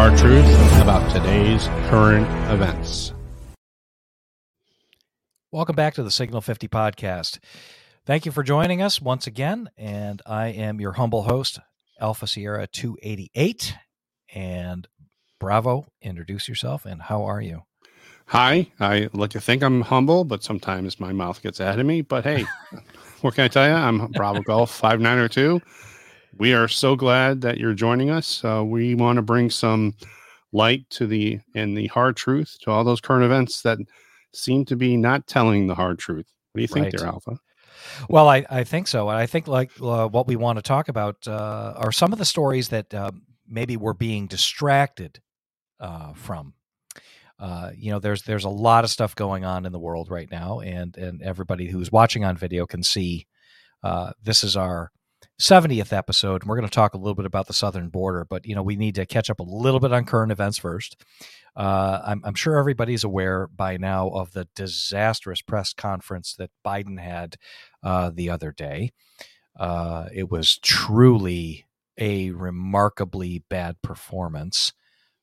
about 0.00 0.16
the 0.16 0.26
hard 0.26 0.44
truth 0.46 0.82
about 0.82 1.12
today's 1.12 1.66
current 1.90 2.26
events. 2.50 3.12
Welcome 5.52 5.76
back 5.76 5.94
to 5.94 6.02
the 6.02 6.10
Signal 6.10 6.40
50 6.40 6.68
podcast. 6.68 7.38
Thank 8.06 8.24
you 8.24 8.32
for 8.32 8.42
joining 8.42 8.80
us 8.80 9.02
once 9.02 9.26
again. 9.26 9.68
And 9.76 10.22
I 10.24 10.48
am 10.48 10.80
your 10.80 10.92
humble 10.92 11.24
host, 11.24 11.58
Alpha 12.00 12.26
Sierra 12.26 12.66
288. 12.66 13.76
And 14.34 14.88
Bravo, 15.38 15.86
introduce 16.00 16.48
yourself 16.48 16.86
and 16.86 17.02
how 17.02 17.24
are 17.24 17.42
you? 17.42 17.64
Hi, 18.26 18.68
I 18.80 19.10
like 19.12 19.30
to 19.30 19.40
think 19.40 19.62
I'm 19.62 19.82
humble, 19.82 20.24
but 20.24 20.42
sometimes 20.42 20.98
my 20.98 21.12
mouth 21.12 21.42
gets 21.42 21.60
ahead 21.60 21.78
of 21.78 21.84
me. 21.84 22.00
But 22.00 22.24
hey, 22.24 22.46
what 23.20 23.34
can 23.34 23.44
I 23.44 23.48
tell 23.48 23.68
you? 23.68 23.74
I'm 23.74 24.06
Bravo 24.12 24.40
Golf 24.40 24.70
5902. 24.70 25.60
We 26.40 26.54
are 26.54 26.68
so 26.68 26.96
glad 26.96 27.42
that 27.42 27.58
you're 27.58 27.74
joining 27.74 28.08
us. 28.08 28.42
Uh, 28.42 28.64
we 28.64 28.94
want 28.94 29.16
to 29.16 29.22
bring 29.22 29.50
some 29.50 29.94
light 30.52 30.88
to 30.88 31.06
the 31.06 31.38
and 31.54 31.76
the 31.76 31.88
hard 31.88 32.16
truth 32.16 32.56
to 32.62 32.70
all 32.70 32.82
those 32.82 33.02
current 33.02 33.24
events 33.24 33.60
that 33.60 33.76
seem 34.32 34.64
to 34.64 34.74
be 34.74 34.96
not 34.96 35.26
telling 35.26 35.66
the 35.66 35.74
hard 35.74 35.98
truth. 35.98 36.26
What 36.52 36.60
do 36.60 36.62
you 36.62 36.66
think 36.66 36.84
Right. 36.84 36.94
there, 36.96 37.08
Alpha? 37.08 37.36
Well, 38.08 38.26
I, 38.26 38.46
I 38.48 38.64
think 38.64 38.88
so. 38.88 39.10
And 39.10 39.18
I 39.18 39.26
think 39.26 39.48
like 39.48 39.70
uh, 39.82 40.08
what 40.08 40.26
we 40.26 40.36
want 40.36 40.56
to 40.56 40.62
talk 40.62 40.88
about 40.88 41.28
uh, 41.28 41.74
are 41.76 41.92
some 41.92 42.10
of 42.10 42.18
the 42.18 42.24
stories 42.24 42.70
that 42.70 42.94
uh, 42.94 43.10
maybe 43.46 43.76
we're 43.76 43.92
being 43.92 44.26
distracted 44.26 45.20
uh, 45.78 46.14
from. 46.14 46.54
Uh, 47.38 47.72
you 47.76 47.90
know, 47.90 47.98
there's 47.98 48.22
there's 48.22 48.44
a 48.44 48.48
lot 48.48 48.84
of 48.84 48.88
stuff 48.88 49.14
going 49.14 49.44
on 49.44 49.66
in 49.66 49.72
the 49.72 49.78
world 49.78 50.10
right 50.10 50.30
now, 50.30 50.60
and 50.60 50.96
and 50.96 51.20
everybody 51.20 51.66
who's 51.68 51.92
watching 51.92 52.24
on 52.24 52.34
video 52.34 52.64
can 52.64 52.82
see. 52.82 53.26
Uh, 53.82 54.12
this 54.22 54.42
is 54.42 54.56
our 54.56 54.90
70th 55.40 55.92
episode, 55.92 56.42
and 56.42 56.48
we're 56.48 56.56
going 56.56 56.68
to 56.68 56.74
talk 56.74 56.92
a 56.92 56.98
little 56.98 57.14
bit 57.14 57.24
about 57.24 57.46
the 57.46 57.54
southern 57.54 57.88
border. 57.88 58.26
But 58.28 58.46
you 58.46 58.54
know, 58.54 58.62
we 58.62 58.76
need 58.76 58.94
to 58.96 59.06
catch 59.06 59.30
up 59.30 59.40
a 59.40 59.44
little 59.44 59.80
bit 59.80 59.92
on 59.92 60.04
current 60.04 60.30
events 60.30 60.58
first. 60.58 61.02
Uh, 61.56 62.00
I'm, 62.04 62.20
I'm 62.24 62.34
sure 62.34 62.58
everybody's 62.58 63.04
aware 63.04 63.48
by 63.48 63.78
now 63.78 64.08
of 64.10 64.32
the 64.32 64.46
disastrous 64.54 65.42
press 65.42 65.72
conference 65.72 66.34
that 66.34 66.50
Biden 66.64 67.00
had 67.00 67.36
uh, 67.82 68.10
the 68.14 68.30
other 68.30 68.52
day. 68.52 68.90
Uh, 69.58 70.06
it 70.14 70.30
was 70.30 70.58
truly 70.58 71.64
a 71.98 72.30
remarkably 72.30 73.42
bad 73.48 73.80
performance, 73.82 74.72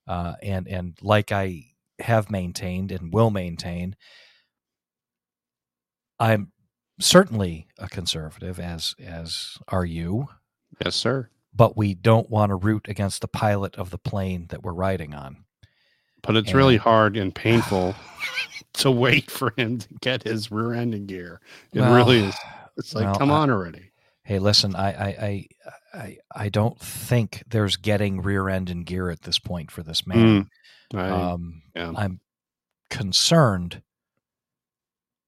uh, 0.07 0.33
and 0.41 0.67
and 0.67 0.97
like 1.01 1.31
I 1.31 1.63
have 1.99 2.29
maintained 2.29 2.91
and 2.91 3.13
will 3.13 3.31
maintain, 3.31 3.95
I'm 6.19 6.51
certainly 6.99 7.67
a 7.77 7.87
conservative, 7.89 8.59
as 8.59 8.95
as 9.03 9.57
are 9.67 9.85
you, 9.85 10.27
Yes, 10.83 10.95
sir. 10.95 11.29
but 11.53 11.75
we 11.77 11.93
don't 11.93 12.29
want 12.29 12.49
to 12.49 12.55
root 12.55 12.87
against 12.89 13.21
the 13.21 13.27
pilot 13.27 13.75
of 13.75 13.89
the 13.89 13.97
plane 13.97 14.47
that 14.49 14.63
we're 14.63 14.73
riding 14.73 15.13
on. 15.13 15.43
But 16.23 16.35
it's 16.35 16.53
really 16.53 16.77
hard 16.77 17.15
and 17.15 17.33
painful 17.33 17.95
to 18.73 18.91
wait 18.91 19.29
for 19.31 19.53
him 19.55 19.77
to 19.79 19.87
get 20.01 20.23
his 20.23 20.51
rear 20.51 20.73
end 20.73 20.93
in 20.95 21.05
gear. 21.05 21.39
It 21.73 21.79
Well, 21.79 21.95
really 21.95 22.19
is. 22.19 22.35
It's 22.77 22.93
like, 22.93 23.05
well, 23.05 23.15
come 23.15 23.31
I- 23.31 23.37
on 23.37 23.49
already. 23.49 23.91
Hey, 24.23 24.39
listen, 24.39 24.75
I, 24.75 24.89
I, 24.91 25.07
I, 25.07 25.47
I, 25.97 26.17
I 26.35 26.49
don't 26.49 26.77
think 26.81 27.43
there's 27.47 27.77
getting 27.77 28.21
rear 28.21 28.49
end 28.49 28.69
in 28.69 28.83
gear 28.83 29.09
at 29.09 29.21
this 29.21 29.39
point 29.39 29.71
for 29.71 29.83
this 29.83 30.05
man. 30.05 30.49
Mm, 30.93 30.99
I, 30.99 31.09
um, 31.09 31.61
yeah. 31.73 31.93
I'm 31.95 32.19
concerned 32.89 33.81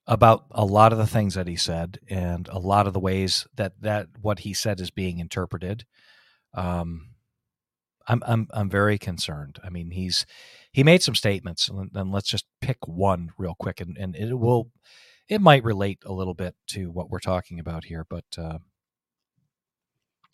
about 0.09 0.46
a 0.52 0.66
lot 0.66 0.92
of 0.92 0.97
the 0.97 1.08
things 1.08 1.36
that 1.36 1.47
he 1.47 1.56
said 1.56 2.00
and 2.09 2.47
a 2.50 2.59
lot 2.59 2.88
of 2.88 2.94
the 2.94 3.00
ways 3.00 3.47
that 3.56 3.74
that 3.81 4.08
what 4.22 4.40
he 4.40 4.53
said 4.53 4.81
is 4.81 4.92
being 4.92 5.20
interpreted. 5.20 5.86
Um, 6.53 7.12
I'm 8.08 8.24
I'm 8.25 8.47
I'm 8.52 8.70
very 8.70 8.97
concerned. 8.97 9.59
I 9.64 9.70
mean, 9.70 9.92
he's 9.92 10.25
he 10.72 10.84
made 10.84 11.03
some 11.03 11.16
statements, 11.16 11.70
and, 11.70 11.92
and 11.94 12.12
let's 12.12 12.30
just 12.30 12.46
pick 12.59 12.88
one 12.88 13.31
real 13.38 13.56
quick, 13.59 13.80
and, 13.81 13.97
and 13.97 14.16
it 14.16 14.34
will 14.34 14.72
it 15.30 15.42
might 15.42 15.64
relate 15.64 16.00
a 16.06 16.12
little 16.14 16.34
bit 16.34 16.56
to 16.70 16.90
what 16.91 17.09
we're 17.09 17.20
talking 17.20 17.59
about 17.59 17.86
here, 17.86 18.06
but. 18.09 18.26
Uh, 18.38 18.59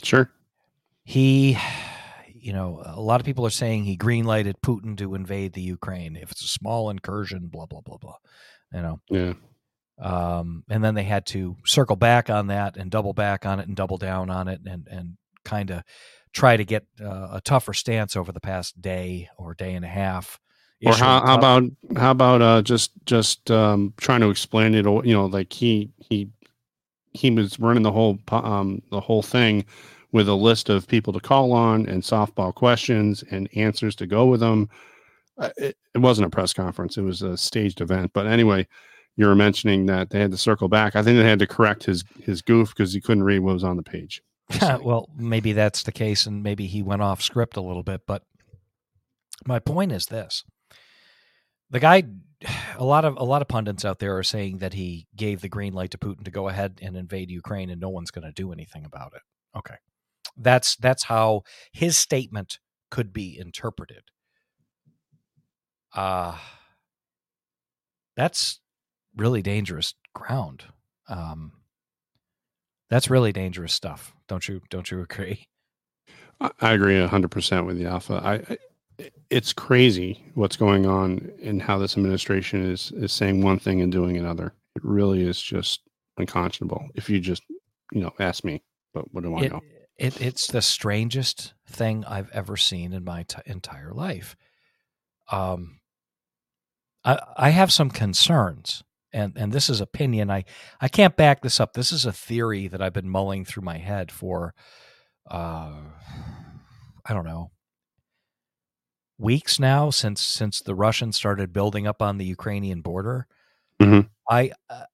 sure. 0.04 0.30
he 1.04 1.58
you 2.34 2.54
know 2.54 2.82
a 2.86 3.02
lot 3.02 3.20
of 3.20 3.26
people 3.26 3.46
are 3.46 3.50
saying 3.50 3.84
he 3.84 3.98
greenlighted 3.98 4.56
putin 4.64 4.98
to 4.98 5.16
invade 5.16 5.54
the 5.54 5.62
ukraine 5.62 6.16
if 6.16 6.32
it's 6.32 6.44
a 6.44 6.48
small 6.48 6.90
incursion 6.90 7.48
blah 7.48 7.66
blah 7.66 7.82
blah 7.82 7.98
blah 7.98 8.18
you 8.74 8.82
know 8.82 9.00
Yeah. 9.10 9.34
Um, 10.00 10.64
and 10.70 10.84
then 10.84 10.96
they 10.96 11.04
had 11.04 11.26
to 11.28 11.56
circle 11.66 11.96
back 11.96 12.30
on 12.30 12.48
that 12.48 12.78
and 12.78 12.92
double 12.92 13.14
back 13.14 13.46
on 13.46 13.60
it 13.60 13.68
and 13.68 13.76
double 13.76 13.98
down 13.98 14.30
on 14.30 14.48
it 14.48 14.62
and 14.66 14.88
and 14.90 15.18
kind 15.44 15.72
of 15.72 15.84
try 16.34 16.58
to 16.58 16.66
get 16.66 16.86
uh, 17.02 17.30
a 17.34 17.42
tougher 17.44 17.74
stance 17.74 18.16
over 18.16 18.32
the 18.32 18.42
past 18.42 18.82
day 18.82 19.30
or 19.38 19.54
day 19.54 19.74
and 19.74 19.86
a 19.86 19.90
half 19.90 20.40
Or 20.84 20.94
how, 20.98 21.26
how 21.26 21.36
about 21.36 21.64
how 21.98 22.12
about 22.12 22.42
uh, 22.42 22.62
just 22.62 22.92
just 23.06 23.50
um, 23.50 23.94
trying 23.98 24.22
to 24.22 24.30
explain 24.30 24.76
it? 24.76 24.86
or, 24.86 25.06
You 25.06 25.14
know, 25.14 25.26
like 25.26 25.52
he 25.54 25.90
he 25.98 26.30
he 27.14 27.32
was 27.32 27.60
running 27.60 27.84
the 27.84 27.92
whole 27.92 28.20
um, 28.30 28.82
the 28.92 29.00
whole 29.00 29.24
thing 29.24 29.66
with 30.12 30.30
a 30.30 30.36
list 30.36 30.70
of 30.70 30.88
people 30.88 31.14
to 31.14 31.20
call 31.20 31.54
on 31.54 31.88
and 31.88 32.04
softball 32.04 32.54
questions 32.54 33.24
and 33.32 33.50
answers 33.56 33.96
to 33.96 34.06
go 34.08 34.26
with 34.26 34.42
them. 34.42 34.70
Uh, 35.38 35.50
It, 35.58 35.78
it 35.96 36.00
wasn't 36.00 36.28
a 36.28 36.30
press 36.30 36.54
conference; 36.54 36.98
it 36.98 37.02
was 37.04 37.22
a 37.22 37.38
staged 37.38 37.82
event. 37.82 38.12
But 38.14 38.28
anyway, 38.28 38.68
you 39.18 39.28
were 39.28 39.36
mentioning 39.36 39.86
that 39.86 40.10
they 40.10 40.20
had 40.20 40.32
to 40.32 40.38
circle 40.38 40.68
back. 40.68 40.96
I 40.96 41.04
think 41.04 41.18
they 41.18 41.24
had 41.24 41.40
to 41.40 41.48
correct 41.48 41.86
his 41.86 42.04
his 42.22 42.42
goof 42.42 42.70
because 42.70 42.94
he 42.94 43.02
couldn't 43.02 43.24
read 43.24 43.40
what 43.40 43.54
was 43.54 43.64
on 43.64 43.78
the 43.78 43.84
page. 43.84 44.22
Well, 44.82 45.10
maybe 45.18 45.54
that's 45.54 45.84
the 45.84 45.92
case, 45.92 46.26
and 46.26 46.44
maybe 46.44 46.68
he 46.68 46.84
went 46.84 47.02
off 47.02 47.22
script 47.22 47.58
a 47.58 47.62
little 47.62 47.84
bit. 47.84 48.02
But 48.06 48.24
my 49.46 49.60
point 49.60 49.92
is 49.92 50.06
this: 50.08 50.44
the 51.70 51.80
guy, 51.80 52.04
a 52.78 52.84
lot 52.84 53.06
of 53.06 53.18
a 53.18 53.24
lot 53.24 53.42
of 53.42 53.48
pundits 53.48 53.86
out 53.86 54.00
there 54.00 54.18
are 54.18 54.24
saying 54.24 54.60
that 54.60 54.74
he 54.74 55.08
gave 55.16 55.42
the 55.42 55.50
green 55.50 55.74
light 55.74 55.92
to 55.92 55.98
Putin 55.98 56.24
to 56.26 56.32
go 56.32 56.48
ahead 56.48 56.80
and 56.82 56.96
invade 56.96 57.32
Ukraine, 57.32 57.70
and 57.70 57.82
no 57.82 57.90
one's 57.90 58.12
going 58.12 58.26
to 58.26 58.32
do 58.32 58.52
anything 58.52 58.86
about 58.86 59.14
it. 59.16 59.22
Okay, 59.58 59.76
that's 60.38 60.76
that's 60.76 61.04
how 61.06 61.44
his 61.72 61.98
statement 61.98 62.60
could 62.92 63.14
be 63.14 63.38
interpreted. 63.40 64.04
Uh 65.94 66.38
that's 68.16 68.60
really 69.16 69.42
dangerous 69.42 69.94
ground. 70.14 70.66
Um, 71.08 71.54
that's 72.90 73.10
really 73.10 73.32
dangerous 73.32 73.74
stuff. 73.74 74.14
Don't 74.28 74.48
you? 74.48 74.62
Don't 74.70 74.90
you 74.92 75.02
agree? 75.10 75.48
I 76.42 76.74
agree 76.74 77.06
hundred 77.06 77.32
percent 77.32 77.66
with 77.66 77.80
you, 77.80 77.88
Alpha. 77.88 78.22
I, 78.24 78.34
I 78.36 78.58
it's 79.30 79.54
crazy 79.54 80.24
what's 80.36 80.58
going 80.58 80.86
on 80.86 81.32
and 81.44 81.62
how 81.62 81.78
this 81.78 81.98
administration 81.98 82.70
is 82.72 82.92
is 82.94 83.12
saying 83.14 83.42
one 83.42 83.60
thing 83.60 83.82
and 83.82 83.92
doing 83.92 84.18
another. 84.18 84.54
It 84.76 84.84
really 84.84 85.24
is 85.28 85.42
just 85.42 85.82
unconscionable. 86.18 86.88
If 86.96 87.10
you 87.10 87.20
just 87.20 87.44
you 87.92 88.02
know 88.02 88.14
ask 88.20 88.44
me, 88.44 88.64
but 88.94 89.14
what 89.14 89.24
do 89.24 89.36
I 89.36 89.44
It, 89.44 89.52
know? 89.52 89.62
it 89.98 90.22
it's 90.22 90.48
the 90.48 90.62
strangest 90.62 91.54
thing 91.68 92.06
I've 92.06 92.30
ever 92.32 92.58
seen 92.58 92.94
in 92.94 93.04
my 93.04 93.24
t- 93.24 93.38
entire 93.46 93.92
life. 93.94 94.36
Um, 95.32 95.80
I 97.04 97.20
I 97.38 97.50
have 97.52 97.72
some 97.74 97.90
concerns, 97.90 98.84
and 99.16 99.34
and 99.38 99.52
this 99.54 99.70
is 99.70 99.82
opinion. 99.82 100.30
I 100.32 100.46
I 100.82 100.90
can't 100.90 101.16
back 101.18 101.42
this 101.42 101.60
up. 101.60 101.74
This 101.74 101.92
is 101.92 102.06
a 102.06 102.14
theory 102.14 102.68
that 102.68 102.82
I've 102.82 102.94
been 102.94 103.10
mulling 103.10 103.46
through 103.46 103.64
my 103.64 103.78
head 103.80 104.12
for, 104.12 104.54
uh, 105.32 105.74
I 107.06 107.14
don't 107.14 107.26
know, 107.26 107.52
weeks 109.18 109.60
now 109.60 109.90
since 109.90 110.22
since 110.22 110.62
the 110.62 110.76
Russians 110.76 111.16
started 111.16 111.54
building 111.54 111.88
up 111.88 112.02
on 112.02 112.18
the 112.18 112.26
Ukrainian 112.26 112.82
border. 112.82 113.28
Mhm. 113.82 114.10
I 114.30 114.52
uh, 114.70 114.86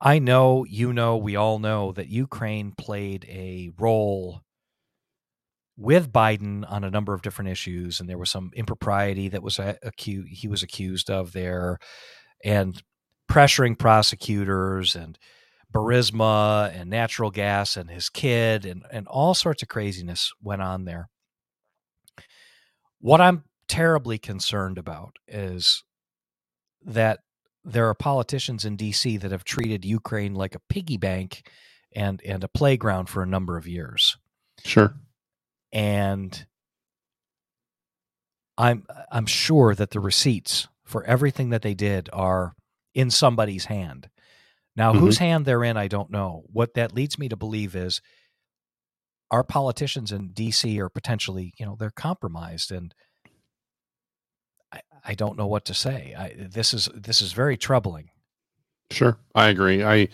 I 0.00 0.18
know 0.18 0.64
you 0.64 0.92
know 0.92 1.16
we 1.16 1.36
all 1.36 1.58
know 1.58 1.92
that 1.92 2.08
Ukraine 2.08 2.72
played 2.72 3.24
a 3.28 3.70
role 3.78 4.42
with 5.76 6.12
Biden 6.12 6.70
on 6.70 6.84
a 6.84 6.90
number 6.90 7.14
of 7.14 7.22
different 7.22 7.50
issues, 7.50 8.00
and 8.00 8.08
there 8.08 8.18
was 8.18 8.30
some 8.30 8.50
impropriety 8.54 9.28
that 9.28 9.42
was 9.42 9.58
accused 9.58 10.28
he 10.28 10.48
was 10.48 10.62
accused 10.62 11.10
of 11.10 11.32
there, 11.32 11.78
and 12.44 12.82
pressuring 13.30 13.78
prosecutors 13.78 14.94
and 14.94 15.18
Burisma 15.72 16.72
and 16.74 16.90
natural 16.90 17.30
gas 17.30 17.76
and 17.76 17.88
his 17.88 18.08
kid 18.08 18.66
and 18.66 18.84
and 18.90 19.06
all 19.06 19.34
sorts 19.34 19.62
of 19.62 19.68
craziness 19.68 20.32
went 20.42 20.62
on 20.62 20.84
there. 20.84 21.08
What 23.00 23.20
I'm 23.20 23.44
terribly 23.68 24.18
concerned 24.18 24.78
about 24.78 25.16
is 25.28 25.84
that 26.84 27.20
there 27.64 27.88
are 27.88 27.94
politicians 27.94 28.64
in 28.64 28.76
DC 28.76 29.20
that 29.20 29.30
have 29.30 29.44
treated 29.44 29.84
Ukraine 29.84 30.34
like 30.34 30.56
a 30.56 30.62
piggy 30.68 30.96
bank 30.96 31.48
and 31.94 32.20
and 32.24 32.42
a 32.42 32.48
playground 32.48 33.08
for 33.08 33.22
a 33.22 33.26
number 33.26 33.56
of 33.56 33.68
years. 33.68 34.16
Sure. 34.64 34.94
And 35.72 36.46
I'm 38.58 38.86
I'm 39.12 39.26
sure 39.26 39.74
that 39.76 39.90
the 39.90 40.00
receipts 40.00 40.66
for 40.84 41.04
everything 41.04 41.50
that 41.50 41.62
they 41.62 41.74
did 41.74 42.10
are 42.12 42.54
in 42.94 43.10
somebody's 43.10 43.66
hand. 43.66 44.08
Now, 44.76 44.92
Mhm. 44.92 44.98
whose 45.00 45.18
hand 45.18 45.46
they're 45.46 45.64
in, 45.64 45.76
I 45.76 45.88
don't 45.88 46.10
know. 46.10 46.44
What 46.52 46.74
that 46.74 46.94
leads 46.94 47.18
me 47.18 47.28
to 47.28 47.36
believe 47.36 47.74
is 47.76 48.00
our 49.30 49.44
politicians 49.44 50.10
in 50.12 50.30
DC 50.32 50.78
are 50.78 50.88
potentially, 50.88 51.52
you 51.58 51.64
know, 51.66 51.76
they're 51.78 51.90
compromised 51.90 52.70
and 52.72 52.94
I, 54.72 54.80
I 55.04 55.14
don't 55.14 55.36
know 55.36 55.46
what 55.46 55.64
to 55.66 55.74
say. 55.74 56.14
I, 56.16 56.34
this 56.48 56.72
is 56.72 56.88
this 56.94 57.20
is 57.20 57.32
very 57.32 57.56
troubling. 57.56 58.10
Sure, 58.90 59.18
I 59.34 59.48
agree. 59.48 59.82
I 59.84 60.08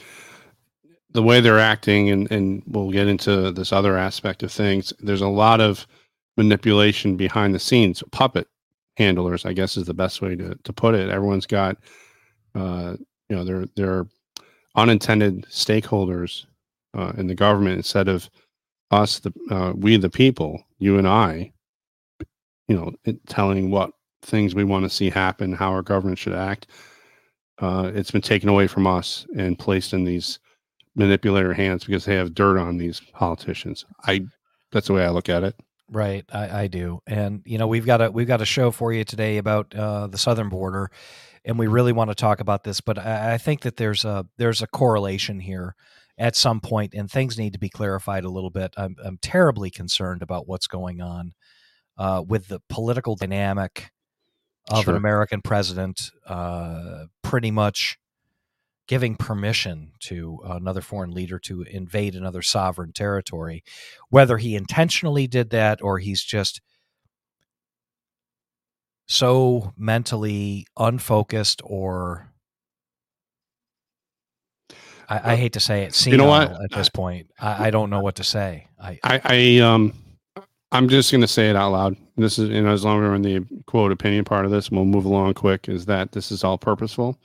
the 1.10 1.22
way 1.22 1.40
they're 1.40 1.58
acting, 1.58 2.10
and 2.10 2.30
and 2.30 2.62
we'll 2.66 2.90
get 2.90 3.06
into 3.06 3.52
this 3.52 3.72
other 3.72 3.96
aspect 3.96 4.42
of 4.42 4.52
things. 4.52 4.92
There's 4.98 5.20
a 5.22 5.28
lot 5.28 5.60
of 5.60 5.86
manipulation 6.36 7.16
behind 7.16 7.54
the 7.54 7.58
scenes, 7.58 8.02
puppet 8.12 8.48
handlers, 8.96 9.44
I 9.46 9.52
guess, 9.52 9.76
is 9.76 9.86
the 9.86 9.94
best 9.94 10.20
way 10.22 10.36
to 10.36 10.54
to 10.62 10.72
put 10.72 10.94
it. 10.94 11.08
Everyone's 11.10 11.46
got, 11.46 11.76
uh, 12.56 12.96
you 13.28 13.36
know, 13.36 13.44
they're 13.44 13.66
they're 13.76 14.06
unintended 14.74 15.44
stakeholders 15.50 16.46
uh, 16.96 17.12
in 17.16 17.26
the 17.26 17.34
government 17.34 17.76
instead 17.76 18.08
of 18.08 18.30
us, 18.90 19.18
the 19.18 19.32
uh, 19.50 19.72
we 19.76 19.96
the 19.96 20.10
people, 20.10 20.64
you 20.78 20.98
and 20.98 21.08
I, 21.08 21.52
you 22.68 22.76
know, 22.76 22.92
telling 23.26 23.70
what 23.70 23.90
things 24.22 24.54
we 24.54 24.64
want 24.64 24.84
to 24.84 24.90
see 24.90 25.10
happen, 25.10 25.52
how 25.52 25.70
our 25.70 25.82
government 25.82 26.18
should 26.18 26.34
act. 26.34 26.68
Uh, 27.58 27.90
it's 27.94 28.10
been 28.10 28.22
taken 28.22 28.48
away 28.48 28.66
from 28.66 28.86
us 28.86 29.26
and 29.36 29.58
placed 29.58 29.92
in 29.92 30.04
these 30.04 30.38
manipulator 30.94 31.54
hands 31.54 31.84
because 31.84 32.04
they 32.04 32.14
have 32.14 32.34
dirt 32.34 32.58
on 32.58 32.76
these 32.76 33.00
politicians. 33.12 33.84
I 34.04 34.26
that's 34.72 34.88
the 34.88 34.92
way 34.92 35.04
I 35.04 35.10
look 35.10 35.28
at 35.28 35.42
it. 35.42 35.56
Right, 35.90 36.24
I, 36.32 36.62
I 36.62 36.66
do, 36.66 37.00
and 37.06 37.42
you 37.44 37.58
know 37.58 37.66
we've 37.66 37.86
got 37.86 38.02
a 38.02 38.10
we've 38.10 38.26
got 38.26 38.40
a 38.40 38.46
show 38.46 38.70
for 38.70 38.92
you 38.92 39.04
today 39.04 39.38
about 39.38 39.74
uh, 39.74 40.08
the 40.08 40.18
southern 40.18 40.48
border, 40.48 40.90
and 41.46 41.58
we 41.58 41.68
really 41.68 41.92
want 41.92 42.10
to 42.10 42.14
talk 42.14 42.40
about 42.40 42.64
this. 42.64 42.80
But 42.80 42.98
I, 42.98 43.34
I 43.34 43.38
think 43.38 43.62
that 43.62 43.76
there's 43.76 44.04
a 44.04 44.26
there's 44.36 44.60
a 44.60 44.66
correlation 44.66 45.40
here 45.40 45.74
at 46.18 46.36
some 46.36 46.60
point, 46.60 46.92
and 46.94 47.10
things 47.10 47.38
need 47.38 47.52
to 47.52 47.58
be 47.58 47.68
clarified 47.68 48.24
a 48.24 48.30
little 48.30 48.50
bit. 48.50 48.74
I'm 48.76 48.96
I'm 49.02 49.18
terribly 49.22 49.70
concerned 49.70 50.22
about 50.22 50.48
what's 50.48 50.66
going 50.66 51.00
on 51.00 51.32
uh, 51.96 52.22
with 52.26 52.48
the 52.48 52.60
political 52.68 53.14
dynamic 53.14 53.90
of 54.68 54.84
sure. 54.84 54.94
an 54.94 54.96
American 54.96 55.40
president, 55.40 56.10
uh, 56.26 57.04
pretty 57.22 57.52
much 57.52 57.98
giving 58.88 59.16
permission 59.16 59.92
to 60.00 60.40
another 60.44 60.80
foreign 60.80 61.10
leader 61.10 61.38
to 61.40 61.62
invade 61.62 62.14
another 62.14 62.42
sovereign 62.42 62.92
territory, 62.92 63.64
whether 64.10 64.38
he 64.38 64.54
intentionally 64.54 65.26
did 65.26 65.50
that 65.50 65.82
or 65.82 65.98
he's 65.98 66.22
just 66.22 66.60
so 69.06 69.72
mentally 69.76 70.66
unfocused 70.76 71.62
or 71.64 72.30
I, 75.08 75.32
I 75.32 75.36
hate 75.36 75.52
to 75.52 75.60
say 75.60 75.84
it, 75.84 76.06
you 76.06 76.16
know 76.16 76.26
what? 76.26 76.50
at 76.50 76.70
this 76.72 76.88
point. 76.88 77.30
I, 77.38 77.68
I, 77.68 77.70
don't 77.70 77.90
know 77.90 78.00
what 78.00 78.16
to 78.16 78.24
say. 78.24 78.66
I, 78.80 78.98
I, 79.04 79.20
I 79.24 79.58
um 79.60 79.92
I'm 80.72 80.88
just 80.88 81.12
going 81.12 81.20
to 81.20 81.28
say 81.28 81.48
it 81.48 81.56
out 81.56 81.72
loud. 81.72 81.96
This 82.16 82.38
is, 82.38 82.50
you 82.50 82.60
know, 82.60 82.72
as 82.72 82.84
long 82.84 82.98
as 82.98 83.08
we're 83.08 83.14
in 83.14 83.22
the 83.22 83.46
quote 83.66 83.92
opinion 83.92 84.24
part 84.24 84.44
of 84.44 84.50
this, 84.50 84.70
we'll 84.70 84.84
move 84.84 85.04
along 85.04 85.34
quick. 85.34 85.68
Is 85.68 85.86
that 85.86 86.12
this 86.12 86.32
is 86.32 86.42
all 86.42 86.58
purposeful? 86.58 87.18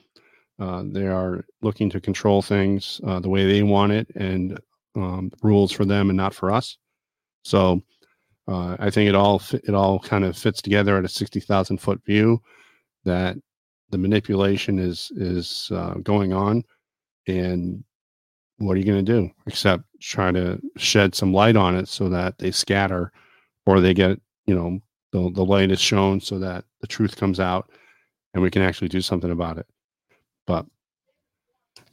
Uh, 0.60 0.84
they 0.86 1.08
are 1.08 1.44
looking 1.62 1.90
to 1.90 2.00
control 2.00 2.42
things 2.42 3.02
uh, 3.06 3.20
the 3.20 3.30
way 3.30 3.46
they 3.46 3.64
want 3.64 3.92
it 3.92 4.08
and 4.16 4.60
um, 4.96 5.32
rules 5.42 5.72
for 5.72 5.86
them 5.86 6.10
and 6.10 6.18
not 6.18 6.36
for 6.36 6.52
us. 6.52 6.78
So 7.44 7.82
uh, 8.48 8.76
I 8.80 8.90
think 8.90 9.10
it 9.10 9.16
all 9.16 9.42
it 9.52 9.74
all 9.74 10.00
kind 10.00 10.24
of 10.24 10.38
fits 10.38 10.62
together 10.62 10.98
at 10.98 11.06
a 11.06 11.10
sixty 11.10 11.40
thousand 11.40 11.78
foot 11.78 12.04
view 12.06 12.42
that 13.06 13.38
the 13.90 13.98
manipulation 13.98 14.80
is 14.80 15.12
is 15.16 15.70
uh, 15.74 15.96
going 15.96 16.34
on, 16.34 16.64
and 17.28 17.84
what 18.58 18.76
are 18.76 18.80
you 18.80 18.86
going 18.86 19.04
to 19.04 19.12
do 19.20 19.30
except 19.48 19.84
try 20.00 20.32
to 20.32 20.60
shed 20.78 21.16
some 21.16 21.34
light 21.34 21.56
on 21.56 21.76
it 21.76 21.88
so 21.88 22.08
that 22.10 22.38
they 22.38 22.52
scatter 22.52 23.12
or 23.66 23.80
they 23.80 23.94
get 23.94 24.20
you 24.46 24.56
know 24.56 24.80
the, 25.12 25.32
the 25.34 25.44
light 25.44 25.72
is 25.72 25.80
shown 25.80 26.20
so 26.22 26.40
that 26.40 26.64
the 26.80 26.88
truth 26.88 27.16
comes 27.16 27.40
out 27.40 27.70
and 28.34 28.42
we 28.42 28.52
can 28.52 28.62
actually 28.62 28.88
do 28.88 29.02
something 29.02 29.32
about 29.32 29.58
it. 29.58 29.68
But 30.48 30.66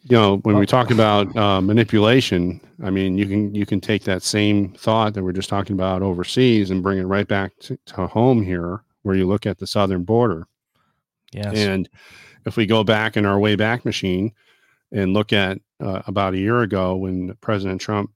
you 0.08 0.16
know 0.16 0.38
when 0.38 0.56
we 0.56 0.66
talk 0.66 0.90
about 0.90 1.34
uh, 1.36 1.60
manipulation 1.60 2.60
i 2.82 2.90
mean 2.90 3.18
you 3.18 3.26
can 3.26 3.54
you 3.54 3.66
can 3.66 3.80
take 3.80 4.04
that 4.04 4.22
same 4.22 4.72
thought 4.72 5.14
that 5.14 5.22
we're 5.22 5.32
just 5.32 5.48
talking 5.48 5.74
about 5.74 6.02
overseas 6.02 6.70
and 6.70 6.82
bring 6.82 6.98
it 6.98 7.04
right 7.04 7.28
back 7.28 7.52
to, 7.60 7.78
to 7.86 8.06
home 8.06 8.42
here 8.42 8.82
where 9.08 9.16
you 9.16 9.26
look 9.26 9.46
at 9.46 9.56
the 9.56 9.66
southern 9.66 10.04
border. 10.04 10.46
Yes. 11.32 11.56
And 11.56 11.88
if 12.44 12.56
we 12.56 12.66
go 12.66 12.84
back 12.84 13.16
in 13.16 13.24
our 13.24 13.38
way 13.38 13.56
back 13.56 13.86
machine 13.86 14.32
and 14.92 15.14
look 15.14 15.32
at 15.32 15.58
uh, 15.80 16.02
about 16.06 16.34
a 16.34 16.38
year 16.38 16.60
ago 16.60 16.94
when 16.94 17.34
president 17.40 17.80
trump 17.80 18.10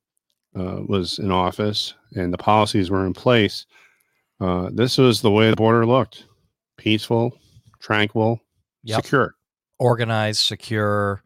uh, 0.55 0.81
was 0.87 1.19
in 1.19 1.31
office 1.31 1.95
and 2.15 2.31
the 2.31 2.39
policies 2.39 2.91
were 2.91 3.07
in 3.07 3.15
place, 3.15 3.65
uh, 4.41 4.69
this 4.73 4.99
was 4.99 5.23
the 5.23 5.31
way 5.31 5.49
the 5.49 5.57
border 5.57 5.87
looked: 5.87 6.27
peaceful, 6.77 7.39
tranquil, 7.81 8.39
yep. 8.83 9.03
secure, 9.03 9.35
organized, 9.79 10.41
secure, 10.41 11.23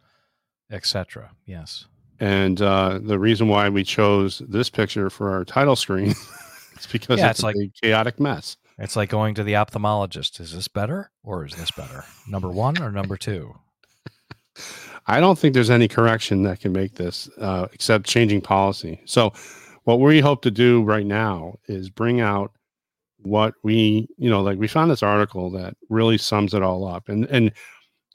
etc. 0.71 1.31
Yes. 1.45 1.87
And 2.19 2.61
uh, 2.63 3.01
the 3.03 3.19
reason 3.19 3.49
why 3.49 3.69
we 3.69 3.85
chose 3.85 4.39
this 4.49 4.71
picture 4.71 5.11
for 5.11 5.31
our 5.31 5.45
title 5.45 5.77
screen 5.77 6.09
is 6.79 6.87
because 6.91 7.19
yeah, 7.19 7.31
it's, 7.31 7.41
it's 7.41 7.45
like 7.45 7.57
a 7.57 7.71
chaotic 7.83 8.19
mess. 8.19 8.57
It's 8.79 8.97
like 8.97 9.09
going 9.09 9.35
to 9.35 9.43
the 9.43 9.55
ophthalmologist. 9.55 10.41
Is 10.41 10.55
this 10.55 10.69
better 10.69 11.11
or 11.23 11.45
is 11.45 11.55
this 11.55 11.71
better? 11.71 12.05
Number 12.29 12.51
one 12.51 12.81
or 12.83 12.91
number 12.91 13.17
two? 13.17 13.55
I 15.07 15.21
don't 15.21 15.39
think 15.39 15.55
there's 15.55 15.71
any 15.71 15.89
correction 15.89 16.43
that 16.43 16.61
can 16.61 16.73
make 16.73 16.95
this 16.95 17.29
uh, 17.39 17.69
except 17.73 18.07
changing 18.07 18.41
policy. 18.41 19.01
So, 19.05 19.33
what 19.85 20.01
we 20.01 20.21
hope 20.21 20.43
to 20.43 20.51
do 20.51 20.83
right 20.83 21.07
now 21.07 21.55
is 21.69 21.91
bring 21.91 22.21
out 22.21 22.53
what 23.19 23.55
we, 23.63 24.09
you 24.19 24.29
know, 24.29 24.43
like 24.43 24.59
we 24.59 24.67
found 24.67 24.91
this 24.91 25.03
article 25.03 25.51
that 25.53 25.77
really 25.89 26.19
sums 26.19 26.55
it 26.55 26.63
all 26.63 26.87
up, 26.87 27.09
and 27.09 27.25
and 27.27 27.53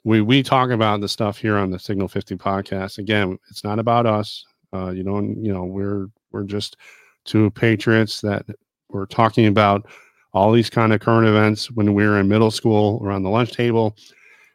we 0.04 0.20
we 0.20 0.42
talk 0.42 0.70
about 0.70 1.00
the 1.00 1.08
stuff 1.08 1.38
here 1.38 1.56
on 1.56 1.70
the 1.70 1.78
Signal 1.78 2.08
50 2.08 2.36
podcast. 2.36 2.98
Again, 2.98 3.38
it's 3.50 3.64
not 3.64 3.78
about 3.78 4.06
us. 4.06 4.44
Uh, 4.74 4.90
you 4.90 5.04
know, 5.04 5.20
you 5.20 5.52
know, 5.52 5.64
we're 5.64 6.08
we're 6.30 6.44
just 6.44 6.76
two 7.24 7.50
patriots 7.50 8.20
that 8.20 8.44
we're 8.88 9.06
talking 9.06 9.46
about 9.46 9.86
all 10.34 10.50
these 10.50 10.70
kind 10.70 10.92
of 10.92 11.00
current 11.00 11.28
events 11.28 11.70
when 11.70 11.94
we 11.94 12.06
were 12.06 12.18
in 12.18 12.28
middle 12.28 12.50
school 12.50 13.00
around 13.02 13.22
the 13.22 13.30
lunch 13.30 13.52
table 13.52 13.94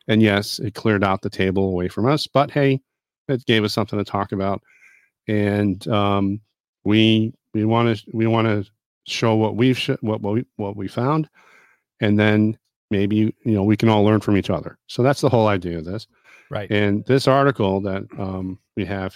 and 0.07 0.21
yes, 0.21 0.59
it 0.59 0.73
cleared 0.73 1.03
out 1.03 1.21
the 1.21 1.29
table 1.29 1.69
away 1.69 1.89
from 1.89 2.05
us, 2.05 2.27
but 2.27 2.49
hey, 2.49 2.81
it 3.27 3.45
gave 3.45 3.63
us 3.63 3.73
something 3.73 3.99
to 3.99 4.05
talk 4.05 4.31
about. 4.31 4.61
And 5.27 5.85
um, 5.89 6.39
we 6.85 7.33
we 7.53 7.65
want 7.65 7.97
to 7.97 8.05
we 8.13 8.27
want 8.27 8.47
to 8.47 8.69
show 9.05 9.35
what 9.35 9.55
we've 9.55 9.77
sh- 9.77 9.89
what 10.01 10.21
what 10.21 10.33
we, 10.33 10.45
what 10.55 10.77
we 10.77 10.87
found, 10.87 11.29
and 11.99 12.17
then 12.17 12.57
maybe 12.89 13.15
you 13.15 13.35
know 13.45 13.63
we 13.63 13.77
can 13.77 13.89
all 13.89 14.03
learn 14.03 14.19
from 14.19 14.37
each 14.37 14.49
other. 14.49 14.77
So 14.87 15.03
that's 15.03 15.21
the 15.21 15.29
whole 15.29 15.47
idea 15.47 15.77
of 15.77 15.85
this. 15.85 16.07
Right. 16.49 16.69
And 16.71 17.05
this 17.05 17.27
article 17.27 17.81
that 17.81 18.03
um, 18.17 18.59
we 18.75 18.85
have 18.85 19.15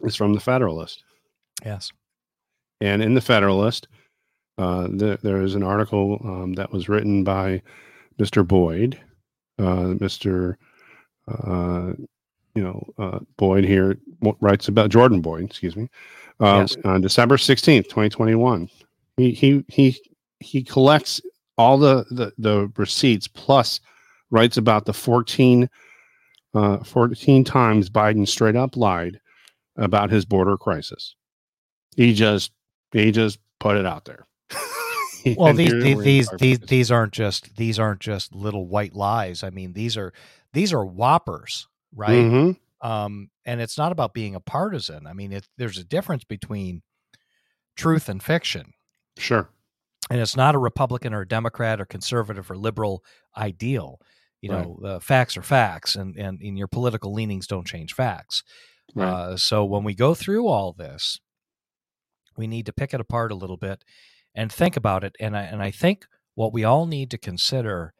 is 0.00 0.16
from 0.16 0.34
the 0.34 0.40
Federalist. 0.40 1.04
Yes. 1.64 1.92
And 2.80 3.02
in 3.02 3.14
the 3.14 3.20
Federalist, 3.20 3.88
uh, 4.58 4.88
the, 4.88 5.18
there 5.22 5.42
is 5.42 5.54
an 5.54 5.62
article 5.62 6.20
um, 6.24 6.52
that 6.54 6.72
was 6.72 6.88
written 6.88 7.24
by 7.24 7.62
Mr. 8.18 8.46
Boyd, 8.46 9.00
uh, 9.58 9.94
Mr. 9.94 10.56
Uh, 11.28 11.92
you 12.54 12.62
know, 12.62 12.84
uh, 12.98 13.18
Boyd 13.36 13.64
here 13.64 13.96
writes 14.40 14.68
about 14.68 14.90
Jordan 14.90 15.20
Boyd, 15.20 15.44
excuse 15.44 15.76
me, 15.76 15.88
uh, 16.40 16.66
yes. 16.68 16.76
on 16.84 17.00
December 17.00 17.36
16th, 17.36 17.84
2021. 17.84 18.68
He, 19.16 19.32
he, 19.32 19.64
he, 19.68 19.98
he 20.40 20.62
collects 20.62 21.20
all 21.56 21.78
the, 21.78 22.04
the, 22.10 22.32
the 22.38 22.72
receipts 22.76 23.28
plus 23.28 23.80
writes 24.30 24.56
about 24.56 24.86
the 24.86 24.92
14, 24.92 25.68
uh, 26.54 26.78
14 26.78 27.44
times 27.44 27.90
Biden 27.90 28.26
straight 28.26 28.56
up 28.56 28.76
lied 28.76 29.20
about 29.76 30.10
his 30.10 30.24
border 30.24 30.56
crisis. 30.56 31.14
He 31.96 32.14
just, 32.14 32.52
he 32.92 33.12
just 33.12 33.38
put 33.60 33.76
it 33.76 33.86
out 33.86 34.04
there. 34.04 34.26
well 35.36 35.54
these 35.54 35.72
these 35.72 35.98
these, 36.02 36.28
these 36.38 36.58
these 36.60 36.90
aren't 36.90 37.12
just 37.12 37.56
these 37.56 37.78
aren't 37.78 38.00
just 38.00 38.34
little 38.34 38.66
white 38.66 38.94
lies 38.94 39.42
i 39.42 39.50
mean 39.50 39.72
these 39.72 39.96
are 39.96 40.12
these 40.52 40.72
are 40.72 40.84
whoppers 40.84 41.66
right 41.94 42.10
mm-hmm. 42.10 42.86
um 42.88 43.30
and 43.46 43.60
it's 43.60 43.78
not 43.78 43.92
about 43.92 44.12
being 44.12 44.34
a 44.34 44.40
partisan 44.40 45.06
i 45.06 45.12
mean 45.12 45.32
it, 45.32 45.48
there's 45.56 45.78
a 45.78 45.84
difference 45.84 46.24
between 46.24 46.82
truth 47.76 48.08
and 48.08 48.22
fiction 48.22 48.72
sure 49.16 49.48
and 50.10 50.20
it's 50.20 50.36
not 50.36 50.54
a 50.54 50.58
republican 50.58 51.14
or 51.14 51.22
a 51.22 51.28
democrat 51.28 51.80
or 51.80 51.84
conservative 51.84 52.50
or 52.50 52.56
liberal 52.56 53.02
ideal 53.36 53.98
you 54.40 54.48
know 54.48 54.76
right. 54.80 54.92
the 54.94 55.00
facts 55.00 55.36
are 55.36 55.42
facts 55.42 55.96
and 55.96 56.16
and, 56.16 56.40
and 56.40 56.58
your 56.58 56.68
political 56.68 57.12
leanings 57.12 57.46
don't 57.46 57.66
change 57.66 57.92
facts 57.94 58.42
right. 58.94 59.08
uh, 59.08 59.36
so 59.36 59.64
when 59.64 59.84
we 59.84 59.94
go 59.94 60.14
through 60.14 60.46
all 60.46 60.72
this 60.72 61.20
we 62.36 62.46
need 62.46 62.66
to 62.66 62.72
pick 62.72 62.94
it 62.94 63.00
apart 63.00 63.32
a 63.32 63.36
little 63.36 63.56
bit 63.56 63.84
and 64.34 64.52
think 64.52 64.76
about 64.76 65.04
it. 65.04 65.14
And 65.20 65.36
I, 65.36 65.42
and 65.42 65.62
I 65.62 65.70
think 65.70 66.06
what 66.34 66.52
we 66.52 66.64
all 66.64 66.86
need 66.86 67.10
to 67.12 67.18
consider 67.18 67.94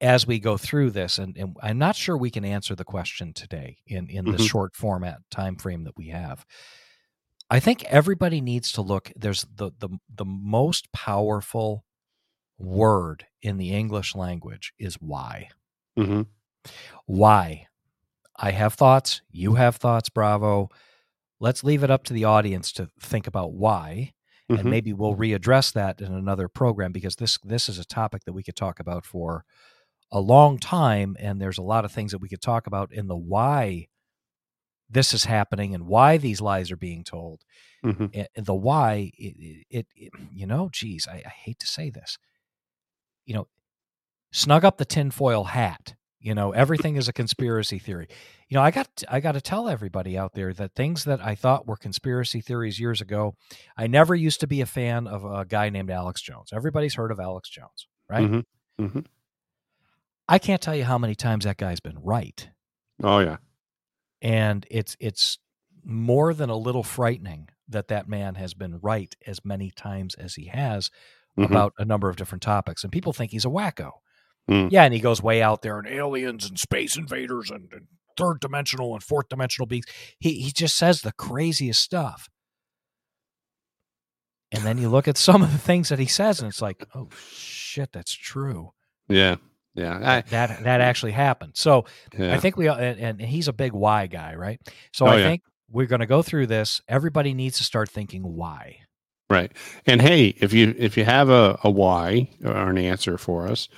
as 0.00 0.26
we 0.26 0.38
go 0.38 0.56
through 0.56 0.90
this, 0.90 1.18
and, 1.18 1.36
and 1.36 1.56
I'm 1.62 1.78
not 1.78 1.96
sure 1.96 2.16
we 2.16 2.30
can 2.30 2.44
answer 2.44 2.74
the 2.74 2.84
question 2.84 3.32
today 3.32 3.78
in, 3.86 4.08
in 4.08 4.24
mm-hmm. 4.24 4.36
the 4.36 4.42
short 4.42 4.76
format 4.76 5.18
time 5.30 5.56
frame 5.56 5.84
that 5.84 5.96
we 5.96 6.08
have. 6.08 6.44
I 7.54 7.60
think 7.60 7.84
everybody 7.84 8.40
needs 8.40 8.72
to 8.72 8.82
look. 8.82 9.12
There's 9.14 9.46
the 9.54 9.70
the 9.78 9.88
the 10.12 10.24
most 10.24 10.90
powerful 10.92 11.84
word 12.58 13.26
in 13.42 13.58
the 13.58 13.70
English 13.70 14.16
language 14.16 14.72
is 14.76 14.96
why. 14.96 15.50
Mm-hmm. 15.96 16.22
Why? 17.06 17.68
I 18.36 18.50
have 18.50 18.74
thoughts. 18.74 19.22
You 19.30 19.54
have 19.54 19.76
thoughts. 19.76 20.08
Bravo. 20.08 20.68
Let's 21.38 21.62
leave 21.62 21.84
it 21.84 21.92
up 21.92 22.02
to 22.04 22.12
the 22.12 22.24
audience 22.24 22.72
to 22.72 22.88
think 23.00 23.28
about 23.28 23.52
why, 23.52 24.14
Mm-hmm. 24.50 24.60
and 24.60 24.70
maybe 24.70 24.92
we'll 24.92 25.14
readdress 25.14 25.72
that 25.74 26.00
in 26.00 26.12
another 26.12 26.48
program 26.48 26.90
because 26.90 27.16
this 27.16 27.38
this 27.44 27.68
is 27.68 27.78
a 27.78 27.84
topic 27.84 28.24
that 28.24 28.32
we 28.32 28.42
could 28.42 28.56
talk 28.56 28.80
about 28.80 29.06
for 29.06 29.44
a 30.10 30.20
long 30.20 30.58
time, 30.58 31.16
and 31.20 31.40
there's 31.40 31.58
a 31.58 31.62
lot 31.62 31.84
of 31.84 31.92
things 31.92 32.10
that 32.10 32.20
we 32.20 32.28
could 32.28 32.42
talk 32.42 32.66
about 32.66 32.92
in 32.92 33.06
the 33.06 33.16
why 33.16 33.86
this 34.88 35.12
is 35.12 35.24
happening 35.24 35.74
and 35.74 35.86
why 35.86 36.16
these 36.16 36.40
lies 36.40 36.70
are 36.70 36.76
being 36.76 37.04
told. 37.04 37.42
Mm-hmm. 37.84 38.22
And 38.34 38.46
the 38.46 38.54
why, 38.54 39.12
it, 39.18 39.64
it, 39.70 39.86
it 39.94 40.12
you 40.32 40.46
know, 40.46 40.68
geez, 40.72 41.06
I, 41.08 41.22
I 41.24 41.28
hate 41.28 41.58
to 41.60 41.66
say 41.66 41.90
this, 41.90 42.18
you 43.24 43.34
know, 43.34 43.48
snug 44.32 44.64
up 44.64 44.78
the 44.78 44.84
tinfoil 44.84 45.44
hat. 45.44 45.94
You 46.20 46.34
know, 46.34 46.52
everything 46.52 46.96
is 46.96 47.06
a 47.06 47.12
conspiracy 47.12 47.78
theory. 47.78 48.08
You 48.48 48.56
know, 48.56 48.62
I 48.62 48.70
got 48.70 48.88
I 49.10 49.20
got 49.20 49.32
to 49.32 49.42
tell 49.42 49.68
everybody 49.68 50.16
out 50.16 50.32
there 50.32 50.54
that 50.54 50.74
things 50.74 51.04
that 51.04 51.20
I 51.20 51.34
thought 51.34 51.66
were 51.66 51.76
conspiracy 51.76 52.40
theories 52.40 52.80
years 52.80 53.02
ago, 53.02 53.34
I 53.76 53.88
never 53.88 54.14
used 54.14 54.40
to 54.40 54.46
be 54.46 54.62
a 54.62 54.66
fan 54.66 55.06
of 55.06 55.22
a 55.22 55.44
guy 55.44 55.68
named 55.68 55.90
Alex 55.90 56.22
Jones. 56.22 56.48
Everybody's 56.50 56.94
heard 56.94 57.10
of 57.10 57.20
Alex 57.20 57.50
Jones, 57.50 57.88
right? 58.08 58.24
Mm-hmm. 58.24 58.84
Mm-hmm. 58.84 59.00
I 60.26 60.38
can't 60.38 60.62
tell 60.62 60.74
you 60.74 60.84
how 60.84 60.96
many 60.96 61.14
times 61.14 61.44
that 61.44 61.58
guy's 61.58 61.80
been 61.80 61.98
right. 62.02 62.48
Oh 63.02 63.18
yeah. 63.18 63.36
And 64.24 64.66
it's 64.70 64.96
it's 64.98 65.38
more 65.84 66.34
than 66.34 66.50
a 66.50 66.56
little 66.56 66.82
frightening 66.82 67.48
that 67.68 67.88
that 67.88 68.08
man 68.08 68.34
has 68.34 68.54
been 68.54 68.80
right 68.82 69.14
as 69.26 69.44
many 69.44 69.70
times 69.70 70.14
as 70.16 70.34
he 70.34 70.46
has 70.46 70.90
Mhm. 71.38 71.44
about 71.46 71.74
a 71.78 71.84
number 71.84 72.08
of 72.08 72.16
different 72.16 72.42
topics 72.42 72.82
and 72.82 72.92
people 72.92 73.12
think 73.12 73.30
he's 73.30 73.44
a 73.44 73.48
wacko 73.48 73.92
Mm. 74.50 74.70
yeah 74.72 74.84
and 74.84 74.92
he 74.94 75.00
goes 75.00 75.22
way 75.22 75.40
out 75.42 75.62
there 75.62 75.78
and 75.78 75.86
aliens 75.88 76.46
and 76.48 76.58
space 76.58 76.96
invaders 76.96 77.50
and, 77.50 77.70
and 77.72 77.86
third 78.16 78.40
dimensional 78.40 78.92
and 78.94 79.02
fourth 79.02 79.28
dimensional 79.28 79.66
beings 79.66 79.86
he 80.18 80.40
he 80.42 80.50
just 80.52 80.76
says 80.76 81.00
the 81.02 81.12
craziest 81.12 81.80
stuff 81.80 82.28
and 84.52 84.62
then 84.64 84.78
you 84.78 84.88
look 84.88 85.08
at 85.08 85.16
some 85.16 85.42
of 85.42 85.50
the 85.52 85.58
things 85.58 85.88
that 85.88 85.98
he 85.98 86.06
says 86.06 86.40
and 86.40 86.48
it's 86.48 86.62
like 86.62 86.86
oh 86.94 87.08
shit 87.34 87.90
that's 87.92 88.12
true 88.12 88.72
Yeah. 89.08 89.36
Yeah. 89.74 89.98
I, 89.98 90.20
that 90.30 90.62
that 90.64 90.80
actually 90.80 91.12
happened 91.12 91.52
so 91.54 91.84
yeah. 92.16 92.34
I 92.34 92.38
think 92.38 92.56
we 92.56 92.68
and, 92.68 93.00
and 93.00 93.20
he's 93.20 93.48
a 93.48 93.52
big 93.52 93.72
why 93.72 94.06
guy, 94.06 94.34
right? 94.34 94.60
So 94.92 95.06
Oh, 95.06 95.10
I 95.10 95.18
yeah. 95.18 95.24
think 95.24 95.42
we're 95.70 95.86
going 95.86 96.00
to 96.00 96.06
go 96.06 96.22
through 96.22 96.46
this. 96.46 96.80
Everybody 96.88 97.34
needs 97.34 97.58
to 97.58 97.64
start 97.64 97.90
thinking 97.90 98.22
why. 98.22 98.78
Right. 99.30 99.50
And 99.86 100.00
hey, 100.00 100.34
if 100.38 100.52
you 100.52 100.74
if 100.78 100.96
you 100.96 101.04
have 101.04 101.28
a, 101.30 101.58
a 101.64 101.70
why 101.70 102.28
or 102.44 102.70
an 102.70 102.78
answer 102.78 103.18
for 103.18 103.48
us, 103.48 103.68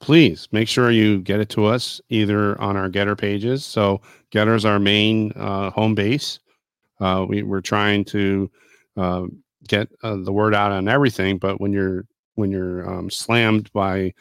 please 0.00 0.48
make 0.52 0.68
sure 0.68 0.90
you 0.90 1.20
get 1.20 1.40
it 1.40 1.48
to 1.50 1.64
us 1.64 2.00
either 2.10 2.60
on 2.60 2.76
our 2.76 2.90
GETTR 2.90 3.16
pages. 3.16 3.64
So 3.64 4.02
GETTR's 4.32 4.64
our 4.66 4.78
main 4.78 5.32
uh, 5.36 5.70
home 5.70 5.94
base. 5.94 6.38
Uh, 7.00 7.24
we, 7.26 7.42
we're 7.42 7.60
trying 7.62 8.04
to 8.06 8.50
uh, 8.96 9.22
get 9.68 9.88
uh, 10.02 10.16
the 10.16 10.32
word 10.32 10.54
out 10.54 10.72
on 10.72 10.88
everything, 10.88 11.38
but 11.38 11.60
when 11.60 11.72
you're 11.72 12.04
when 12.34 12.50
you're 12.50 12.86
um, 12.92 13.08
slammed 13.08 13.72
by 13.72 14.12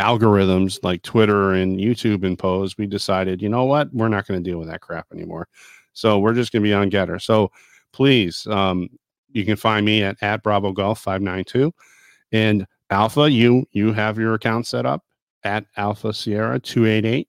algorithms 0.00 0.78
like 0.82 1.02
Twitter 1.02 1.52
and 1.52 1.78
YouTube 1.78 2.24
impose, 2.24 2.76
we 2.78 2.86
decided, 2.86 3.40
you 3.42 3.48
know 3.48 3.64
what, 3.64 3.92
we're 3.92 4.08
not 4.08 4.26
going 4.26 4.42
to 4.42 4.50
deal 4.50 4.58
with 4.58 4.68
that 4.68 4.80
crap 4.80 5.06
anymore. 5.12 5.48
So 5.92 6.18
we're 6.18 6.34
just 6.34 6.52
going 6.52 6.62
to 6.62 6.68
be 6.68 6.74
on 6.74 6.90
GETTR. 6.90 7.20
So 7.22 7.50
please, 7.92 8.46
um, 8.48 8.88
you 9.32 9.44
can 9.44 9.56
find 9.56 9.84
me 9.86 10.02
at, 10.02 10.16
at 10.22 10.42
Bravo 10.42 10.72
Golf 10.72 11.00
592. 11.00 11.72
And 12.32 12.66
Alpha, 12.90 13.30
you 13.30 13.66
you 13.72 13.92
have 13.92 14.18
your 14.18 14.34
account 14.34 14.66
set 14.66 14.86
up 14.86 15.02
at 15.44 15.66
Alpha 15.76 16.12
Sierra 16.12 16.58
288. 16.60 17.28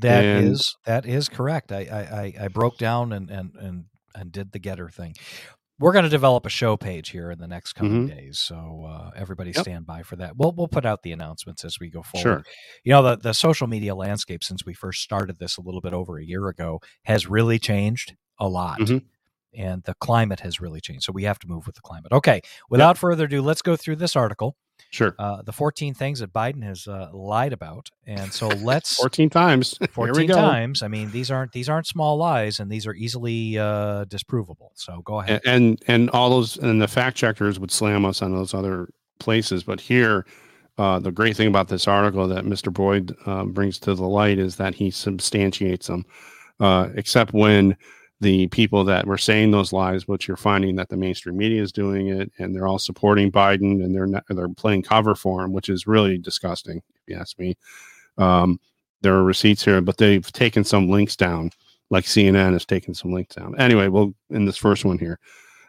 That 0.00 0.24
is 0.24 0.76
And- 0.86 0.94
that 1.04 1.06
is 1.06 1.28
correct. 1.28 1.72
I 1.72 1.80
I, 1.80 1.98
I- 2.22 2.44
I 2.44 2.48
broke 2.48 2.78
down 2.78 3.12
and 3.12 3.30
and 3.30 3.54
and 3.56 3.84
and 4.14 4.32
did 4.32 4.52
the 4.52 4.60
GETTR 4.60 4.92
thing. 4.92 5.14
We're 5.80 5.92
going 5.92 6.04
to 6.04 6.08
develop 6.10 6.44
a 6.44 6.48
show 6.50 6.76
page 6.76 7.10
here 7.10 7.30
in 7.30 7.38
the 7.38 7.46
next 7.46 7.74
coming 7.74 8.08
days, 8.08 8.38
so 8.40 8.84
uh, 8.88 9.10
everybody 9.16 9.50
Yep. 9.52 9.62
stand 9.62 9.86
by 9.86 10.02
for 10.02 10.16
that. 10.16 10.36
We'll 10.36 10.52
we'll 10.52 10.66
put 10.68 10.84
out 10.84 11.02
the 11.02 11.12
announcements 11.12 11.64
as 11.64 11.78
we 11.78 11.88
go 11.88 12.02
forward. 12.02 12.22
Sure. 12.22 12.42
You 12.84 12.92
know 12.92 13.02
the 13.02 13.16
the 13.16 13.32
social 13.32 13.66
media 13.68 13.94
landscape 13.94 14.42
since 14.42 14.64
we 14.66 14.74
first 14.74 15.02
started 15.02 15.38
this 15.38 15.56
a 15.56 15.60
little 15.60 15.80
bit 15.80 15.92
over 15.92 16.18
a 16.18 16.24
year 16.24 16.48
ago 16.48 16.80
has 17.04 17.28
really 17.28 17.58
changed 17.60 18.16
a 18.40 18.48
lot. 18.48 18.80
Mhm. 18.80 19.04
And 19.56 19.82
the 19.84 19.94
climate 19.94 20.40
has 20.40 20.60
really 20.60 20.80
changed. 20.80 21.04
So 21.04 21.12
we 21.12 21.24
have 21.24 21.38
to 21.40 21.46
move 21.48 21.64
with 21.66 21.74
the 21.76 21.80
climate. 21.80 22.12
Okay. 22.12 22.40
Without 22.68 22.98
further 22.98 23.24
ado, 23.24 23.40
let's 23.40 23.62
go 23.62 23.76
through 23.76 23.96
this 23.96 24.14
article. 24.16 24.56
Sure. 24.90 25.14
Uh, 25.18 25.42
the 25.42 25.52
14 25.52 25.92
things 25.94 26.20
that 26.20 26.32
Biden 26.32 26.62
has 26.62 26.86
uh, 26.86 27.10
lied 27.12 27.52
about. 27.52 27.90
And 28.06 28.32
so 28.32 28.48
let's 28.48 28.96
14 29.00 29.28
times. 29.28 29.76
Here 29.78 29.88
we 29.96 30.08
14 30.08 30.26
go. 30.26 30.34
times. 30.34 30.82
I 30.82 30.88
mean, 30.88 31.10
these 31.10 31.30
aren't 31.30 31.52
these 31.52 31.68
aren't 31.68 31.86
small 31.86 32.16
lies, 32.16 32.58
and 32.58 32.70
these 32.70 32.86
are 32.86 32.94
easily 32.94 33.58
uh, 33.58 34.06
disprovable. 34.06 34.70
So 34.74 35.02
go 35.02 35.20
ahead. 35.20 35.42
And, 35.44 35.54
and 35.54 35.82
and 35.88 36.10
all 36.10 36.30
those 36.30 36.56
and 36.56 36.80
the 36.80 36.88
fact 36.88 37.16
checkers 37.16 37.60
would 37.60 37.70
slam 37.70 38.04
us 38.04 38.22
on 38.22 38.34
those 38.34 38.54
other 38.54 38.88
places, 39.18 39.62
but 39.62 39.80
here, 39.80 40.24
uh, 40.78 40.98
the 40.98 41.12
great 41.12 41.36
thing 41.36 41.48
about 41.48 41.68
this 41.68 41.88
article 41.88 42.28
that 42.28 42.44
Mr. 42.44 42.72
Boyd 42.72 43.14
uh, 43.26 43.44
brings 43.44 43.78
to 43.80 43.94
the 43.94 44.06
light 44.06 44.38
is 44.38 44.56
that 44.56 44.74
he 44.74 44.90
substantiates 44.90 45.88
them, 45.88 46.04
uh, 46.60 46.88
except 46.94 47.32
when 47.32 47.76
the 48.20 48.48
people 48.48 48.84
that 48.84 49.06
were 49.06 49.18
saying 49.18 49.50
those 49.50 49.72
lies, 49.72 50.08
which 50.08 50.26
you're 50.26 50.36
finding 50.36 50.76
that 50.76 50.88
the 50.88 50.96
mainstream 50.96 51.36
media 51.36 51.62
is 51.62 51.72
doing 51.72 52.08
it, 52.08 52.32
and 52.38 52.54
they're 52.54 52.66
all 52.66 52.78
supporting 52.78 53.30
Biden, 53.30 53.84
and 53.84 53.94
they're 53.94 54.06
not, 54.06 54.24
they're 54.28 54.48
playing 54.48 54.82
cover 54.82 55.14
for 55.14 55.44
him, 55.44 55.52
which 55.52 55.68
is 55.68 55.86
really 55.86 56.18
disgusting, 56.18 56.78
if 56.94 57.02
you 57.06 57.16
ask 57.16 57.38
me. 57.38 57.56
Um, 58.16 58.58
there 59.02 59.14
are 59.14 59.22
receipts 59.22 59.64
here, 59.64 59.80
but 59.80 59.96
they've 59.96 60.32
taken 60.32 60.64
some 60.64 60.88
links 60.88 61.14
down, 61.14 61.52
like 61.90 62.04
CNN 62.04 62.52
has 62.52 62.64
taken 62.64 62.92
some 62.92 63.12
links 63.12 63.36
down. 63.36 63.58
Anyway, 63.58 63.86
we'll 63.86 64.12
in 64.30 64.44
this 64.44 64.56
first 64.56 64.84
one 64.84 64.98
here. 64.98 65.20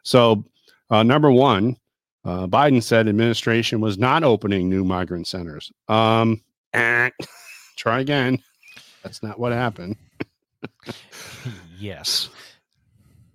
So, 0.01 0.43
uh, 0.89 1.03
number 1.03 1.31
one, 1.31 1.77
uh, 2.25 2.47
Biden 2.47 2.81
said 2.81 3.07
administration 3.07 3.79
was 3.79 3.99
not 3.99 4.23
opening 4.23 4.69
new 4.69 4.83
migrant 4.83 5.27
centers. 5.27 5.71
Um, 5.87 6.41
eh, 6.73 7.11
try 7.77 7.99
again. 7.99 8.41
That's 9.03 9.21
not 9.21 9.39
what 9.39 9.51
happened. 9.51 9.95
yes. 11.77 12.29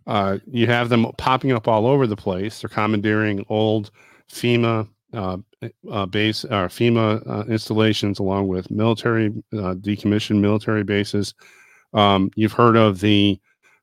Uh, 0.06 0.38
you 0.46 0.66
have 0.66 0.88
them 0.90 1.06
popping 1.16 1.52
up 1.52 1.66
all 1.66 1.86
over 1.86 2.06
the 2.06 2.16
place. 2.16 2.60
They're 2.60 2.68
commandeering 2.68 3.44
old 3.48 3.90
FEMA 4.30 4.88
uh, 5.14 5.38
uh, 5.90 6.06
base 6.06 6.44
or 6.44 6.68
FEMA 6.68 7.26
uh, 7.28 7.44
installations 7.50 8.18
along 8.18 8.48
with 8.48 8.70
military 8.70 9.28
uh, 9.52 9.74
decommissioned 9.74 10.40
military 10.40 10.84
bases. 10.84 11.34
Um, 11.94 12.30
you've 12.34 12.52
heard 12.52 12.76
of 12.76 13.00
the 13.00 13.38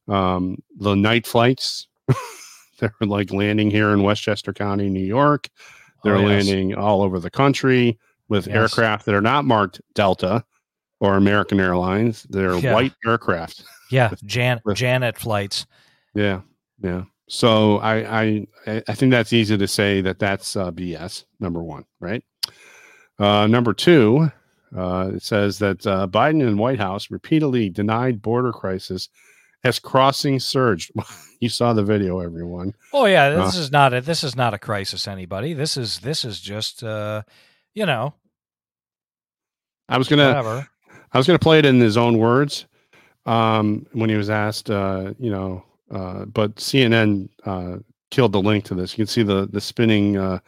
um, 0.08 0.58
the 0.78 0.96
night 0.96 1.26
flights. 1.26 1.88
They're 2.80 2.94
like 3.02 3.32
landing 3.32 3.72
here 3.72 3.92
in 3.92 4.04
Westchester 4.04 4.54
County, 4.54 4.90
New 4.90 5.06
York. 5.06 5.48
They're 6.04 6.16
Oh, 6.16 6.28
yes. 6.28 6.48
landing 6.48 6.76
all 6.76 7.02
over 7.04 7.20
the 7.20 7.30
country 7.30 7.98
with 8.28 8.48
Yes. 8.48 8.56
aircraft 8.56 9.06
that 9.06 9.16
are 9.16 9.22
not 9.22 9.46
marked 9.46 9.82
Delta 9.94 10.44
or 11.02 11.18
American 11.18 11.60
Airlines. 11.60 12.24
They're 12.30 12.56
Yeah. 12.56 12.74
white 12.74 12.94
aircraft. 13.06 13.64
Yeah. 13.92 14.12
Jan 14.26 14.62
with- 14.64 14.78
Janet 14.78 15.18
flights. 15.18 15.66
Yeah, 16.16 16.42
yeah. 16.82 17.04
So 17.28 17.80
I 17.80 18.22
I 18.22 18.48
I 18.88 18.94
think 18.96 19.12
that's 19.12 19.34
easy 19.34 19.58
to 19.58 19.68
say 19.68 20.00
that 20.00 20.18
that's 20.18 20.56
uh, 20.56 20.72
BS. 20.72 21.26
Number 21.42 21.62
one, 21.62 21.84
right? 22.00 22.24
Uh, 23.20 23.48
number 23.48 23.74
two, 23.74 24.32
uh, 24.76 25.12
it 25.14 25.24
says 25.24 25.60
that 25.60 25.86
uh, 25.86 26.08
Biden 26.08 26.42
and 26.48 26.58
White 26.58 26.80
House 26.80 27.12
repeatedly 27.12 27.70
denied 27.70 28.22
border 28.22 28.54
crisis 28.54 29.10
as 29.66 29.78
crossing 29.78 30.40
surged. 30.40 30.92
you 31.42 31.50
saw 31.50 31.74
the 31.74 31.84
video, 31.84 32.20
everyone. 32.22 32.74
Oh 32.94 33.06
yeah, 33.06 33.26
Uh. 33.26 33.46
this 33.46 33.56
is 33.58 33.72
not 33.74 33.94
a 33.94 34.00
this 34.00 34.24
is 34.24 34.38
not 34.38 34.54
a 34.54 34.58
crisis. 34.58 35.06
Anybody. 35.06 35.54
This 35.54 35.76
is 35.76 36.00
this 36.00 36.24
is 36.24 36.40
just 36.40 36.82
uh, 36.82 37.24
you 37.74 37.86
know 37.86 38.14
I 39.90 39.98
was 39.98 40.08
gonna 40.08 40.28
whatever. 40.28 40.68
I 41.14 41.18
was 41.18 41.28
gonna 41.28 41.40
play 41.40 41.60
it 41.60 41.66
in 41.66 41.80
his 41.80 41.98
own 41.98 42.18
words 42.18 42.66
um, 43.26 43.86
when 43.92 44.10
he 44.10 44.16
was 44.16 44.30
asked, 44.30 44.70
uh, 44.70 45.14
you 45.20 45.30
know, 45.30 45.64
uh, 45.92 46.26
but 46.26 46.56
CNN 46.56 47.30
uh, 47.46 47.78
killed 48.10 48.32
the 48.32 48.42
link 48.42 48.66
to 48.66 48.76
this. 48.76 48.94
You 48.94 49.04
can 49.04 49.08
see 49.08 49.24
the 49.24 49.48
the 49.48 49.62
spinning 49.62 50.18
uh, 50.18 50.40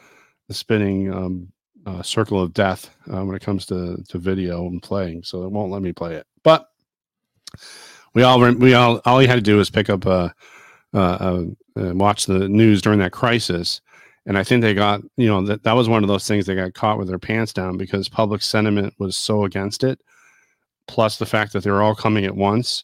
the 0.47 0.53
spinning 0.53 1.13
um, 1.13 1.51
uh, 1.85 2.01
circle 2.01 2.41
of 2.41 2.53
death 2.53 2.89
uh, 3.11 3.23
when 3.23 3.35
it 3.35 3.41
comes 3.41 3.65
to 3.67 4.01
to 4.07 4.17
video 4.17 4.65
and 4.67 4.81
playing. 4.81 5.23
So 5.23 5.43
it 5.43 5.51
won't 5.51 5.71
let 5.71 5.81
me 5.81 5.91
play 5.91 6.15
it. 6.15 6.25
But 6.43 6.69
we 8.13 8.23
all 8.23 8.39
we 8.39 8.73
all 8.73 9.01
all 9.05 9.21
you 9.21 9.27
had 9.27 9.35
to 9.35 9.41
do 9.41 9.57
was 9.57 9.69
pick 9.69 9.89
up 9.89 10.05
uh, 10.05 10.29
and 10.93 11.55
watch 11.99 12.25
the 12.25 12.47
news 12.47 12.81
during 12.81 12.99
that 12.99 13.11
crisis. 13.11 13.81
And 14.25 14.37
I 14.37 14.43
think 14.45 14.61
they 14.61 14.73
got, 14.73 15.01
you 15.17 15.27
know, 15.27 15.41
that, 15.47 15.63
that 15.63 15.73
was 15.73 15.89
one 15.89 16.01
of 16.01 16.07
those 16.07 16.25
things 16.25 16.45
they 16.45 16.55
got 16.55 16.73
caught 16.73 16.97
with 16.97 17.09
their 17.09 17.19
pants 17.19 17.51
down 17.51 17.75
because 17.75 18.07
public 18.07 18.41
sentiment 18.41 18.93
was 18.97 19.17
so 19.17 19.43
against 19.43 19.83
it 19.83 19.99
plus 20.87 21.17
the 21.17 21.25
fact 21.25 21.53
that 21.53 21.63
they're 21.63 21.81
all 21.81 21.95
coming 21.95 22.25
at 22.25 22.35
once. 22.35 22.83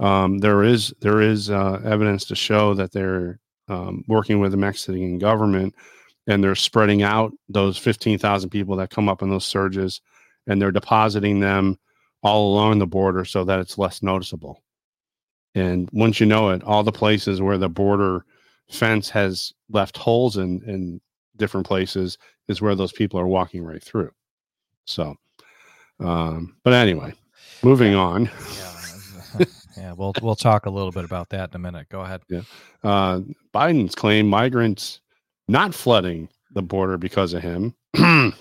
Um, 0.00 0.38
there 0.38 0.62
is 0.62 0.92
there 1.00 1.20
is 1.20 1.50
uh, 1.50 1.80
evidence 1.84 2.24
to 2.26 2.34
show 2.34 2.74
that 2.74 2.92
they're 2.92 3.38
um, 3.68 4.04
working 4.08 4.40
with 4.40 4.50
the 4.50 4.56
Mexican 4.56 5.18
government, 5.18 5.74
and 6.26 6.42
they're 6.42 6.54
spreading 6.54 7.02
out 7.02 7.32
those 7.48 7.78
15,000 7.78 8.50
people 8.50 8.76
that 8.76 8.90
come 8.90 9.08
up 9.08 9.22
in 9.22 9.30
those 9.30 9.46
surges, 9.46 10.00
and 10.46 10.60
they're 10.60 10.72
depositing 10.72 11.40
them 11.40 11.78
all 12.22 12.52
along 12.52 12.78
the 12.78 12.86
border 12.86 13.24
so 13.24 13.44
that 13.44 13.60
it's 13.60 13.78
less 13.78 14.02
noticeable. 14.02 14.62
And 15.54 15.88
once 15.92 16.18
you 16.18 16.26
know 16.26 16.50
it, 16.50 16.64
all 16.64 16.82
the 16.82 16.90
places 16.90 17.40
where 17.40 17.58
the 17.58 17.68
border 17.68 18.24
fence 18.70 19.08
has 19.10 19.52
left 19.70 19.96
holes 19.96 20.36
in 20.36 20.62
in 20.66 21.00
different 21.36 21.66
places 21.66 22.18
is 22.48 22.60
where 22.60 22.74
those 22.74 22.92
people 22.92 23.18
are 23.20 23.26
walking 23.26 23.62
right 23.62 23.82
through. 23.82 24.10
So, 24.86 25.14
um, 26.00 26.56
but 26.62 26.72
anyway, 26.72 27.14
moving 27.64 27.92
Yeah. 27.92 27.98
on. 27.98 28.30
Yeah, 29.38 29.44
yeah. 29.76 29.92
We'll 29.92 30.12
we'll 30.22 30.36
talk 30.36 30.66
a 30.66 30.70
little 30.70 30.92
bit 30.92 31.04
about 31.04 31.28
that 31.30 31.50
in 31.50 31.56
a 31.56 31.58
minute. 31.58 31.88
Go 31.88 32.00
ahead. 32.02 32.22
Uh, 32.82 33.20
Biden's 33.54 33.94
claim 33.94 34.28
migrants 34.28 35.00
not 35.48 35.74
flooding 35.74 36.28
the 36.52 36.62
border 36.62 36.96
because 36.98 37.32
of 37.34 37.42
him. 37.42 37.74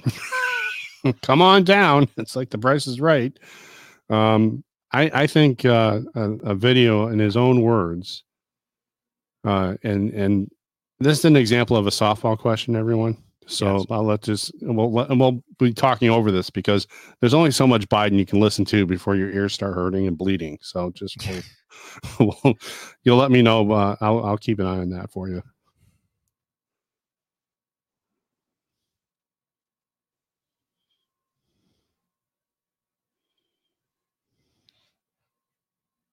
Come 1.21 1.41
on 1.41 1.63
down. 1.63 2.07
It's 2.17 2.35
like 2.35 2.49
the 2.49 2.57
price 2.57 2.87
is 2.87 3.01
right. 3.01 3.37
Um, 4.09 4.63
I, 4.93 5.11
I 5.13 5.27
think 5.27 5.65
uh, 5.65 6.01
a, 6.15 6.31
a 6.43 6.55
video 6.55 7.07
in 7.07 7.19
his 7.19 7.35
own 7.35 7.61
words, 7.61 8.23
uh, 9.43 9.75
and 9.83 10.11
and 10.11 10.51
this 10.99 11.19
is 11.19 11.25
an 11.25 11.35
example 11.35 11.75
of 11.75 11.87
a 11.87 11.91
softball 11.91 12.37
question, 12.37 12.75
everyone. 12.75 13.17
So 13.47 13.77
Yes. 13.77 13.85
I'll 13.89 14.03
let 14.05 14.21
this. 14.23 14.51
We'll 14.61 14.91
let- 14.91 15.09
and 15.09 15.19
we'll 15.19 15.43
be 15.59 15.73
talking 15.73 16.09
over 16.09 16.31
this 16.31 16.49
because 16.49 16.87
there's 17.19 17.33
only 17.33 17.51
so 17.51 17.67
much 17.67 17.87
Biden 17.89 18.17
you 18.17 18.25
can 18.25 18.39
listen 18.39 18.65
to 18.65 18.85
before 18.85 19.15
your 19.15 19.29
ears 19.31 19.53
start 19.53 19.75
hurting 19.75 20.07
and 20.07 20.17
bleeding. 20.17 20.57
So 20.61 20.91
just 20.91 21.17
we'll, 22.19 22.35
we'll- 22.43 22.57
you'll 23.03 23.17
let 23.17 23.31
me 23.31 23.41
know. 23.41 23.71
Uh, 23.71 23.95
I'll 24.01 24.23
I'll 24.23 24.37
keep 24.37 24.59
an 24.59 24.67
eye 24.67 24.79
on 24.79 24.89
that 24.91 25.11
for 25.11 25.29
you. 25.29 25.41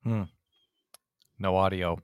Hmm. 0.04 0.22
No 1.40 1.56
audio. 1.56 2.00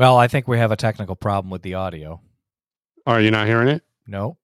Well, 0.00 0.16
I 0.16 0.28
think 0.28 0.48
we 0.48 0.56
have 0.56 0.72
a 0.72 0.76
technical 0.76 1.14
problem 1.14 1.50
with 1.50 1.60
the 1.60 1.74
audio. 1.74 2.22
Are 3.06 3.20
you 3.20 3.30
not 3.30 3.46
hearing 3.46 3.68
it? 3.68 3.82
No. 4.06 4.38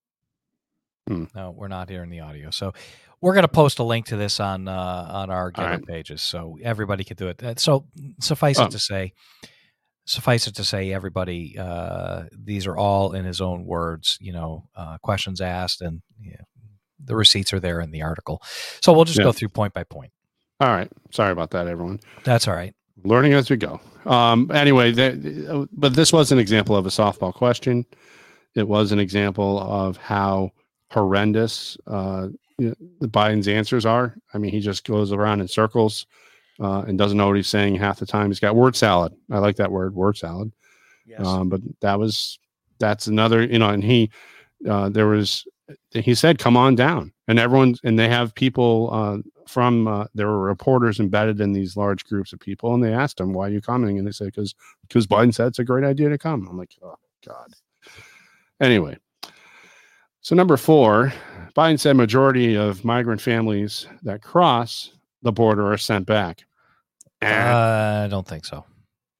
Hmm. 1.08 1.24
No, 1.34 1.52
we're 1.52 1.68
not 1.68 1.88
hearing 1.88 2.10
the 2.10 2.20
audio. 2.20 2.50
So 2.50 2.74
we're 3.22 3.32
going 3.32 3.44
to 3.44 3.48
post 3.48 3.78
a 3.78 3.82
link 3.82 4.04
to 4.08 4.16
this 4.18 4.38
on 4.38 4.68
uh, 4.68 5.08
on 5.10 5.30
our 5.30 5.50
GETTR 5.50 5.64
right. 5.64 5.86
pages, 5.86 6.20
so 6.20 6.58
everybody 6.62 7.04
can 7.04 7.16
do 7.16 7.28
it. 7.28 7.42
Uh, 7.42 7.54
So 7.56 7.86
suffice 8.20 8.58
Oh. 8.58 8.64
it 8.66 8.72
to 8.72 8.78
say, 8.78 9.14
suffice 10.04 10.46
it 10.46 10.56
to 10.56 10.64
say, 10.64 10.92
everybody, 10.92 11.56
uh, 11.58 12.24
these 12.38 12.66
are 12.66 12.76
all 12.76 13.12
in 13.14 13.24
his 13.24 13.40
own 13.40 13.64
words. 13.64 14.18
You 14.20 14.34
know, 14.34 14.68
uh, 14.76 14.98
questions 14.98 15.40
asked, 15.40 15.80
and 15.80 16.02
yeah, 16.20 16.42
the 17.02 17.16
receipts 17.16 17.54
are 17.54 17.60
there 17.60 17.80
in 17.80 17.92
the 17.92 18.02
article. 18.02 18.42
So 18.82 18.92
we'll 18.92 19.06
just 19.06 19.18
Yeah. 19.18 19.24
go 19.24 19.32
through 19.32 19.48
point 19.48 19.72
by 19.72 19.84
point. 19.84 20.12
All 20.60 20.68
right. 20.68 20.92
Sorry 21.12 21.32
about 21.32 21.50
that, 21.52 21.66
everyone. 21.66 22.00
That's 22.24 22.46
all 22.46 22.54
right. 22.54 22.74
Learning 23.04 23.32
as 23.32 23.48
we 23.48 23.56
go. 23.56 23.80
Um, 24.06 24.50
anyway, 24.52 24.92
that, 24.92 25.68
but 25.72 25.94
this 25.94 26.12
was 26.12 26.32
an 26.32 26.38
example 26.38 26.76
of 26.76 26.86
a 26.86 26.90
softball 26.90 27.34
question. 27.34 27.84
It 28.54 28.66
was 28.66 28.92
an 28.92 28.98
example 28.98 29.58
of 29.60 29.96
how 29.96 30.52
horrendous 30.90 31.76
uh, 31.86 32.28
you 32.58 32.68
know, 32.68 32.74
the 33.00 33.08
Biden's 33.08 33.48
answers 33.48 33.84
are. 33.84 34.16
I 34.32 34.38
mean, 34.38 34.50
he 34.50 34.60
just 34.60 34.84
goes 34.84 35.12
around 35.12 35.40
in 35.40 35.48
circles 35.48 36.06
uh, 36.60 36.84
and 36.86 36.96
doesn't 36.96 37.18
know 37.18 37.26
what 37.26 37.36
he's 37.36 37.48
saying 37.48 37.76
half 37.76 37.98
the 37.98 38.06
time. 38.06 38.28
He's 38.28 38.40
got 38.40 38.56
word 38.56 38.76
salad. 38.76 39.12
I 39.30 39.38
like 39.38 39.56
that 39.56 39.72
word, 39.72 39.94
word 39.94 40.16
salad. 40.16 40.52
Yes. 41.06 41.26
Um, 41.26 41.48
but 41.48 41.60
that 41.80 41.98
was 41.98 42.38
that's 42.78 43.06
another, 43.06 43.42
you 43.42 43.58
know, 43.58 43.68
and 43.68 43.84
he 43.84 44.10
uh, 44.68 44.88
there 44.88 45.06
was 45.06 45.46
he 45.90 46.14
said, 46.14 46.38
"Come 46.38 46.56
on 46.56 46.74
down," 46.74 47.12
and 47.28 47.38
everyone 47.38 47.76
and 47.84 47.98
they 47.98 48.08
have 48.08 48.34
people 48.34 48.90
uh, 48.92 49.18
from 49.48 49.88
uh, 49.88 50.06
there 50.14 50.28
were 50.28 50.40
reporters 50.40 51.00
embedded 51.00 51.40
in 51.40 51.52
these 51.52 51.76
large 51.76 52.04
groups 52.04 52.32
of 52.32 52.40
people, 52.40 52.74
and 52.74 52.82
they 52.82 52.92
asked 52.92 53.18
them 53.18 53.32
"Why 53.32 53.46
are 53.46 53.52
you 53.52 53.60
coming?" 53.60 53.98
And 53.98 54.06
they 54.06 54.12
said, 54.12 54.26
"Because 54.26 54.54
because 54.82 55.06
Biden 55.06 55.34
said 55.34 55.48
it's 55.48 55.58
a 55.58 55.64
great 55.64 55.84
idea 55.84 56.08
to 56.08 56.18
come." 56.18 56.46
I'm 56.48 56.58
like, 56.58 56.76
"Oh 56.82 56.96
God." 57.26 57.54
Anyway, 58.60 58.96
so 60.20 60.34
number 60.34 60.56
four, 60.56 61.12
Biden 61.56 61.78
said 61.78 61.96
majority 61.96 62.56
of 62.56 62.84
migrant 62.84 63.20
families 63.20 63.86
that 64.02 64.22
cross 64.22 64.92
the 65.22 65.32
border 65.32 65.72
are 65.72 65.78
sent 65.78 66.06
back. 66.06 66.44
Uh, 67.22 68.02
I 68.04 68.08
don't 68.08 68.26
think 68.26 68.44
so. 68.44 68.64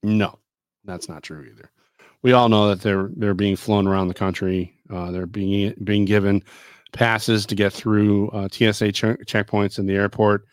No, 0.02 0.38
that's 0.84 1.08
not 1.08 1.22
true 1.22 1.46
either. 1.50 1.70
We 2.22 2.32
all 2.32 2.48
know 2.48 2.68
that 2.68 2.80
they're 2.80 3.10
they're 3.16 3.34
being 3.34 3.56
flown 3.56 3.86
around 3.86 4.08
the 4.08 4.14
country. 4.14 4.74
Uh, 4.92 5.10
they're 5.10 5.26
being 5.26 5.74
being 5.84 6.04
given 6.04 6.42
passes 6.92 7.46
to 7.46 7.54
get 7.54 7.72
through 7.72 8.28
uh, 8.30 8.48
TSA 8.50 8.92
che- 8.92 9.16
checkpoints 9.24 9.78
in 9.78 9.86
the 9.86 9.94
airport. 9.94 10.44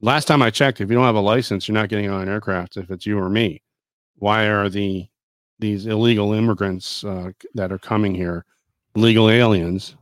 Last 0.00 0.26
time 0.26 0.42
I 0.42 0.50
checked, 0.50 0.80
if 0.80 0.90
you 0.90 0.96
don't 0.96 1.04
have 1.04 1.14
a 1.14 1.20
license, 1.20 1.68
you're 1.68 1.74
not 1.74 1.88
getting 1.88 2.10
on 2.10 2.22
an 2.22 2.28
aircraft. 2.28 2.76
If 2.76 2.90
it's 2.90 3.06
you 3.06 3.18
or 3.18 3.28
me, 3.28 3.62
why 4.16 4.46
are 4.46 4.68
the 4.68 5.08
these 5.58 5.86
illegal 5.86 6.32
immigrants 6.32 7.04
uh, 7.04 7.30
that 7.54 7.70
are 7.70 7.78
coming 7.78 8.14
here, 8.14 8.44
legal 8.96 9.30
aliens? 9.30 9.96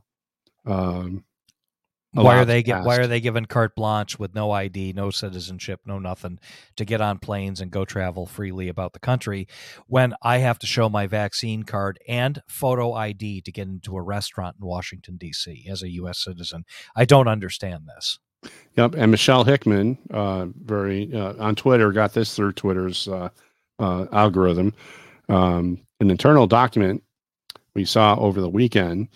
Um, 0.64 1.24
Why 2.12 2.38
are 2.38 2.44
they 2.44 2.62
get, 2.62 2.82
why 2.82 2.96
are 2.96 3.06
they 3.06 3.20
given 3.20 3.44
carte 3.46 3.76
blanche 3.76 4.18
with 4.18 4.34
no 4.34 4.50
ID, 4.50 4.94
no 4.94 5.10
citizenship, 5.10 5.80
no 5.86 6.00
nothing 6.00 6.40
to 6.76 6.84
get 6.84 7.00
on 7.00 7.18
planes 7.18 7.60
and 7.60 7.70
go 7.70 7.84
travel 7.84 8.26
freely 8.26 8.68
about 8.68 8.92
the 8.92 8.98
country 8.98 9.46
when 9.86 10.14
I 10.20 10.38
have 10.38 10.58
to 10.60 10.66
show 10.66 10.88
my 10.88 11.06
vaccine 11.06 11.62
card 11.62 12.00
and 12.08 12.42
photo 12.48 12.94
ID 12.94 13.42
to 13.42 13.52
get 13.52 13.68
into 13.68 13.96
a 13.96 14.02
restaurant 14.02 14.56
in 14.60 14.66
Washington 14.66 15.18
D.C. 15.18 15.66
as 15.70 15.82
a 15.82 15.90
U.S. 15.90 16.18
citizen? 16.18 16.64
I 16.96 17.04
don't 17.04 17.28
understand 17.28 17.88
this. 17.96 18.18
Yep, 18.76 18.94
and 18.94 19.10
Michelle 19.10 19.44
Hackman, 19.44 19.98
uh, 20.10 20.46
very 20.64 21.12
uh, 21.14 21.34
on 21.38 21.54
Twitter, 21.54 21.92
got 21.92 22.14
this 22.14 22.34
through 22.34 22.52
Twitter's 22.52 23.06
uh, 23.06 23.28
uh, 23.78 24.06
algorithm. 24.12 24.74
Um, 25.28 25.86
an 26.00 26.10
internal 26.10 26.46
document 26.46 27.02
we 27.74 27.84
saw 27.84 28.16
over 28.16 28.40
the 28.40 28.48
weekend 28.48 29.08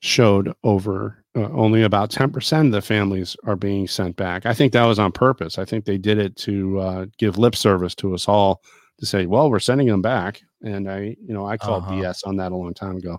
showed 0.00 0.52
over 0.62 1.17
uh, 1.36 1.48
only 1.52 1.82
about 1.82 2.10
ten 2.10 2.30
percent 2.30 2.66
of 2.66 2.72
the 2.72 2.82
families 2.82 3.36
are 3.44 3.56
being 3.56 3.86
sent 3.86 4.16
back. 4.16 4.46
I 4.46 4.54
think 4.54 4.72
that 4.72 4.84
was 4.86 4.98
on 4.98 5.12
purpose. 5.12 5.58
I 5.58 5.64
think 5.64 5.84
they 5.84 5.98
did 5.98 6.18
it 6.18 6.36
to 6.36 6.78
uh, 6.80 7.06
give 7.18 7.38
lip 7.38 7.54
service 7.56 7.94
to 7.96 8.14
us 8.14 8.28
all 8.28 8.62
to 8.98 9.06
say, 9.06 9.26
"Well, 9.26 9.50
we're 9.50 9.60
sending 9.60 9.86
them 9.86 10.02
back." 10.02 10.42
And 10.62 10.90
I, 10.90 11.16
you 11.20 11.32
know, 11.34 11.46
I 11.46 11.56
called 11.56 11.84
Uh-huh. 11.84 11.92
BS 11.94 12.26
on 12.26 12.36
that 12.36 12.50
a 12.52 12.56
long 12.56 12.74
time 12.74 12.96
ago. 12.96 13.18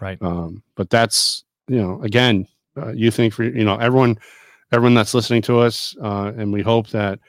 Right. 0.00 0.18
Um, 0.20 0.62
but 0.74 0.90
that's 0.90 1.44
you 1.68 1.80
know, 1.80 2.02
again, 2.02 2.46
uh, 2.76 2.92
you 2.92 3.10
think 3.10 3.32
for 3.32 3.44
you 3.44 3.64
know 3.64 3.76
everyone, 3.76 4.18
everyone 4.72 4.94
that's 4.94 5.14
listening 5.14 5.42
to 5.42 5.60
us, 5.60 5.94
uh, 6.02 6.32
and 6.36 6.52
we 6.52 6.62
hope 6.62 6.88
that 6.88 7.20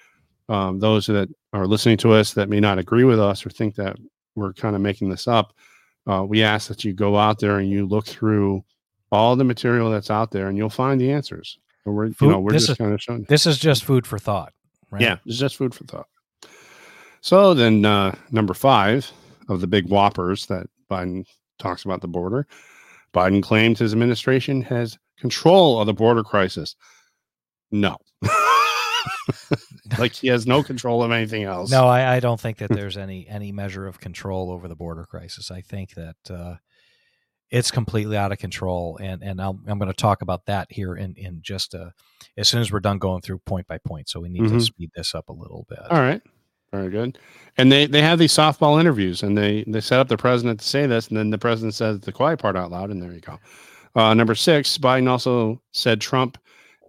um, 0.50 0.80
those 0.80 1.06
that 1.08 1.30
are 1.54 1.68
listening 1.68 1.98
to 1.98 2.14
us 2.14 2.34
that 2.34 2.50
may 2.50 2.60
not 2.60 2.80
agree 2.80 3.04
with 3.04 3.20
us 3.20 3.46
or 3.46 3.50
think 3.50 3.76
that 3.76 3.98
we're 4.36 4.54
kind 4.54 4.76
of 4.76 4.82
making 4.82 5.10
this 5.10 5.28
up, 5.28 5.54
uh, 6.08 6.24
we 6.28 6.44
ask 6.44 6.68
that 6.68 6.84
you 6.84 6.94
go 6.94 7.16
out 7.18 7.40
there 7.40 7.60
and 7.60 7.70
you 7.70 7.86
look 7.86 8.06
through 8.06 8.64
all 9.12 9.36
the 9.36 9.44
material 9.44 9.92
that's 9.92 10.10
out 10.10 10.32
there, 10.32 10.48
and 10.48 10.58
you'll 10.58 10.70
find 10.70 11.00
the 11.00 11.12
answers. 11.12 11.58
And 11.86 11.96
we're 11.96 12.08
you 12.08 12.16
know 12.22 12.40
we're 12.40 12.52
this 12.52 12.64
just 12.64 12.72
is- 12.72 12.78
kind 12.78 12.94
of 12.94 13.02
showing. 13.02 13.26
This 13.30 13.46
is 13.46 13.58
just 13.58 13.84
food 13.84 14.08
for 14.08 14.18
thought. 14.18 14.54
Right? 14.92 15.02
Yeah, 15.02 15.18
it's 15.26 15.38
just 15.38 15.58
food 15.58 15.74
for 15.74 15.84
thought. 15.86 16.08
So 17.22 17.54
then, 17.54 17.86
uh, 17.86 18.16
number 18.32 18.54
five 18.54 19.12
of 19.50 19.62
the 19.62 19.68
big 19.68 19.90
whoppers 19.90 20.46
that 20.48 20.68
Biden 20.90 21.26
talks 21.58 21.84
about 21.84 22.02
the 22.02 22.08
border, 22.08 22.48
Biden 23.14 23.42
claims 23.42 23.80
his 23.80 23.94
administration 23.94 24.62
has 24.64 24.98
control 25.18 25.80
of 25.80 25.88
the 25.88 25.94
border 25.94 26.24
crisis. 26.24 26.76
No, 27.72 27.98
like 29.98 30.14
he 30.14 30.28
has 30.28 30.46
no 30.46 30.64
control 30.64 31.04
of 31.04 31.12
anything 31.12 31.44
else. 31.44 31.72
No, 31.72 31.88
I, 31.88 32.16
I 32.16 32.20
don't 32.20 32.40
think 32.40 32.58
that 32.58 32.70
there's 32.70 32.98
any 32.98 33.28
any 33.28 33.52
measure 33.52 33.88
of 33.88 34.00
control 34.00 34.52
over 34.52 34.68
the 34.68 34.76
border 34.76 35.06
crisis. 35.06 35.52
I 35.52 35.62
think 35.62 35.96
that 35.96 36.16
uh, 36.30 36.56
it's 37.56 37.72
completely 37.72 38.18
out 38.18 38.32
of 38.34 38.38
control, 38.38 38.98
and 39.02 39.24
and 39.24 39.42
I'll, 39.42 39.58
I'm 39.68 39.80
going 39.80 39.92
to 39.92 39.94
talk 39.94 40.22
about 40.22 40.46
that 40.48 40.68
here 40.70 40.96
in 40.96 41.14
in 41.16 41.40
just 41.42 41.74
a, 41.74 41.94
as 42.38 42.50
soon 42.50 42.60
as 42.62 42.72
we're 42.72 42.82
done 42.82 42.98
going 42.98 43.22
through 43.22 43.40
point 43.40 43.66
by 43.68 43.78
point. 43.78 44.10
So 44.10 44.20
we 44.20 44.30
need 44.30 44.48
to 44.50 44.56
Mhm. 44.56 44.62
speed 44.62 44.92
this 44.96 45.16
up 45.16 45.30
a 45.30 45.34
little 45.34 45.66
bit. 45.70 45.80
All 45.90 46.00
right. 46.00 46.22
Very 46.72 46.90
good. 46.90 47.18
And 47.58 47.72
they 47.72 47.86
they 47.86 48.02
have 48.02 48.20
these 48.20 48.34
softball 48.34 48.80
interviews, 48.80 49.24
and 49.24 49.38
they 49.38 49.64
they 49.68 49.80
set 49.80 50.00
up 50.00 50.10
the 50.10 50.18
president 50.18 50.60
to 50.60 50.66
say 50.66 50.86
this, 50.86 51.08
and 51.08 51.18
then 51.18 51.30
the 51.30 51.38
president 51.38 51.74
says 51.74 52.02
the 52.02 52.12
quiet 52.12 52.40
part 52.40 52.58
out 52.58 52.72
loud, 52.72 52.90
and 52.90 53.02
there 53.02 53.14
you 53.14 53.22
go. 53.22 53.40
Uh, 53.96 54.14
number 54.14 54.36
six, 54.36 54.78
Biden 54.78 55.08
also 55.08 55.62
said 55.72 56.02
Trump 56.02 56.38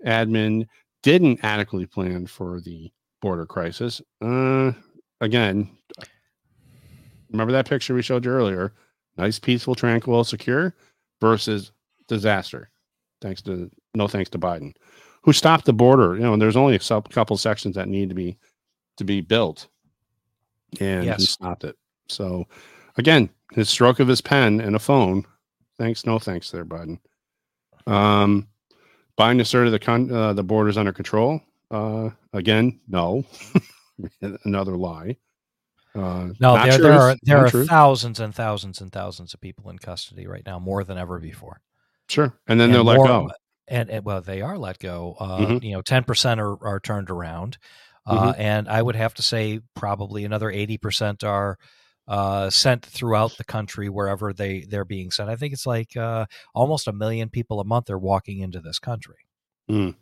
admin 0.04 0.66
didn't 1.04 1.38
adequately 1.44 1.86
plan 1.86 2.26
for 2.26 2.60
the 2.60 2.90
border 3.22 3.46
crisis. 3.46 4.02
Uh, 4.20 4.72
again, 5.20 5.70
remember 7.30 7.52
that 7.52 7.68
picture 7.68 7.94
we 7.94 8.02
showed 8.02 8.24
you 8.24 8.32
earlier? 8.32 8.72
Nice, 9.18 9.38
peaceful, 9.38 9.74
tranquil, 9.74 10.24
secure 10.24 10.74
versus 11.20 11.72
disaster. 12.08 12.70
Thanks 13.20 13.40
to 13.42 13.70
no 13.94 14.06
thanks 14.08 14.30
to 14.30 14.38
Biden. 14.38 14.74
who 15.22 15.32
stopped 15.32 15.64
the 15.64 15.72
border. 15.72 16.14
You 16.16 16.22
know, 16.22 16.32
and 16.34 16.42
there's 16.42 16.56
only 16.56 16.76
a 16.76 17.00
couple 17.10 17.36
sections 17.36 17.74
that 17.76 17.88
need 17.88 18.08
to 18.10 18.14
be 18.14 18.36
to 18.98 19.04
be 19.04 19.20
built, 19.20 19.68
and 20.80 21.04
Yes. 21.04 21.20
he 21.20 21.26
stopped 21.26 21.64
it. 21.64 21.76
So, 22.08 22.46
again, 22.96 23.28
his 23.52 23.68
stroke 23.68 24.00
of 24.00 24.08
his 24.08 24.20
pen 24.20 24.60
and 24.60 24.76
a 24.76 24.78
phone. 24.78 25.24
Thanks, 25.78 26.06
no 26.06 26.18
thanks, 26.18 26.50
there, 26.50 26.64
Biden. 26.64 26.98
Um, 27.86 28.46
Biden 29.18 29.40
asserted 29.40 29.70
the 29.72 29.78
con- 29.78 30.10
uh, 30.12 30.32
the 30.34 30.42
borders 30.44 30.76
under 30.76 30.92
control. 30.92 31.40
Uh, 31.70 32.10
again, 32.32 32.80
no, 32.88 33.24
another 34.44 34.76
lie. 34.76 35.16
Uh, 35.96 36.32
No, 36.40 36.54
there 36.62 36.72
sure 36.72 36.82
there 36.82 36.92
are 37.00 37.16
there 37.22 37.38
are 37.44 37.48
true. 37.50 37.64
thousands 37.66 38.20
and 38.20 38.34
thousands 38.34 38.80
and 38.80 38.92
thousands 38.92 39.32
of 39.34 39.40
people 39.40 39.70
in 39.70 39.78
custody 39.78 40.26
right 40.26 40.44
now, 40.46 40.58
more 40.58 40.84
than 40.84 40.98
ever 40.98 41.18
before. 41.18 41.60
Sure, 42.08 42.32
and 42.46 42.60
then 42.60 42.66
And 42.70 42.74
they're 42.74 42.82
let 42.82 42.98
go. 42.98 43.30
And, 43.68 43.90
and 43.90 44.04
well, 44.04 44.20
they 44.20 44.42
are 44.42 44.56
let 44.58 44.78
go. 44.78 45.16
Uh, 45.18 45.38
Mhm. 45.38 45.62
You 45.64 45.72
know, 45.72 45.82
ten 45.82 46.04
percent 46.04 46.40
are 46.40 46.62
are 46.64 46.78
turned 46.80 47.10
around, 47.10 47.58
uh, 48.06 48.32
Mm-hmm. 48.32 48.40
and 48.40 48.68
I 48.68 48.80
would 48.82 48.94
have 48.96 49.14
to 49.14 49.22
say 49.22 49.60
probably 49.74 50.24
another 50.24 50.50
eighty 50.50 50.78
percent 50.78 51.24
are 51.24 51.58
uh, 52.08 52.48
sent 52.50 52.86
throughout 52.86 53.36
the 53.36 53.44
country 53.44 53.88
wherever 53.88 54.32
they 54.32 54.60
they're 54.68 54.84
being 54.84 55.10
sent. 55.10 55.28
I 55.28 55.34
think 55.36 55.52
it's 55.52 55.66
like 55.66 55.96
uh, 55.96 56.26
almost 56.54 56.86
a 56.86 56.92
million 56.92 57.28
people 57.30 57.58
a 57.58 57.64
month 57.64 57.90
are 57.90 57.98
walking 57.98 58.38
into 58.38 58.60
this 58.60 58.78
country, 58.78 59.26
Mm. 59.68 59.96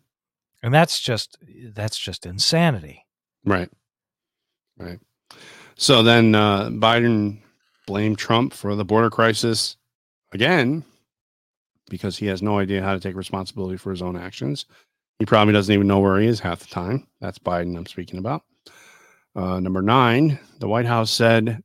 and 0.62 0.74
that's 0.74 1.00
just 1.00 1.38
that's 1.72 1.98
just 1.98 2.26
insanity. 2.26 3.06
Right. 3.46 3.70
Right. 4.76 4.98
So 5.76 6.02
then 6.02 6.34
uh, 6.34 6.68
Biden 6.70 7.38
blamed 7.86 8.18
Trump 8.18 8.52
for 8.52 8.74
the 8.74 8.84
border 8.84 9.10
crisis 9.10 9.76
again 10.32 10.84
because 11.90 12.16
he 12.16 12.26
has 12.26 12.42
no 12.42 12.58
idea 12.58 12.82
how 12.82 12.94
to 12.94 13.00
take 13.00 13.16
responsibility 13.16 13.76
for 13.76 13.90
his 13.90 14.02
own 14.02 14.16
actions. 14.16 14.66
He 15.18 15.26
probably 15.26 15.52
doesn't 15.52 15.72
even 15.72 15.86
know 15.86 16.00
where 16.00 16.18
he 16.18 16.26
is 16.26 16.40
half 16.40 16.60
the 16.60 16.66
time. 16.66 17.06
That's 17.20 17.38
Biden 17.38 17.76
I'm 17.76 17.86
speaking 17.86 18.18
about. 18.18 18.42
Uh, 19.36 19.60
number 19.60 19.82
nine, 19.82 20.38
the 20.60 20.68
White 20.68 20.86
House 20.86 21.10
said 21.10 21.62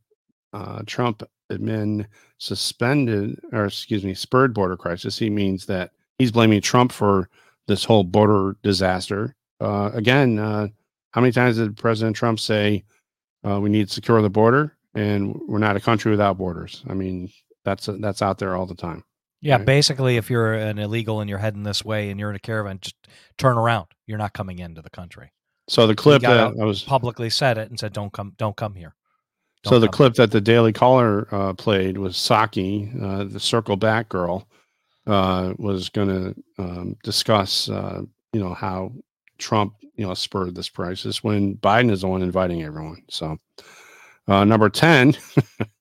uh, 0.54 0.82
Trump 0.86 1.24
admin 1.52 2.06
suspended, 2.38 3.40
or 3.52 3.66
excuse 3.66 4.04
me, 4.04 4.14
spurred 4.14 4.54
border 4.54 4.78
crisis. 4.78 5.18
He 5.18 5.30
means 5.30 5.66
that 5.68 5.92
he's 6.18 6.32
blaming 6.32 6.62
Trump 6.62 6.92
for 6.92 7.30
this 7.68 7.84
whole 7.84 8.04
border 8.04 8.56
disaster. 8.64 9.36
Uh, 9.60 9.92
again, 9.94 10.40
uh, 10.40 10.68
how 11.12 11.22
many 11.22 11.32
times 11.32 11.58
did 11.58 11.78
President 11.78 12.16
Trump 12.16 12.40
say 12.40 12.84
uh, 13.48 13.60
we 13.60 13.70
need 13.70 13.88
to 13.88 13.94
secure 13.94 14.22
the 14.22 14.30
border 14.30 14.76
and 14.96 15.36
we're 15.48 15.60
not 15.60 15.76
a 15.76 15.80
country 15.80 16.12
without 16.12 16.38
borders? 16.38 16.84
I 16.90 16.94
mean, 16.94 17.30
that's 17.66 17.90
that's 18.00 18.22
out 18.22 18.38
there 18.38 18.56
all 18.56 18.66
the 18.66 18.76
time. 18.76 19.04
Yeah, 19.42 19.56
Right. 19.58 19.66
basically, 19.66 20.18
if 20.18 20.30
you're 20.30 20.54
an 20.54 20.80
illegal 20.80 21.22
and 21.22 21.30
you're 21.30 21.40
heading 21.40 21.64
this 21.64 21.86
way 21.86 22.10
and 22.10 22.20
you're 22.20 22.30
in 22.30 22.36
a 22.36 22.40
caravan, 22.40 22.80
just 22.82 22.96
turn 23.38 23.58
around. 23.58 23.88
You're 24.06 24.18
not 24.18 24.34
coming 24.34 24.60
into 24.60 24.82
the 24.82 24.90
country. 24.90 25.32
So 25.70 25.88
the 25.88 25.96
clip 25.96 26.22
that 26.24 26.54
I 26.60 26.66
was 26.66 26.84
Publicly 26.84 27.30
said 27.30 27.58
it 27.58 27.70
and 27.70 27.80
said, 27.80 27.94
"Don't 27.94 28.12
come, 28.12 28.34
don't 28.38 28.56
come 28.56 28.74
here." 28.74 28.96
so 29.64 29.72
Don't 29.72 29.82
the 29.82 29.88
come 29.88 29.94
clip 29.94 30.14
that 30.16 30.32
the 30.32 30.42
Daily 30.42 30.74
Caller 30.74 31.28
uh, 31.34 31.54
played 31.54 31.98
was 31.98 32.16
Psaki, 32.16 33.02
uh, 33.02 33.26
the 33.26 33.40
Circle 33.40 33.78
Back 33.78 34.10
girl, 34.10 34.50
uh, 35.06 35.54
was 35.58 35.90
going 35.90 36.08
to 36.10 36.44
um, 36.58 36.96
discuss, 37.04 37.70
uh, 37.70 38.02
you 38.34 38.40
know, 38.40 38.54
how 38.54 38.92
Trump, 39.40 39.74
you 39.96 40.06
know, 40.06 40.14
spurred 40.14 40.54
this 40.56 40.70
crisis 40.70 41.24
when 41.24 41.56
Biden 41.58 41.90
is 41.92 42.02
the 42.02 42.08
one 42.08 42.22
inviting 42.22 42.64
everyone. 42.64 43.04
So, 43.10 43.38
uh, 44.28 44.46
number 44.46 44.70
ten, 44.70 45.16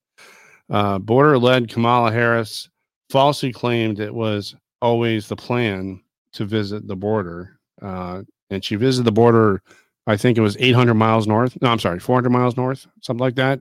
uh, 0.70 0.98
border-led 0.98 1.68
Kamala 1.68 2.12
Harris 2.12 2.68
falsely 3.10 3.52
claimed 3.52 4.00
it 4.00 4.14
was 4.14 4.54
always 4.80 5.28
the 5.28 5.36
plan 5.36 6.00
to 6.32 6.44
visit 6.44 6.86
the 6.86 6.96
border, 6.96 7.58
uh, 7.82 8.22
and 8.50 8.64
she 8.64 8.76
visited 8.76 9.04
the 9.06 9.12
border. 9.12 9.62
I 10.06 10.16
think 10.16 10.38
it 10.38 10.40
was 10.42 10.56
800 10.58 10.94
miles 10.94 11.26
north. 11.26 11.58
No, 11.60 11.68
I'm 11.68 11.78
sorry, 11.78 12.00
400 12.00 12.30
miles 12.30 12.56
north, 12.56 12.86
something 13.02 13.20
like 13.20 13.34
that. 13.34 13.60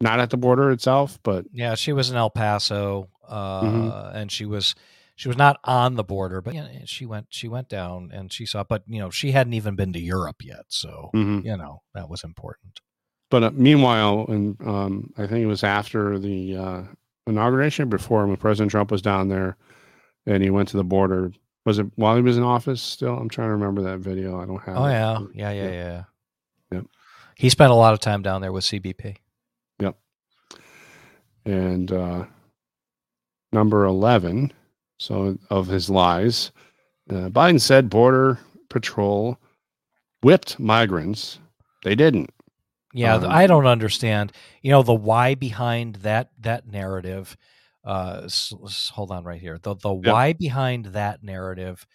Not 0.00 0.20
at 0.20 0.30
the 0.30 0.36
border 0.38 0.70
itself, 0.70 1.18
but 1.22 1.44
Yeah, 1.52 1.74
she 1.74 1.92
was 1.92 2.10
in 2.10 2.16
El 2.16 2.30
Paso, 2.30 3.08
uh, 3.28 3.62
Mm-hmm. 3.62 4.16
and 4.16 4.32
she 4.32 4.46
was 4.46 4.74
she 5.16 5.28
was 5.28 5.36
not 5.38 5.58
on 5.64 5.94
the 5.96 6.04
border, 6.04 6.42
but 6.42 6.54
you 6.54 6.60
know, 6.60 6.68
she 6.84 7.06
went 7.06 7.26
she 7.30 7.48
went 7.48 7.68
down 7.68 8.10
and 8.12 8.32
she 8.32 8.44
saw. 8.46 8.62
But 8.62 8.84
you 8.86 9.00
know, 9.00 9.10
she 9.10 9.32
hadn't 9.32 9.54
even 9.54 9.74
been 9.74 9.92
to 9.94 10.00
Europe 10.00 10.44
yet, 10.44 10.66
so 10.68 11.10
mhm. 11.14 11.42
you 11.44 11.56
know 11.56 11.82
that 11.94 12.08
was 12.08 12.22
important. 12.22 12.80
but 13.30 13.42
uh, 13.42 13.50
meanwhile, 13.54 14.26
and 14.28 14.56
um, 14.66 15.12
I 15.16 15.26
think 15.26 15.42
it 15.42 15.46
was 15.46 15.64
after 15.64 16.18
the 16.18 16.56
uh, 16.56 16.82
inauguration, 17.26 17.88
before 17.88 18.26
when 18.26 18.36
President 18.36 18.70
Trump 18.70 18.90
was 18.90 19.02
down 19.02 19.28
there, 19.28 19.56
and 20.26 20.42
he 20.42 20.50
went 20.50 20.68
to 20.68 20.76
the 20.76 20.84
border. 20.84 21.32
Was 21.64 21.78
it 21.80 21.86
while 21.96 22.14
he 22.14 22.22
was 22.22 22.36
in 22.36 22.44
office? 22.44 22.82
Still, 22.82 23.16
I'm 23.16 23.28
trying 23.28 23.48
to 23.48 23.54
remember 23.54 23.82
that 23.82 23.98
video. 23.98 24.40
I 24.40 24.44
don't 24.46 24.62
have. 24.62 24.76
Oh 24.76 24.84
it. 24.84 24.90
yeah, 24.92 25.18
yeah, 25.34 25.50
yeah, 25.50 25.64
Yeah. 25.64 25.72
yeah. 25.72 26.02
Yep. 26.72 26.86
He 27.36 27.48
spent 27.48 27.72
a 27.72 27.74
lot 27.74 27.94
of 27.94 28.00
time 28.00 28.22
down 28.22 28.40
there 28.42 28.52
with 28.52 28.64
CBP. 28.64 29.16
Yep. 29.80 29.96
And 31.44 31.90
uh, 31.90 32.24
number 33.52 33.84
11 33.84 34.52
so 34.98 35.36
of 35.50 35.66
his 35.66 35.88
lies 35.90 36.52
uh, 37.10 37.28
biden 37.28 37.60
said 37.60 37.88
border 37.90 38.38
patrol 38.70 39.38
whipped 40.22 40.58
migrants 40.58 41.38
they 41.84 41.94
didn't 41.94 42.30
Yeah, 42.94 43.16
Um, 43.16 43.26
I 43.30 43.46
don't 43.46 43.66
understand. 43.66 44.32
You 44.62 44.70
know 44.72 44.82
the 44.82 44.94
why 44.94 45.34
behind 45.34 45.96
that 45.96 46.30
that 46.40 46.66
narrative. 46.66 47.36
Uh, 47.84 48.22
s- 48.24 48.52
s- 48.64 48.90
hold 48.92 49.10
on 49.12 49.22
right 49.22 49.40
here. 49.40 49.58
The 49.62 49.74
the 49.76 49.92
Yep. 49.94 50.12
why 50.12 50.32
behind 50.32 50.86
that 50.86 51.22
narrative. 51.22 51.86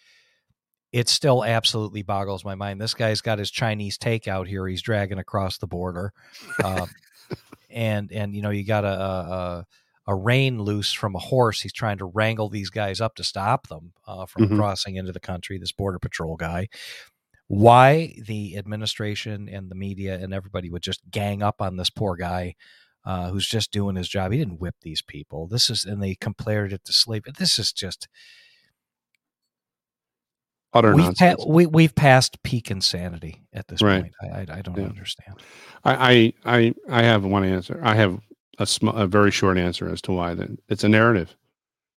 It 0.92 1.08
still 1.08 1.42
absolutely 1.44 2.02
boggles 2.02 2.44
my 2.44 2.54
mind. 2.54 2.80
This 2.80 2.94
guy's 2.94 3.20
got 3.22 3.38
his 3.38 3.50
Chinese 3.50 3.98
takeout 3.98 4.46
here. 4.46 4.66
He's 4.68 4.82
dragging 4.82 5.18
across 5.18 5.58
the 5.58 5.66
border, 5.66 6.12
uh, 6.62 6.86
and 7.70 8.12
and 8.12 8.34
you 8.34 8.40
know 8.42 8.50
you 8.50 8.64
got 8.64 8.84
a, 8.84 8.88
a 8.88 9.10
a- 9.30 9.66
a 10.06 10.14
rein 10.14 10.60
loose 10.60 10.92
from 10.92 11.14
a 11.14 11.18
horse. 11.20 11.60
He's 11.60 11.72
trying 11.72 11.98
to 11.98 12.04
wrangle 12.06 12.48
these 12.48 12.70
guys 12.70 13.00
up 13.00 13.14
to 13.16 13.24
stop 13.24 13.68
them 13.68 13.92
uh, 14.06 14.26
from 14.26 14.48
Mhm. 14.48 14.56
crossing 14.56 14.96
into 14.96 15.12
the 15.12 15.20
country. 15.20 15.58
This 15.58 15.72
border 15.72 15.98
patrol 15.98 16.36
guy 16.36 16.68
why 17.48 18.14
the 18.26 18.56
administration 18.56 19.46
and 19.48 19.70
the 19.70 19.74
media 19.74 20.14
and 20.18 20.32
everybody 20.32 20.70
would 20.70 20.82
just 20.82 21.02
gang 21.10 21.42
up 21.42 21.60
on 21.60 21.76
this 21.76 21.90
poor 21.90 22.16
guy 22.16 22.54
uh, 23.04 23.28
who's 23.30 23.46
just 23.46 23.70
doing 23.72 23.94
his 23.96 24.08
job. 24.08 24.32
He 24.32 24.38
didn't 24.38 24.60
whip 24.60 24.76
these 24.80 25.02
people. 25.02 25.48
This 25.48 25.68
is, 25.68 25.84
and 25.84 26.02
they 26.02 26.14
compared 26.14 26.72
it 26.72 26.84
to 26.84 26.92
slavery. 26.94 27.32
This 27.36 27.58
is 27.58 27.72
just 27.72 28.08
utter 30.72 30.94
we've 30.94 31.04
pa- 31.04 31.26
nonsense 31.26 31.44
we 31.46 31.66
we've 31.66 31.94
passed 31.94 32.42
peak 32.42 32.70
insanity 32.70 33.44
at 33.52 33.68
this 33.68 33.82
Right. 33.82 34.02
point. 34.02 34.14
I, 34.22 34.26
I, 34.26 34.58
I 34.58 34.62
don't 34.62 34.78
Yeah. 34.78 34.84
understand. 34.86 35.36
I 35.84 36.32
i 36.44 36.74
i 36.88 37.02
have 37.02 37.24
one 37.24 37.44
answer 37.44 37.80
i 37.82 37.94
have 37.94 38.18
a, 38.58 38.66
sm- 38.66 38.88
a 38.88 39.06
very 39.06 39.30
short 39.30 39.58
answer 39.58 39.88
as 39.88 40.02
to 40.02 40.12
why 40.12 40.34
that 40.34 40.48
it's 40.68 40.84
a 40.84 40.88
narrative 40.88 41.36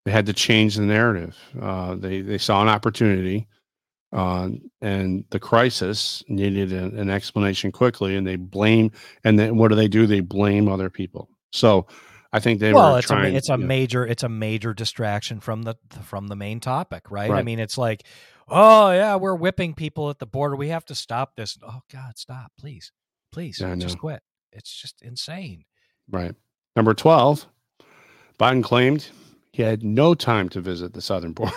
they 0.04 0.10
had 0.10 0.26
to 0.26 0.32
change 0.32 0.76
the 0.76 0.82
narrative 0.82 1.36
uh, 1.60 1.94
they 1.94 2.20
they 2.20 2.38
saw 2.38 2.62
an 2.62 2.68
opportunity 2.68 3.48
uh, 4.12 4.50
and 4.82 5.24
the 5.30 5.40
crisis 5.40 6.22
needed 6.28 6.72
an, 6.72 6.98
an 6.98 7.08
explanation 7.08 7.72
quickly 7.72 8.16
and 8.16 8.26
they 8.26 8.36
blame 8.36 8.90
and 9.24 9.38
then 9.38 9.56
what 9.56 9.68
do 9.68 9.74
they 9.74 9.88
do 9.88 10.06
they 10.06 10.20
blame 10.20 10.68
other 10.68 10.90
people 10.90 11.28
so 11.52 11.86
i 12.32 12.40
think 12.40 12.60
they 12.60 12.72
well, 12.72 12.92
were 12.92 12.98
it's 12.98 13.10
a 13.10 13.22
it's 13.34 13.48
a 13.48 13.52
yeah. 13.52 13.56
major 13.56 14.06
it's 14.06 14.22
a 14.22 14.28
major 14.28 14.74
distraction 14.74 15.40
from 15.40 15.62
the 15.62 15.76
from 16.02 16.28
the 16.28 16.36
main 16.36 16.60
topic, 16.60 17.10
right? 17.10 17.30
I 17.30 17.42
mean, 17.42 17.58
it's 17.58 17.78
like, 17.78 18.04
oh 18.48 18.90
yeah, 18.90 19.16
we're 19.16 19.34
whipping 19.34 19.74
people 19.74 20.10
at 20.10 20.18
the 20.18 20.26
border. 20.26 20.56
We 20.56 20.68
have 20.68 20.84
to 20.86 20.94
stop 20.94 21.36
this. 21.36 21.58
Oh 21.62 21.80
God, 21.92 22.18
stop, 22.18 22.52
please, 22.58 22.92
please, 23.32 23.60
Yeah, 23.60 23.74
just 23.76 23.98
quit. 23.98 24.22
It's 24.52 24.74
just 24.74 25.02
insane. 25.02 25.64
Right. 26.10 26.34
Number 26.76 26.94
12, 26.94 27.46
Biden 28.38 28.62
claimed 28.64 29.08
he 29.52 29.62
had 29.62 29.82
no 29.82 30.14
time 30.14 30.48
to 30.50 30.60
visit 30.60 30.92
the 30.94 31.00
southern 31.02 31.32
border. 31.32 31.52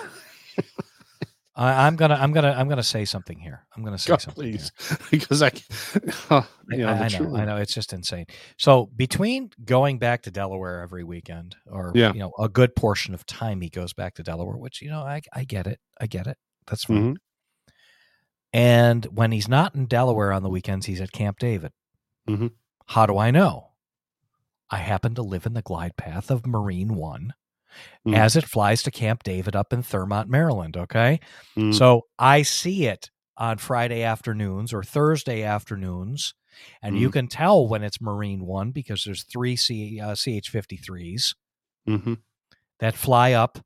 I, 1.58 1.88
I'm 1.88 1.96
gonna 1.96 2.16
I'm 2.16 2.34
gonna 2.34 2.52
I'm 2.52 2.68
gonna 2.68 2.84
say 2.84 3.06
something 3.06 3.40
here. 3.40 3.66
I'm 3.76 3.82
gonna 3.84 3.98
say 3.98 4.10
Go, 4.12 4.18
something. 4.18 4.44
here. 4.46 4.58
please. 4.58 4.98
because 5.12 5.42
I, 5.42 5.52
oh, 6.30 6.46
I, 6.70 6.76
you 6.76 6.78
know, 6.80 6.90
I- 6.90 6.92
I 6.92 7.08
know, 7.08 7.18
truth- 7.18 7.34
I 7.34 7.46
know. 7.46 7.56
It's 7.56 7.74
just 7.74 7.94
insane. 7.94 8.26
So 8.58 8.88
between 8.94 9.52
going 9.64 9.98
back 9.98 10.24
to 10.24 10.32
Delaware 10.32 10.82
every 10.82 11.06
weekend, 11.06 11.56
or 11.66 11.94
Yeah. 11.96 12.12
you 12.12 12.20
know, 12.20 12.34
a 12.38 12.50
good 12.50 12.76
portion 12.76 13.14
of 13.14 13.26
time 13.26 13.62
he 13.62 13.70
goes 13.70 13.94
back 13.94 14.16
to 14.16 14.24
Delaware, 14.24 14.58
which 14.58 14.82
you 14.82 14.90
know, 14.90 15.00
I 15.00 15.22
I 15.32 15.46
get 15.46 15.66
it, 15.66 15.80
I 16.02 16.08
get 16.08 16.28
it. 16.28 16.38
That's 16.68 16.84
fine. 16.84 17.14
Mhm. 17.14 17.18
And 18.54 19.06
when 19.06 19.32
he's 19.32 19.48
not 19.48 19.76
in 19.76 19.86
Delaware 19.86 20.32
on 20.34 20.44
the 20.44 20.50
weekends, 20.50 20.86
he's 20.86 21.00
at 21.02 21.12
Camp 21.14 21.40
David. 21.40 21.72
Mhm. 22.28 22.52
How 22.88 23.06
do 23.06 23.18
I 23.18 23.32
know? 23.32 23.72
I 24.70 24.78
happen 24.78 25.16
to 25.16 25.22
live 25.22 25.46
in 25.46 25.54
the 25.54 25.62
glide 25.62 25.96
path 25.98 26.32
of 26.32 26.46
Marine 26.46 26.96
One 26.96 27.34
Mhm. 28.06 28.16
as 28.16 28.36
it 28.36 28.46
flies 28.46 28.84
to 28.84 28.92
Camp 28.92 29.24
David 29.24 29.56
up 29.56 29.74
in 29.74 29.84
Thurmont, 29.84 30.28
Maryland. 30.28 30.78
Okay. 30.78 31.20
Mhm. 31.58 31.74
So 31.74 32.04
I 32.18 32.42
see 32.42 32.88
it 32.88 33.10
on 33.38 33.58
Friday 33.58 34.02
afternoons 34.02 34.72
or 34.74 34.82
Thursday 34.84 35.44
afternoons. 35.44 36.34
And 36.82 36.98
you 36.98 37.12
can 37.12 37.28
tell 37.28 37.68
when 37.68 37.84
it's 37.84 38.00
Marine 38.00 38.46
One 38.46 38.72
because 38.72 39.04
there's 39.04 39.24
three 39.24 39.58
C, 39.58 40.00
uh, 40.00 40.16
CH 40.16 40.50
53s 40.50 41.36
Mhm. 41.88 42.22
that 42.80 42.96
fly 42.96 43.34
up 43.34 43.60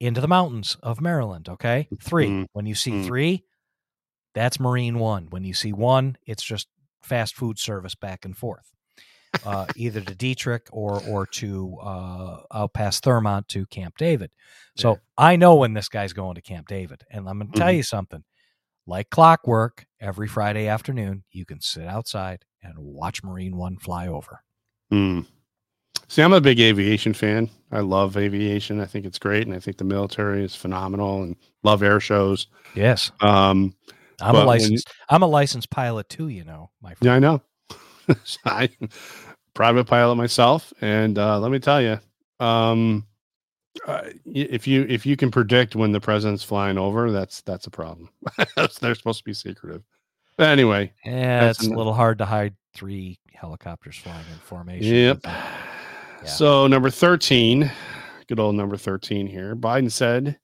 into 0.00 0.20
the 0.22 0.28
mountains 0.28 0.76
of 0.82 1.00
Maryland. 1.02 1.48
Okay. 1.50 1.88
3 2.00 2.28
Mm, 2.28 2.46
When 2.52 2.64
you 2.66 2.74
see 2.74 2.92
mm. 2.92 3.04
three, 3.06 3.44
that's 4.34 4.58
Marine 4.58 4.98
One. 4.98 5.26
When 5.28 5.44
you 5.44 5.52
see 5.54 5.72
one, 5.72 6.16
it's 6.26 6.42
just 6.42 6.68
fast 7.02 7.34
food 7.34 7.58
service 7.58 7.94
back 7.94 8.24
and 8.24 8.36
forth, 8.36 8.72
uh, 9.44 9.66
either 9.76 10.00
to 10.00 10.14
Dietrich 10.14 10.66
or 10.72 11.02
or 11.08 11.26
to 11.26 11.76
uh, 11.82 12.38
out 12.52 12.72
past 12.72 13.04
Thurmont 13.04 13.48
to 13.48 13.66
Camp 13.66 13.96
David. 13.98 14.30
So 14.76 14.92
Yeah. 14.92 14.96
I 15.18 15.36
know 15.36 15.56
when 15.56 15.74
this 15.74 15.88
guy's 15.88 16.12
going 16.12 16.34
to 16.36 16.42
Camp 16.42 16.68
David, 16.68 17.02
and 17.10 17.28
I'm 17.28 17.38
going 17.38 17.52
to 17.52 17.58
tell 17.58 17.68
Mhm. 17.68 17.76
you 17.76 17.82
something. 17.82 18.24
Like 18.86 19.10
clockwork, 19.10 19.84
every 20.00 20.28
Friday 20.28 20.68
afternoon, 20.68 21.24
you 21.32 21.44
can 21.44 21.60
sit 21.60 21.86
outside 21.86 22.44
and 22.62 22.74
watch 22.78 23.22
Marine 23.24 23.56
One 23.56 23.78
fly 23.78 24.06
over. 24.06 24.42
Mm. 24.92 25.26
See, 26.08 26.22
I'm 26.22 26.32
a 26.32 26.40
big 26.40 26.60
aviation 26.60 27.12
fan. 27.14 27.50
I 27.72 27.80
love 27.80 28.16
aviation. 28.16 28.80
I 28.80 28.84
think 28.86 29.04
it's 29.06 29.18
great, 29.18 29.44
and 29.46 29.56
I 29.56 29.58
think 29.58 29.78
the 29.78 29.84
military 29.84 30.44
is 30.44 30.54
phenomenal, 30.54 31.22
and 31.24 31.34
love 31.64 31.82
air 31.82 31.98
shows. 31.98 32.46
Yes, 32.76 33.10
Um, 33.20 33.74
I'm 34.20 34.36
a 34.36 34.38
when- 34.38 34.46
licensed. 34.46 34.88
I'm 35.08 35.22
a 35.22 35.26
licensed 35.26 35.68
pilot 35.70 36.08
too. 36.08 36.28
You 36.28 36.44
know, 36.44 36.70
my 36.80 36.94
friend. 36.94 37.06
yeah, 37.06 37.14
I 37.14 37.18
know. 37.18 37.42
I 38.44 38.68
private 39.56 39.86
pilot 39.86 40.14
myself, 40.14 40.72
and 40.80 41.18
uh, 41.18 41.40
let 41.40 41.50
me 41.50 41.58
tell 41.58 41.82
you, 41.82 41.98
um, 42.38 43.04
uh, 43.88 44.02
if 44.26 44.66
you 44.66 44.86
if 44.88 45.04
you 45.04 45.16
can 45.16 45.30
predict 45.30 45.74
when 45.74 45.90
the 45.90 46.00
president's 46.00 46.44
flying 46.44 46.78
over, 46.78 47.10
that's 47.10 47.40
that's 47.42 47.66
a 47.66 47.70
problem. 47.70 48.08
They're 48.80 48.94
supposed 48.94 49.18
to 49.18 49.24
be 49.24 49.34
secretive. 49.34 49.82
But 50.36 50.50
anyway, 50.50 50.92
Yeah, 51.04 51.40
That's 51.40 51.60
it's 51.60 51.68
a 51.68 51.74
little 51.74 51.94
hard 51.94 52.18
to 52.18 52.26
hide 52.26 52.54
three 52.74 53.18
helicopters 53.32 53.96
flying 53.96 54.24
in 54.30 54.38
formation. 54.38 54.94
Yep. 54.94 55.20
Yeah. 55.24 56.24
So 56.26 56.66
number 56.66 56.90
13, 56.90 57.70
good 58.26 58.38
old 58.38 58.54
number 58.54 58.76
13 58.76 59.26
here. 59.26 59.56
Biden 59.56 59.90
said 59.90 60.38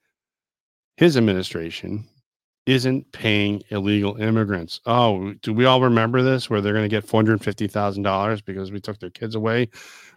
his 0.97 1.19
administration 1.19 2.09
isn't 2.67 3.11
paying 3.13 3.63
illegal 3.71 4.17
immigrants. 4.17 4.81
Oh, 4.87 5.33
do 5.43 5.53
we 5.53 5.65
all 5.65 5.81
remember 5.81 6.23
this 6.23 6.49
where 6.49 6.61
they're 6.61 6.73
going 6.73 6.89
to 6.89 6.89
get 6.89 7.07
$450,000 7.07 8.45
because 8.45 8.71
we 8.71 8.81
took 8.81 8.99
their 8.99 9.11
kids 9.11 9.35
away, 9.35 9.69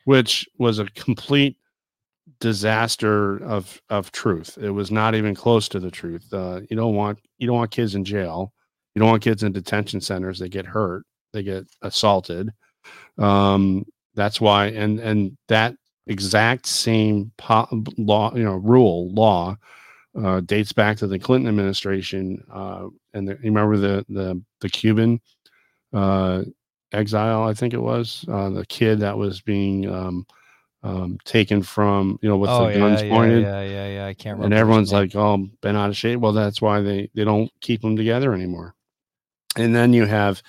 which 0.06 0.48
was 0.60 0.80
a 0.80 0.86
complete 0.86 1.58
disaster 2.40 3.38
of 3.44 3.82
of 3.90 4.12
truth. 4.12 4.58
It 4.60 4.72
was 4.72 4.92
not 4.92 5.16
even 5.16 5.36
close 5.36 5.70
to 5.70 5.80
the 5.80 5.92
truth. 5.92 6.26
Uh, 6.34 6.62
you 6.70 6.76
don't 6.76 6.96
want 6.96 7.20
you 7.38 7.48
don't 7.48 7.58
want 7.58 7.72
kids 7.72 7.96
in 7.96 8.04
jail. 8.04 8.54
You 8.94 9.00
don't 9.00 9.10
want 9.10 9.24
kids 9.24 9.44
in 9.44 9.52
detention 9.52 10.02
centers. 10.02 10.40
They 10.40 10.50
get 10.50 10.66
hurt. 10.66 11.06
They 11.34 11.44
get 11.44 11.66
assaulted. 11.82 12.52
Um, 13.18 13.86
that's 14.16 14.40
why, 14.40 14.68
and 14.68 15.00
and 15.00 15.38
that 15.50 15.76
exact 16.08 16.66
same 16.68 17.32
po- 17.38 17.68
law, 17.98 18.34
you 18.36 18.44
know, 18.44 18.56
rule 18.56 19.12
law 19.14 19.58
uh, 20.22 20.40
dates 20.42 20.72
back 20.72 20.98
to 20.98 21.08
the 21.08 21.20
Clinton 21.20 21.50
administration. 21.50 22.44
Uh, 22.52 22.88
and 23.14 23.28
the, 23.28 23.34
you 23.34 23.52
remember 23.52 23.78
the 23.78 24.06
the 24.10 24.42
the 24.62 24.70
Cuban 24.70 25.20
uh, 25.94 26.44
exile, 26.92 27.44
I 27.44 27.54
think 27.54 27.74
it 27.74 27.82
was 27.82 28.26
uh, 28.30 28.50
the 28.50 28.66
kid 28.66 29.00
that 29.00 29.18
was 29.18 29.42
being 29.42 29.90
um, 29.90 30.26
um, 30.84 31.18
taken 31.26 31.62
from, 31.62 32.20
you 32.22 32.30
know, 32.30 32.38
with 32.38 32.50
oh 32.50 32.68
the 32.68 32.74
yeah, 32.74 32.80
guns 32.80 33.02
yeah, 33.02 33.10
pointed. 33.10 33.44
yeah, 33.44 33.62
yeah, 33.62 33.88
yeah. 33.88 34.06
I 34.06 34.14
can't 34.14 34.38
remember. 34.38 34.46
And 34.46 34.54
everyone's 34.54 34.94
like, 34.94 35.16
"Oh, 35.16 35.48
been 35.62 35.76
out 35.76 35.90
of 35.90 35.98
shape." 35.98 36.20
Well, 36.20 36.34
that's 36.34 36.62
why 36.62 36.82
they 36.82 37.10
they 37.16 37.24
don't 37.24 37.52
keep 37.62 37.82
them 37.82 37.96
together 37.96 38.34
anymore. 38.34 38.76
And 39.58 39.76
then 39.76 39.94
you 39.94 40.06
have 40.06 40.44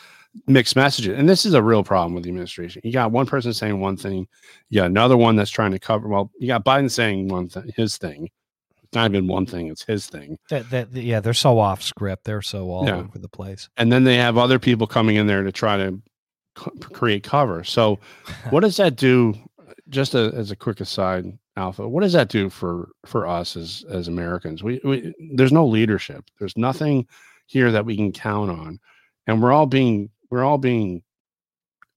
mixed 0.47 0.77
messages, 0.77 1.19
and 1.19 1.29
this 1.29 1.47
is 1.47 1.55
a 1.55 1.63
real 1.63 1.83
problem 1.83 2.15
with 2.15 2.25
the 2.25 2.31
administration. 2.31 2.83
You 2.85 2.93
got 2.93 3.13
one 3.13 3.27
person 3.27 3.53
saying 3.53 3.81
one 3.81 3.97
thing, 3.97 4.27
you 4.69 4.81
got 4.81 4.87
another 4.87 5.17
one 5.17 5.37
that's 5.37 5.51
trying 5.51 5.73
to 5.73 5.79
cover. 5.79 6.09
Well, 6.09 6.31
you 6.39 6.49
got 6.49 6.65
Biden 6.65 6.91
saying 6.91 7.29
one 7.29 7.49
thing, 7.49 7.73
his 7.75 7.97
thing. 7.97 8.29
It's 8.87 8.94
not 8.94 9.11
even 9.11 9.27
one 9.27 9.46
thing; 9.46 9.68
it's 9.68 9.85
his 9.85 10.07
thing. 10.07 10.37
that, 10.51 10.70
that, 10.70 10.92
yeah, 10.92 11.20
they're 11.20 11.35
so 11.35 11.59
off 11.59 11.83
script. 11.83 12.25
They're 12.25 12.42
so 12.42 12.70
all 12.70 12.87
Yeah. 12.87 12.96
over 12.99 13.18
the 13.18 13.29
place. 13.29 13.68
And 13.77 13.92
then 13.92 14.05
they 14.05 14.16
have 14.16 14.38
other 14.38 14.59
people 14.59 14.87
coming 14.87 15.16
in 15.16 15.27
there 15.27 15.42
to 15.42 15.53
try 15.53 15.77
to 15.77 16.01
c- 16.59 16.70
create 16.92 17.22
cover. 17.22 17.64
So, 17.64 17.99
what 18.51 18.61
does 18.61 18.77
that 18.79 18.96
do? 18.96 19.35
Just 19.88 20.14
a, 20.14 20.33
as 20.35 20.51
a 20.51 20.57
quick 20.57 20.81
aside, 20.81 21.27
Alpha, 21.57 21.88
what 21.88 22.03
does 22.03 22.12
that 22.12 22.29
do 22.29 22.51
for 22.51 22.88
for 23.05 23.27
us 23.27 23.57
as 23.57 23.85
as 23.88 24.09
Americans? 24.09 24.62
We, 24.62 24.81
we 24.85 25.14
there's 25.35 25.53
no 25.53 25.66
leadership. 25.66 26.25
There's 26.38 26.57
nothing 26.57 27.07
here 27.46 27.70
that 27.70 27.85
we 27.87 27.96
can 27.96 28.11
count 28.12 28.51
on, 28.51 28.81
and 29.27 29.40
we're 29.42 29.53
all 29.53 29.66
being 29.66 30.11
we're 30.31 30.42
all 30.44 30.59
being 30.59 31.03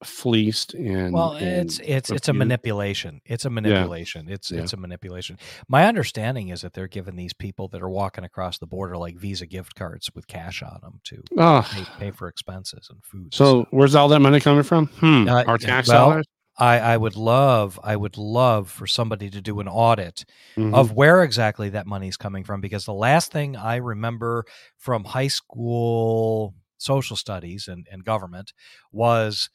fleeced 0.04 0.74
and 0.74 1.12
Well, 1.12 1.32
and 1.32 1.66
it's 1.66 1.78
it's 1.84 2.10
it's 2.10 2.28
a 2.28 2.32
manipulation. 2.32 3.20
It's 3.24 3.44
a 3.44 3.50
manipulation. 3.50 4.28
It's 4.28 4.50
Yeah. 4.50 4.60
it's 4.62 4.72
a 4.72 4.76
manipulation. 4.76 5.38
My 5.68 5.86
understanding 5.86 6.48
is 6.48 6.62
that 6.62 6.72
they're 6.72 6.88
giving 6.88 7.16
these 7.16 7.32
people 7.34 7.68
that 7.68 7.82
are 7.82 7.90
walking 7.90 8.24
across 8.24 8.58
the 8.58 8.66
border 8.66 8.96
like 8.96 9.16
Visa 9.18 9.46
gift 9.46 9.74
cards 9.74 10.10
with 10.14 10.26
cash 10.26 10.62
on 10.62 10.78
them 10.82 11.00
to 11.04 11.22
Oh, 11.38 11.68
pay, 11.70 11.84
pay 11.98 12.10
for 12.10 12.28
expenses 12.28 12.88
and 12.90 13.04
food. 13.04 13.24
and 13.24 13.34
so 13.34 13.66
where's 13.70 13.94
all 13.94 14.08
that 14.08 14.20
money 14.20 14.40
coming 14.40 14.62
from? 14.62 14.86
Hmm, 14.86 15.28
Uh, 15.28 15.44
our 15.46 15.58
tax 15.58 15.88
well, 15.88 16.08
dollars. 16.10 16.26
I 16.58 16.78
I 16.78 16.96
would 16.96 17.16
love 17.16 17.78
I 17.82 17.96
would 17.96 18.16
love 18.18 18.70
for 18.70 18.86
somebody 18.86 19.30
to 19.30 19.40
do 19.40 19.60
an 19.60 19.68
audit 19.68 20.24
Mhm. 20.56 20.74
of 20.74 20.92
where 20.92 21.22
exactly 21.22 21.68
that 21.70 21.86
money's 21.86 22.16
coming 22.16 22.44
from 22.44 22.60
because 22.60 22.84
the 22.84 22.94
last 22.94 23.32
thing 23.32 23.56
I 23.56 23.76
remember 23.76 24.44
from 24.78 25.04
high 25.04 25.28
school 25.28 26.54
social 26.78 27.16
studies 27.16 27.68
and, 27.68 27.86
and 27.92 28.04
government 28.04 28.52
was 28.90 29.50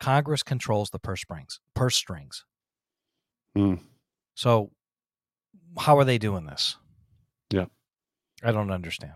Congress 0.00 0.42
controls 0.42 0.90
the 0.90 0.98
purse 0.98 1.20
strings 1.20 1.60
purse 1.74 1.96
strings. 1.96 2.44
Hmm. 3.54 3.74
So 4.34 4.70
how 5.78 5.98
are 5.98 6.04
they 6.04 6.18
doing 6.18 6.46
this? 6.46 6.76
Yeah. 7.50 7.66
I 8.42 8.52
don't 8.52 8.70
understand. 8.70 9.14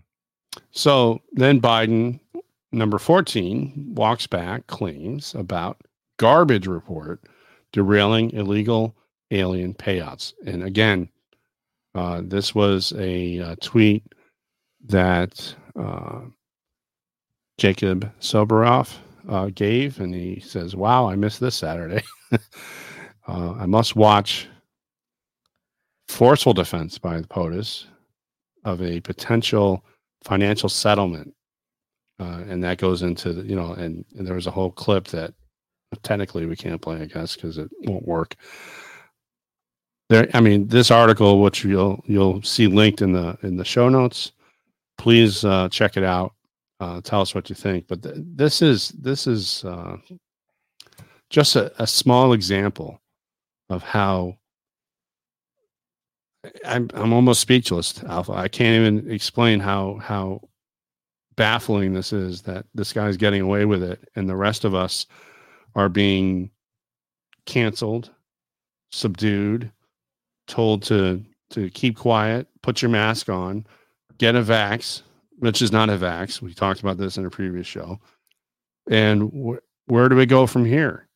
So 0.71 1.21
then 1.33 1.61
Biden, 1.61 2.19
number 2.71 2.97
14, 2.97 3.93
walks 3.95 4.27
back 4.27 4.67
claims 4.67 5.35
about 5.35 5.77
garbage 6.17 6.67
report 6.67 7.21
derailing 7.71 8.31
illegal 8.31 8.95
alien 9.31 9.73
payouts. 9.73 10.33
And 10.45 10.63
again, 10.63 11.09
uh, 11.93 12.21
this 12.23 12.55
was 12.55 12.93
a, 12.97 13.39
uh 13.39 13.55
tweet 13.61 14.03
that 14.87 15.55
uh, 15.79 16.21
Jacob 17.57 18.11
Soboroff 18.19 18.97
uh, 19.31 19.49
gave, 19.55 19.99
and 19.99 20.13
he 20.13 20.41
says, 20.41 20.75
Wow, 20.75 21.09
I 21.09 21.15
missed 21.15 21.39
this 21.39 21.55
Saturday. 21.55 22.03
uh, 22.31 22.37
I 23.27 23.65
must 23.65 23.95
watch 23.95 24.47
forceful 26.09 26.53
defense 26.53 26.97
by 26.97 27.19
the 27.21 27.27
POTUS 27.27 27.85
of 28.65 28.81
a 28.81 28.99
potential 28.99 29.83
financial 30.23 30.69
settlement. 30.69 31.33
Uh, 32.19 32.43
and 32.47 32.63
that 32.63 32.77
goes 32.77 33.01
into 33.01 33.33
the, 33.33 33.43
you 33.43 33.55
know, 33.55 33.71
and, 33.73 34.05
and 34.15 34.27
there 34.27 34.35
was 34.35 34.45
a 34.45 34.51
whole 34.51 34.69
clip 34.69 35.07
that 35.07 35.33
technically 36.03 36.45
we 36.45 36.55
can't 36.55 36.81
play, 36.81 37.01
I 37.01 37.05
guess, 37.05 37.35
because 37.35 37.57
it 37.57 37.71
won't 37.85 38.07
work. 38.07 38.35
There, 40.09 40.29
I 40.33 40.41
mean, 40.41 40.67
this 40.67 40.91
article, 40.91 41.41
which 41.41 41.63
you'll 41.63 42.03
you'll 42.05 42.43
see 42.43 42.67
linked 42.67 43.01
in 43.01 43.13
the 43.13 43.37
in 43.43 43.55
the 43.55 43.65
show 43.65 43.87
notes, 43.87 44.33
please 44.97 45.45
uh, 45.45 45.69
check 45.69 45.95
it 45.95 46.03
out. 46.03 46.33
Uh, 46.81 46.99
tell 46.99 47.21
us 47.21 47.35
what 47.35 47.47
you 47.47 47.55
think. 47.55 47.87
But 47.87 48.01
th- 48.01 48.15
this 48.17 48.63
is 48.63 48.89
this 48.89 49.27
is 49.27 49.63
uh, 49.63 49.97
just 51.29 51.55
a, 51.55 51.71
a 51.81 51.85
small 51.85 52.33
example 52.33 52.99
of 53.69 53.83
how 53.83 54.39
I'm 56.65 56.89
I'm 56.95 57.13
almost 57.13 57.39
speechless, 57.39 58.03
Alpha. 58.03 58.33
I 58.33 58.47
can't 58.47 58.81
even 58.81 59.11
explain 59.11 59.59
how 59.59 59.99
how 60.01 60.41
baffling 61.35 61.93
this 61.93 62.11
is 62.11 62.41
that 62.43 62.65
this 62.73 62.93
guy's 62.93 63.15
getting 63.15 63.41
away 63.41 63.65
with 63.65 63.83
it 63.83 64.09
and 64.15 64.27
the 64.27 64.35
rest 64.35 64.65
of 64.65 64.73
us 64.73 65.05
are 65.75 65.87
being 65.87 66.49
canceled, 67.45 68.09
subdued, 68.91 69.71
told 70.47 70.81
to 70.83 71.23
to 71.51 71.69
keep 71.69 71.95
quiet, 71.95 72.47
put 72.63 72.81
your 72.81 72.89
mask 72.89 73.29
on, 73.29 73.67
get 74.17 74.35
a 74.35 74.41
vax, 74.41 75.03
which 75.41 75.61
is 75.61 75.71
not 75.71 75.89
a 75.89 75.97
vax. 75.97 76.39
We 76.41 76.53
talked 76.53 76.79
about 76.81 76.97
this 76.97 77.17
in 77.17 77.25
a 77.25 77.29
previous 77.29 77.65
show. 77.67 77.99
And 78.89 79.31
wh- 79.31 79.91
where 79.91 80.07
do 80.07 80.15
we 80.15 80.25
go 80.25 80.45
from 80.47 80.65
here? 80.65 81.07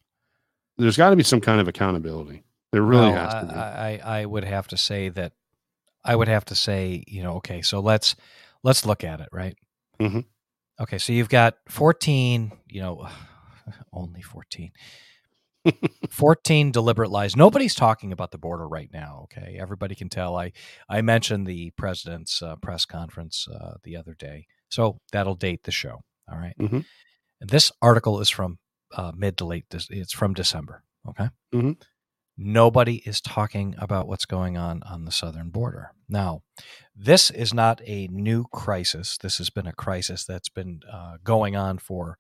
There's 0.78 0.98
got 0.98 1.12
to 1.12 1.16
be 1.16 1.24
some 1.24 1.40
kind 1.42 1.62
of 1.62 1.68
accountability. 1.68 2.44
There 2.72 2.82
really 2.82 3.12
Well, 3.12 3.14
has 3.30 3.34
to 3.36 3.46
be. 3.48 3.54
I, 3.56 3.94
I 3.94 4.20
I 4.22 4.26
would 4.26 4.44
have 4.44 4.68
to 4.70 4.78
say 4.78 5.10
that 5.10 5.34
I 6.04 6.16
would 6.16 6.28
have 6.28 6.46
to 6.46 6.56
say, 6.56 7.04
you 7.08 7.24
know, 7.24 7.36
okay, 7.36 7.62
so 7.62 7.80
let's 7.80 8.16
let's 8.64 8.86
look 8.86 9.04
at 9.04 9.22
it, 9.22 9.30
right? 9.32 9.56
Mhm. 10.02 10.26
Okay, 10.82 10.98
so 10.98 11.14
you've 11.14 11.30
got 11.30 11.58
14, 11.70 12.52
you 12.68 12.82
know, 12.82 13.08
only 13.94 14.22
14. 14.22 14.72
14 16.10 16.72
deliberate 16.72 17.12
lies. 17.12 17.36
Nobody's 17.36 17.76
talking 17.76 18.12
about 18.12 18.32
the 18.32 18.38
border 18.38 18.68
right 18.68 18.90
now, 18.94 19.22
okay? 19.26 19.58
Everybody 19.60 19.96
can 19.96 20.10
tell. 20.10 20.36
I 20.38 20.52
I 20.90 21.02
mentioned 21.02 21.48
the 21.48 21.72
president's 21.72 22.42
uh, 22.42 22.56
press 22.58 22.86
conference 22.86 23.48
uh, 23.48 23.76
the 23.84 23.98
other 23.98 24.14
day. 24.14 24.48
So 24.70 25.00
that'll 25.12 25.36
date 25.36 25.64
the 25.64 25.72
show, 25.72 26.02
all 26.32 26.38
right? 26.38 26.56
Mhm. 26.60 26.86
And 27.42 27.50
this 27.50 27.72
article 27.82 28.20
is 28.22 28.30
from 28.30 28.60
uh, 28.96 29.12
mid 29.16 29.38
to 29.38 29.46
late. 29.46 29.68
Dec- 29.70 29.92
It's 29.92 30.14
from 30.14 30.34
December. 30.34 30.84
Okay. 31.08 31.30
Mhm. 31.54 31.82
Nobody 32.38 32.98
is 33.06 33.22
talking 33.22 33.76
about 33.78 34.08
what's 34.10 34.26
going 34.26 34.58
on 34.58 34.84
on 34.84 35.06
the 35.06 35.12
southern 35.12 35.50
border. 35.52 35.92
Now, 36.10 36.42
this 36.94 37.30
is 37.32 37.54
not 37.54 37.82
a 37.86 38.08
new 38.08 38.44
crisis. 38.52 39.18
This 39.18 39.38
has 39.38 39.50
been 39.50 39.68
a 39.68 39.74
crisis 39.74 40.26
that's 40.26 40.50
been 40.50 40.82
uh, 40.92 41.18
going 41.24 41.56
on 41.56 41.78
for 41.78 42.18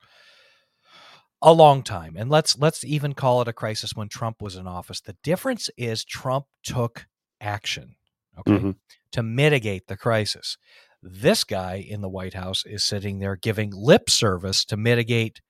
a 1.45 1.53
long 1.53 1.83
time. 1.83 2.15
And 2.17 2.29
let's 2.29 2.57
let's 2.57 2.83
even 2.83 3.13
call 3.13 3.41
it 3.41 3.47
a 3.47 3.53
crisis 3.53 3.91
when 3.93 4.09
Trump 4.09 4.41
was 4.41 4.55
in 4.55 4.67
office. 4.67 4.99
The 4.99 5.15
difference 5.23 5.69
is 5.77 6.03
Trump 6.03 6.47
took 6.63 7.05
action, 7.39 7.95
okay, 8.39 8.51
mm-hmm. 8.51 8.71
to 9.11 9.23
mitigate 9.23 9.85
the 9.87 9.95
crisis. 9.95 10.57
This 11.03 11.43
guy 11.43 11.85
in 11.87 12.01
the 12.01 12.09
White 12.09 12.33
House 12.33 12.63
is 12.65 12.83
sitting 12.83 13.19
there 13.19 13.35
giving 13.35 13.71
lip 13.71 14.09
service 14.09 14.65
to 14.65 14.75
mitigate 14.75 15.41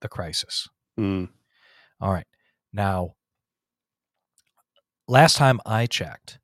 the 0.00 0.08
crisis. 0.08 0.68
Mm. 0.98 1.28
All 2.00 2.12
right. 2.12 2.26
Now, 2.72 3.14
last 5.06 5.36
time 5.36 5.60
I 5.64 5.86
checked, 5.86 6.40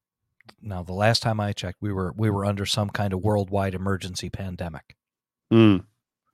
now 0.62 0.84
the 0.84 0.92
last 0.92 1.24
time 1.24 1.40
I 1.40 1.52
checked, 1.52 1.78
we 1.80 1.92
were 1.92 2.14
we 2.16 2.30
were 2.30 2.44
under 2.44 2.66
some 2.66 2.88
kind 2.88 3.12
of 3.12 3.20
worldwide 3.20 3.74
emergency 3.74 4.30
pandemic. 4.30 4.94
Mm. 5.52 5.86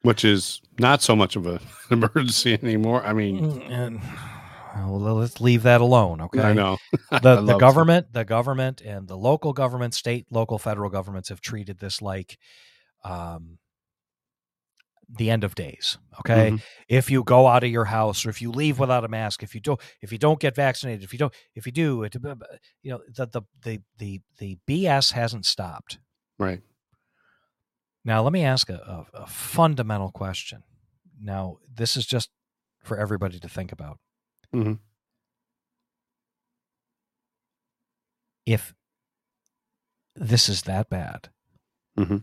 Which 0.03 0.25
is 0.25 0.61
not 0.79 1.03
so 1.03 1.15
much 1.15 1.37
of 1.37 1.47
an 1.47 1.61
emergency 1.91 2.59
anymore. 2.63 3.05
I 3.05 3.13
mean, 3.13 3.41
mm, 3.41 3.71
and, 3.71 4.01
well, 4.77 5.17
let's 5.17 5.41
leave 5.41 5.63
that 5.65 5.81
alone. 5.81 6.21
Okay. 6.23 6.41
I 6.41 6.53
know. 6.53 6.79
the 6.93 7.09
I 7.13 7.41
the 7.43 7.59
government, 7.59 8.07
it. 8.07 8.13
the 8.15 8.25
government, 8.25 8.81
and 8.81 9.07
the 9.07 9.17
local 9.17 9.53
government, 9.53 9.95
state, 9.95 10.27
local, 10.31 10.59
federal 10.59 10.89
governments 10.89 11.29
have 11.29 11.41
treated 11.41 11.79
this 11.79 12.01
like 12.01 12.39
um, 13.05 13.59
the 15.19 15.31
end 15.31 15.45
of 15.45 15.55
days 15.55 15.99
okay 16.21 16.51
mm-hmm. 16.51 16.57
if 16.89 17.11
you 17.11 17.25
go 17.25 17.47
out 17.47 17.65
of 17.65 17.71
your 17.71 17.85
house 17.85 18.25
or 18.25 18.31
if 18.31 18.41
you 18.41 18.51
leave 18.51 18.79
without 18.79 19.05
a 19.05 19.09
mask 19.09 19.43
if 19.43 19.55
you 19.55 19.61
don't 19.61 19.81
if 20.03 20.13
you 20.13 20.19
don't 20.19 20.39
get 20.39 20.55
vaccinated 20.55 21.03
if 21.03 21.13
you 21.13 21.19
don't 21.19 21.35
if 21.55 21.67
you 21.67 21.73
do 21.73 22.03
it 22.05 22.15
you 22.83 22.91
know 22.91 23.01
the 23.17 23.27
the 23.27 23.43
the 23.63 23.83
the, 23.99 24.21
the 24.39 24.59
bs 24.69 25.13
hasn't 25.13 25.45
stopped 25.45 25.99
right 26.39 26.61
now 28.05 28.23
let 28.23 28.33
me 28.33 28.45
ask 28.45 28.71
a, 28.71 29.07
a, 29.15 29.23
a 29.23 29.27
fundamental 29.27 30.11
question. 30.11 30.63
Now 31.21 31.59
this 31.73 31.97
is 31.97 32.07
just 32.07 32.31
for 32.83 32.97
everybody 32.97 33.39
to 33.39 33.49
think 33.49 33.73
about. 33.73 33.99
Mm-hmm. 34.55 34.73
if 38.47 38.75
this 40.17 40.49
is 40.49 40.63
that 40.63 40.91
bad 40.91 41.29
mm-hmm 41.99 42.17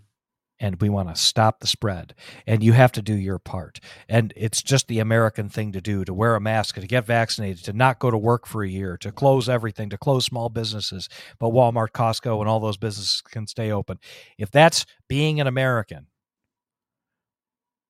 and 0.59 0.81
we 0.81 0.89
want 0.89 1.09
to 1.09 1.15
stop 1.15 1.59
the 1.59 1.67
spread 1.67 2.15
and 2.45 2.63
you 2.63 2.73
have 2.73 2.91
to 2.93 3.01
do 3.01 3.13
your 3.13 3.39
part. 3.39 3.79
And 4.09 4.33
it's 4.35 4.61
just 4.61 4.87
the 4.87 4.99
american 4.99 5.49
thing 5.49 5.71
to 5.71 5.81
do 5.81 6.03
to 6.05 6.13
wear 6.13 6.35
a 6.35 6.41
mask 6.41 6.75
to 6.75 6.87
get 6.87 7.05
vaccinated 7.05 7.63
to 7.65 7.73
not 7.73 7.99
go 7.99 8.11
to 8.11 8.17
work 8.17 8.45
for 8.45 8.63
a 8.63 8.69
year 8.69 8.97
to 8.97 9.11
close 9.11 9.49
everything 9.49 9.89
to 9.89 9.97
close 9.97 10.25
small 10.25 10.49
businesses 10.49 11.09
but 11.39 11.49
walmart 11.49 11.91
costco 11.91 12.39
and 12.39 12.49
all 12.49 12.59
those 12.59 12.77
businesses 12.77 13.21
can 13.29 13.47
stay 13.47 13.71
open. 13.71 13.99
If 14.37 14.51
that's 14.51 14.85
being 15.07 15.39
an 15.39 15.47
american 15.47 16.07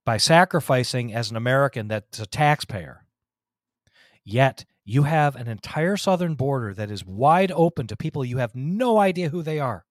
by 0.05 0.17
sacrificing 0.17 1.13
as 1.13 1.31
an 1.31 1.37
american 1.37 1.87
that's 1.87 2.19
a 2.19 2.25
taxpayer 2.25 3.05
yet 4.23 4.65
you 4.85 5.03
have 5.03 5.35
an 5.35 5.47
entire 5.47 5.97
southern 5.97 6.35
border 6.35 6.73
that 6.73 6.89
is 6.89 7.05
wide 7.05 7.51
open 7.51 7.87
to 7.87 7.97
people 7.97 8.23
you 8.23 8.37
have 8.37 8.55
no 8.55 8.97
idea 8.99 9.29
who 9.29 9.41
they 9.41 9.59
are. 9.59 9.85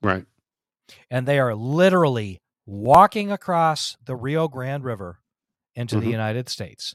Right 0.00 0.26
and 1.10 1.26
they 1.26 1.38
are 1.38 1.54
literally 1.54 2.40
walking 2.66 3.30
across 3.30 3.96
the 4.04 4.16
Rio 4.16 4.48
Grande 4.48 4.84
River 4.84 5.20
into 5.74 5.96
mm-hmm. 5.96 6.04
the 6.04 6.10
United 6.10 6.48
States. 6.48 6.94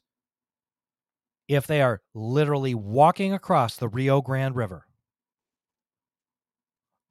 If 1.48 1.68
they 1.68 1.82
are 1.82 2.02
literally 2.14 2.74
walking 2.76 3.34
across 3.34 3.76
the 3.76 3.90
Rio 3.90 4.22
Grande 4.22 4.56
River, 4.56 4.86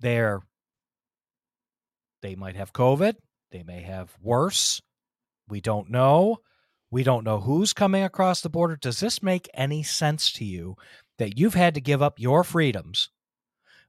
they're 0.01 0.41
they 2.23 2.35
might 2.35 2.57
have 2.57 2.73
COVID, 2.73 3.15
they 3.51 3.63
may 3.63 3.83
have 3.83 4.15
worse. 4.21 4.81
We 5.49 5.61
don't 5.61 5.91
know. 5.91 6.39
We 6.91 7.03
don't 7.03 7.25
know 7.25 7.41
who's 7.41 7.73
coming 7.73 8.03
across 8.03 8.41
the 8.41 8.51
border. 8.51 8.77
Does 8.77 9.01
this 9.01 9.23
make 9.23 9.49
any 9.55 9.83
sense 9.83 10.33
to 10.33 10.45
you 10.45 10.77
that 11.19 11.39
you've 11.39 11.55
had 11.55 11.75
to 11.75 11.81
give 11.81 12.03
up 12.03 12.19
your 12.19 12.45
freedoms 12.45 13.11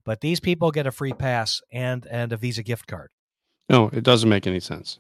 but 0.04 0.22
these 0.22 0.40
people 0.40 0.72
get 0.72 0.88
a 0.88 0.92
free 0.92 1.14
pass 1.14 1.62
and 1.72 2.06
and 2.08 2.32
a 2.34 2.38
Visa 2.38 2.64
gift 2.64 2.88
card. 2.88 3.10
No, 3.70 3.90
it 3.94 4.04
doesn't 4.04 4.30
make 4.30 4.48
any 4.48 4.60
sense. 4.60 5.00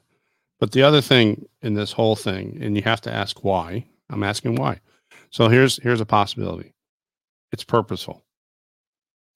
But 0.59 0.71
the 0.71 0.83
other 0.83 1.01
thing 1.01 1.45
in 1.61 1.73
this 1.73 1.91
whole 1.91 2.15
thing, 2.15 2.59
and 2.61 2.75
you 2.75 2.83
have 2.83 3.01
to 3.01 3.13
ask 3.13 3.43
why. 3.43 3.85
I'm 4.09 4.23
asking 4.23 4.55
why. 4.55 4.79
So 5.31 5.47
here's 5.47 5.81
here's 5.81 6.01
a 6.01 6.05
possibility. 6.05 6.73
It's 7.51 7.63
purposeful. 7.63 8.23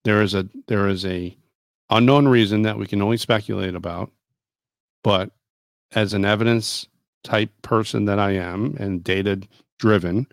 There 0.03 0.21
is 0.21 0.33
a 0.33 0.47
there 0.67 0.87
is 0.87 1.05
a 1.05 1.35
unknown 1.89 2.27
reason 2.27 2.63
that 2.63 2.77
we 2.77 2.87
can 2.87 3.01
only 3.01 3.17
speculate 3.17 3.75
about, 3.75 4.11
but 5.03 5.31
as 5.93 6.13
an 6.13 6.25
evidence 6.25 6.87
type 7.23 7.49
person 7.61 8.05
that 8.05 8.19
I 8.19 8.31
am 8.31 8.75
and 8.79 9.03
data 9.03 9.41
driven, 9.79 10.27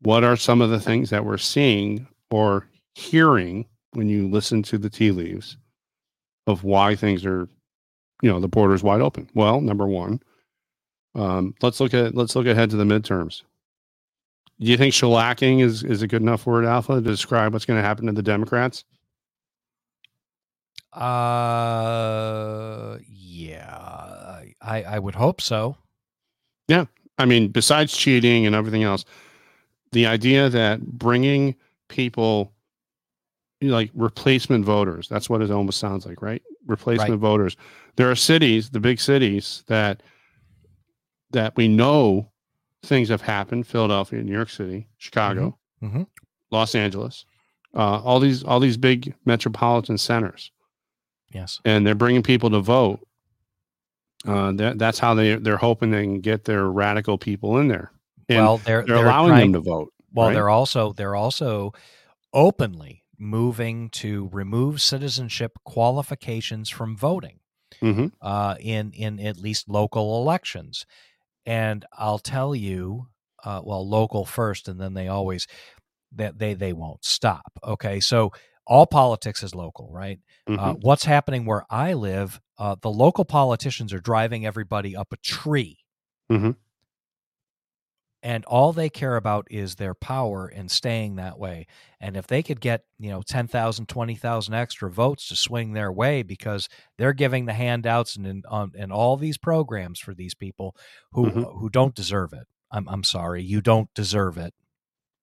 what 0.00 0.24
are 0.24 0.36
some 0.36 0.60
of 0.60 0.70
the 0.70 0.80
things 0.80 1.10
that 1.10 1.24
we're 1.24 1.38
seeing 1.38 2.06
or 2.30 2.66
hearing 2.94 3.66
when 3.96 4.08
you 4.08 4.28
listen 4.28 4.62
to 4.64 4.76
the 4.76 4.90
tea 4.90 5.10
leaves 5.10 5.56
of 6.46 6.64
why 6.64 6.94
things 6.94 7.24
are, 7.24 7.48
you 8.22 8.30
know, 8.30 8.38
the 8.38 8.48
border's 8.48 8.82
wide 8.82 9.00
open. 9.00 9.28
Well, 9.34 9.62
number 9.62 9.86
one, 9.86 10.20
um, 11.14 11.54
let's 11.62 11.80
look 11.80 11.94
at 11.94 12.14
let's 12.14 12.36
look 12.36 12.46
ahead 12.46 12.68
to 12.70 12.76
the 12.76 12.84
midterms. 12.84 13.42
Do 14.60 14.66
you 14.66 14.76
think 14.76 14.92
shellacking 14.92 15.62
is 15.62 15.82
is 15.82 16.02
a 16.02 16.06
good 16.06 16.20
enough 16.20 16.46
word, 16.46 16.66
Alpha, 16.66 16.96
to 16.96 17.00
describe 17.00 17.54
what's 17.54 17.64
going 17.64 17.80
to 17.80 17.86
happen 17.86 18.06
to 18.06 18.12
the 18.12 18.22
Democrats? 18.22 18.84
Uh, 20.92 22.98
yeah, 23.08 24.42
I 24.60 24.82
I 24.82 24.98
would 24.98 25.14
hope 25.14 25.40
so. 25.40 25.78
Yeah, 26.68 26.84
I 27.18 27.24
mean, 27.24 27.48
besides 27.48 27.96
cheating 27.96 28.44
and 28.44 28.54
everything 28.54 28.82
else, 28.82 29.06
the 29.92 30.06
idea 30.06 30.50
that 30.50 30.82
bringing 30.82 31.54
people 31.88 32.52
like 33.62 33.90
replacement 33.94 34.64
voters. 34.64 35.08
That's 35.08 35.30
what 35.30 35.42
it 35.42 35.50
almost 35.50 35.78
sounds 35.78 36.06
like, 36.06 36.20
right? 36.22 36.42
Replacement 36.66 37.10
right. 37.10 37.18
voters. 37.18 37.56
There 37.96 38.10
are 38.10 38.16
cities, 38.16 38.70
the 38.70 38.80
big 38.80 39.00
cities 39.00 39.64
that 39.66 40.02
that 41.30 41.56
we 41.56 41.68
know 41.68 42.30
things 42.82 43.08
have 43.08 43.22
happened. 43.22 43.66
Philadelphia, 43.66 44.22
New 44.22 44.32
York 44.32 44.50
City, 44.50 44.88
Chicago, 44.98 45.58
mm-hmm. 45.82 45.86
Mm-hmm. 45.86 46.02
Los 46.50 46.74
Angeles, 46.74 47.24
uh, 47.74 48.00
all 48.02 48.20
these 48.20 48.44
all 48.44 48.60
these 48.60 48.76
big 48.76 49.14
metropolitan 49.24 49.98
centers. 49.98 50.50
Yes, 51.32 51.60
and 51.64 51.86
they're 51.86 51.94
bringing 51.94 52.22
people 52.22 52.50
to 52.50 52.60
vote. 52.60 53.00
Uh, 54.26 54.52
that, 54.52 54.78
that's 54.78 54.98
how 54.98 55.14
they 55.14 55.36
they're 55.36 55.56
hoping 55.56 55.90
they 55.90 56.02
can 56.02 56.20
get 56.20 56.44
their 56.44 56.66
radical 56.66 57.16
people 57.16 57.58
in 57.58 57.68
there. 57.68 57.92
And 58.28 58.38
well, 58.38 58.58
they're 58.58 58.84
they're, 58.84 58.96
they're 58.96 59.06
allowing 59.06 59.30
trying, 59.30 59.52
them 59.52 59.64
to 59.64 59.70
vote. 59.70 59.92
Well, 60.12 60.28
right? 60.28 60.34
they're 60.34 60.48
also 60.48 60.92
they're 60.92 61.14
also 61.14 61.72
openly 62.32 63.02
moving 63.18 63.88
to 63.90 64.28
remove 64.32 64.80
citizenship 64.80 65.58
qualifications 65.64 66.68
from 66.70 66.96
voting 66.96 67.40
mm-hmm. 67.82 68.06
uh, 68.20 68.56
in 68.60 68.92
in 68.92 69.20
at 69.20 69.38
least 69.38 69.68
local 69.68 70.20
elections. 70.20 70.86
And 71.44 71.84
I'll 71.96 72.18
tell 72.18 72.54
you, 72.54 73.08
uh, 73.44 73.62
well, 73.64 73.88
local 73.88 74.24
first, 74.24 74.68
and 74.68 74.80
then 74.80 74.94
they 74.94 75.08
always 75.08 75.46
that 76.14 76.38
they, 76.38 76.54
they 76.54 76.72
won't 76.72 77.04
stop. 77.04 77.52
Okay, 77.64 78.00
so 78.00 78.32
all 78.66 78.86
politics 78.86 79.42
is 79.42 79.54
local, 79.54 79.90
right? 79.92 80.18
Uh, 80.46 80.50
mm-hmm. 80.50 80.64
Uh, 80.64 80.72
what's 80.74 81.04
happening 81.04 81.44
where 81.44 81.64
I 81.70 81.92
live? 81.92 82.40
Uh, 82.58 82.76
the 82.80 82.90
local 82.90 83.24
politicians 83.24 83.92
are 83.92 84.00
driving 84.00 84.46
everybody 84.46 84.96
up 84.96 85.12
a 85.12 85.16
tree. 85.18 85.78
Mm-hmm 86.30 86.52
and 88.26 88.44
all 88.46 88.72
they 88.72 88.90
care 88.90 89.14
about 89.14 89.46
is 89.52 89.76
their 89.76 89.94
power 89.94 90.48
and 90.48 90.68
staying 90.68 91.14
that 91.14 91.38
way. 91.38 91.68
And 92.00 92.16
if 92.16 92.26
they 92.26 92.42
could 92.42 92.60
get 92.60 92.82
you 92.98 93.08
know 93.08 93.22
10,000 93.22 93.86
20,000 93.86 94.52
extra 94.54 94.90
votes 94.90 95.28
to 95.28 95.36
swing 95.36 95.72
their 95.74 95.92
way 95.92 96.24
because 96.24 96.68
they're 96.98 97.12
giving 97.12 97.44
the 97.46 97.52
handouts 97.52 98.16
and 98.16 98.44
um, 98.50 98.72
and 98.76 98.92
all 98.92 99.16
these 99.16 99.38
programs 99.38 100.00
for 100.00 100.12
these 100.12 100.34
people 100.34 100.74
who 101.12 101.26
mm-hmm. 101.26 101.42
who 101.42 101.70
don't 101.70 101.94
deserve 101.94 102.32
it. 102.32 102.48
I'm 102.72 102.88
I'm 102.88 103.04
sorry. 103.04 103.44
You 103.44 103.60
don't 103.60 103.94
deserve 103.94 104.38
it. 104.38 104.52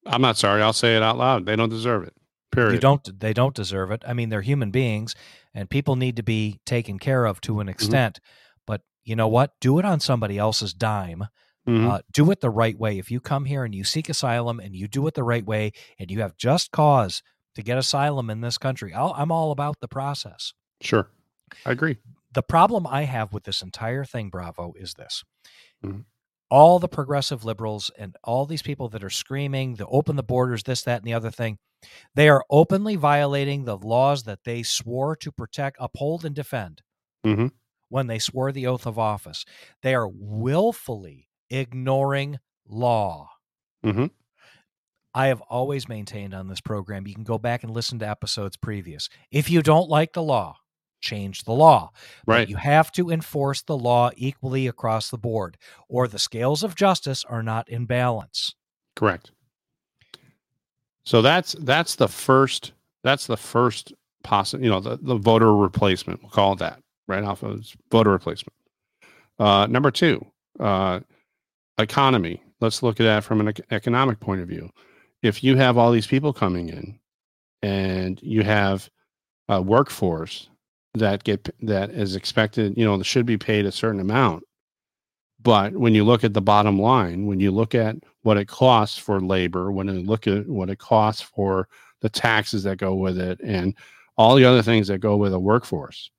I'm 0.05 0.21
not 0.21 0.37
sorry. 0.37 0.61
I'll 0.61 0.71
say 0.71 0.95
it 0.95 1.03
out 1.03 1.17
loud. 1.17 1.45
They 1.45 1.57
don't 1.57 1.67
deserve 1.67 2.03
it. 2.03 2.13
Period. 2.53 2.75
you 2.75 2.79
don't 2.79 3.19
they 3.19 3.33
don't 3.33 3.53
deserve 3.53 3.91
it. 3.91 4.01
I 4.07 4.13
mean 4.13 4.29
they're 4.29 4.41
human 4.41 4.71
beings 4.71 5.13
and 5.53 5.69
people 5.69 5.97
need 5.97 6.15
to 6.15 6.23
be 6.23 6.61
taken 6.65 6.99
care 6.99 7.25
of 7.25 7.41
to 7.41 7.59
an 7.59 7.65
mm-hmm. 7.65 7.71
extent. 7.71 8.21
Mm-hmm. 8.21 8.61
but 8.65 8.81
you 9.03 9.17
know 9.17 9.27
what? 9.27 9.59
Do 9.59 9.77
it 9.79 9.83
on 9.83 9.99
somebody 9.99 10.37
else's 10.37 10.73
dime 10.73 11.27
Mm-hmm. 11.67 11.89
Uh, 11.89 11.99
do 12.11 12.29
it 12.31 12.41
the 12.41 12.49
right 12.49 12.77
way. 12.77 12.97
If 12.97 13.09
you 13.09 13.19
come 13.21 13.45
here 13.45 13.63
and 13.63 13.73
you 13.73 13.83
seek 13.83 14.09
asylum 14.09 14.59
and 14.59 14.75
you 14.75 14.87
do 14.87 15.05
it 15.07 15.13
the 15.13 15.23
right 15.23 15.45
way 15.45 15.71
and 15.97 16.11
you 16.11 16.19
have 16.21 16.35
just 16.35 16.71
cause 16.71 17.23
to 17.55 17.61
get 17.63 17.77
asylum 17.77 18.29
in 18.29 18.41
this 18.41 18.57
country, 18.57 18.93
i 18.93 19.21
am 19.21 19.31
all 19.31 19.51
about 19.51 19.79
the 19.79 19.87
process. 19.87 20.53
Sure. 20.81 21.09
I 21.65 21.71
agree. 21.71 21.97
The 22.33 22.43
problem 22.43 22.85
I 22.87 23.03
have 23.03 23.31
with 23.31 23.43
this 23.43 23.61
entire 23.61 24.03
thing, 24.03 24.29
Bravo, 24.29 24.73
is 24.77 24.95
this. 24.95 25.23
Mm-hmm. 25.85 25.99
all 26.49 26.79
the 26.79 26.87
progressive 26.87 27.43
liberals 27.45 27.89
and 27.97 28.15
all 28.23 28.45
these 28.45 28.61
people 28.61 28.87
that 28.89 29.03
are 29.03 29.09
screaming 29.09 29.75
the 29.75 29.87
open 29.87 30.15
the 30.15 30.23
borders, 30.23 30.63
this, 30.63 30.83
that, 30.83 30.97
and 31.01 31.07
the 31.07 31.13
other 31.13 31.31
thing, 31.31 31.57
they 32.15 32.29
are 32.29 32.43
openly 32.49 32.95
violating 32.95 33.65
the 33.65 33.77
laws 33.77 34.23
that 34.23 34.43
they 34.45 34.63
swore 34.63 35.15
to 35.15 35.31
protect, 35.31 35.77
uphold, 35.79 36.23
and 36.25 36.35
defend 36.35 36.81
Mhm. 37.25 37.51
when 37.89 38.07
they 38.07 38.19
swore 38.19 38.51
the 38.51 38.67
oath 38.67 38.85
of 38.85 38.97
office. 38.99 39.45
They 39.81 39.93
are 39.95 40.07
willfully 40.07 41.27
ignoring 41.49 42.39
law. 42.67 43.29
Mhm. 43.85 44.11
I 45.13 45.27
have 45.27 45.41
always 45.41 45.87
maintained 45.87 46.33
on 46.33 46.47
this 46.47 46.61
program, 46.61 47.05
you 47.07 47.13
can 47.13 47.23
go 47.23 47.37
back 47.37 47.63
and 47.63 47.71
listen 47.71 47.99
to 47.99 48.07
episodes 48.09 48.57
previous. 48.57 49.09
If 49.31 49.49
you 49.49 49.61
don't 49.61 49.87
like 49.89 50.13
the 50.13 50.23
law, 50.23 50.57
change 51.01 51.43
the 51.43 51.51
law. 51.53 51.91
But 52.25 52.33
Right. 52.33 52.49
you 52.49 52.55
have 52.55 52.91
to 52.93 53.11
enforce 53.11 53.61
the 53.61 53.77
law 53.77 54.09
equally 54.15 54.65
across 54.67 55.09
the 55.09 55.17
board, 55.19 55.57
or 55.87 56.07
the 56.07 56.17
scales 56.17 56.63
of 56.63 56.75
justice 56.75 57.23
are 57.25 57.43
not 57.43 57.69
in 57.69 57.85
balance. 57.85 58.55
Correct. 58.95 59.31
So 61.05 61.21
that's 61.21 61.53
that's 61.59 61.95
the 61.95 62.07
first 62.07 62.71
that's 63.03 63.27
the 63.27 63.35
first 63.37 63.93
possible 64.23 64.63
you 64.63 64.69
know 64.69 64.79
the, 64.79 64.97
the 65.01 65.15
voter 65.17 65.53
replacement 65.53 66.21
we'll 66.21 66.31
call 66.31 66.53
it 66.53 66.59
that 66.59 66.81
right 67.09 67.23
off 67.25 67.43
of 67.43 67.67
voter 67.91 68.11
replacement. 68.11 68.53
Uh, 69.37 69.67
number 69.67 69.91
two, 69.91 70.25
uh, 70.61 71.01
economy. 71.77 72.43
Let's 72.59 72.83
look 72.83 72.99
at 72.99 73.03
that 73.03 73.23
from 73.23 73.45
an 73.45 73.53
economic 73.71 74.19
point 74.19 74.41
of 74.41 74.47
view. 74.47 74.69
If 75.21 75.43
you 75.43 75.55
have 75.57 75.77
all 75.77 75.91
these 75.91 76.07
people 76.07 76.33
coming 76.33 76.69
in, 76.69 76.99
and 77.61 78.21
you 78.21 78.43
have 78.43 78.89
a 79.47 79.61
workforce 79.61 80.49
that 80.93 81.23
get 81.23 81.49
that 81.61 81.89
is 81.89 82.15
expected, 82.15 82.77
you 82.77 82.85
know, 82.85 83.01
should 83.01 83.25
be 83.25 83.37
paid 83.37 83.65
a 83.65 83.71
certain 83.71 84.01
amount. 84.01 84.43
But 85.41 85.73
when 85.73 85.95
you 85.95 86.03
look 86.03 86.23
at 86.23 86.33
the 86.33 86.41
bottom 86.41 86.79
line, 86.79 87.25
when 87.25 87.39
you 87.39 87.51
look 87.51 87.73
at 87.73 87.95
what 88.21 88.37
it 88.37 88.47
costs 88.47 88.97
for 88.97 89.19
labor, 89.19 89.71
when 89.71 89.87
you 89.87 90.01
look 90.01 90.27
at 90.27 90.47
what 90.47 90.69
it 90.69 90.79
costs 90.79 91.21
for 91.21 91.67
the 92.01 92.09
taxes 92.09 92.63
that 92.63 92.77
go 92.77 92.93
with 92.93 93.17
it, 93.17 93.39
and 93.41 93.75
all 94.17 94.35
the 94.35 94.45
other 94.45 94.61
things 94.61 94.87
that 94.87 94.99
go 94.99 95.17
with 95.17 95.33
a 95.33 95.39
workforce, 95.39 96.11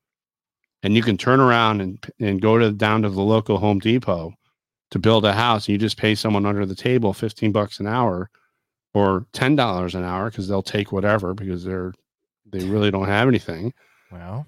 and 0.82 0.94
you 0.96 1.02
can 1.02 1.16
turn 1.16 1.40
around 1.40 1.80
and 1.80 2.04
and 2.20 2.40
go 2.40 2.58
to 2.58 2.72
down 2.72 3.02
to 3.02 3.10
the 3.10 3.22
local 3.22 3.58
Home 3.58 3.78
Depot 3.78 4.34
to 4.94 4.98
build 5.00 5.24
a 5.24 5.32
house, 5.32 5.66
and 5.66 5.72
you 5.72 5.78
just 5.78 5.96
pay 5.96 6.14
someone 6.14 6.46
under 6.46 6.64
the 6.64 6.74
table 6.76 7.12
fifteen 7.12 7.50
bucks 7.50 7.80
an 7.80 7.88
hour 7.88 8.30
or 8.94 9.26
ten 9.32 9.56
dollars 9.56 9.96
an 9.96 10.04
hour 10.04 10.30
because 10.30 10.46
they'll 10.46 10.62
take 10.62 10.92
whatever 10.92 11.34
because 11.34 11.64
they're 11.64 11.92
they 12.46 12.64
really 12.64 12.92
don't 12.92 13.08
have 13.08 13.26
anything. 13.26 13.72
Well, 14.12 14.46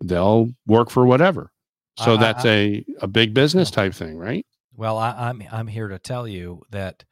They'll 0.00 0.50
work 0.68 0.88
for 0.88 1.04
whatever. 1.04 1.50
So 1.98 2.12
I- 2.12 2.14
I- 2.14 2.18
that's 2.18 2.44
a 2.44 2.84
a 3.00 3.08
big 3.08 3.34
business 3.34 3.72
type 3.72 3.92
thing, 3.92 4.16
right? 4.18 4.46
well, 4.76 4.98
I, 4.98 5.10
I'm 5.28 5.42
I'm 5.50 5.66
here 5.66 5.88
to 5.88 5.98
tell 5.98 6.28
you 6.28 6.62
that 6.70 7.04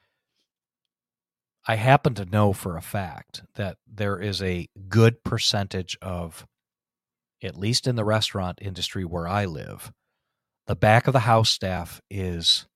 I 1.67 1.75
happen 1.75 2.15
to 2.15 2.25
know 2.25 2.53
for 2.53 2.77
a 2.77 2.83
fact 2.83 3.43
that 3.57 3.79
there 3.87 4.19
is 4.21 4.41
a 4.43 4.69
good 4.89 5.23
percentage 5.25 5.99
of, 6.01 6.47
at 7.43 7.57
least 7.59 7.87
in 7.89 7.97
the 7.97 8.05
restaurant 8.05 8.59
industry 8.63 9.05
where 9.05 9.27
I 9.29 9.45
live, 9.45 9.93
the 10.71 10.77
back 10.77 11.09
of 11.09 11.13
the 11.13 11.19
house 11.19 11.51
staff 11.51 12.01
is 12.09 12.69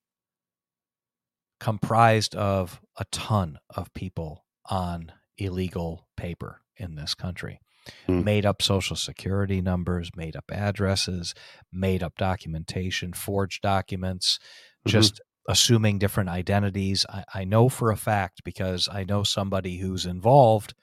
comprised 1.61 2.35
of 2.35 2.81
a 2.99 3.05
ton 3.13 3.57
of 3.71 3.95
people 3.95 4.45
on 4.69 5.13
illegal 5.39 6.09
paper 6.17 6.61
in 6.77 6.97
this 6.97 7.15
country. 7.15 7.61
Hmm. 8.07 8.25
Made 8.25 8.45
up 8.47 8.63
social 8.63 8.97
security 8.97 9.61
numbers, 9.61 10.11
made 10.17 10.35
up 10.35 10.47
addresses, 10.51 11.35
made 11.73 12.03
up 12.03 12.17
documentation, 12.17 13.13
forged 13.13 13.63
documents, 13.63 14.41
Mhm. 14.85 14.91
just 14.91 15.21
assuming 15.49 16.01
different 16.01 16.31
identities. 16.31 17.07
I, 17.09 17.23
I 17.33 17.45
know 17.45 17.69
for 17.69 17.93
a 17.93 17.97
fact 17.97 18.43
because 18.43 18.89
I 18.91 19.05
know 19.05 19.23
somebody 19.23 19.79
who's 19.79 20.05
involved 20.05 20.75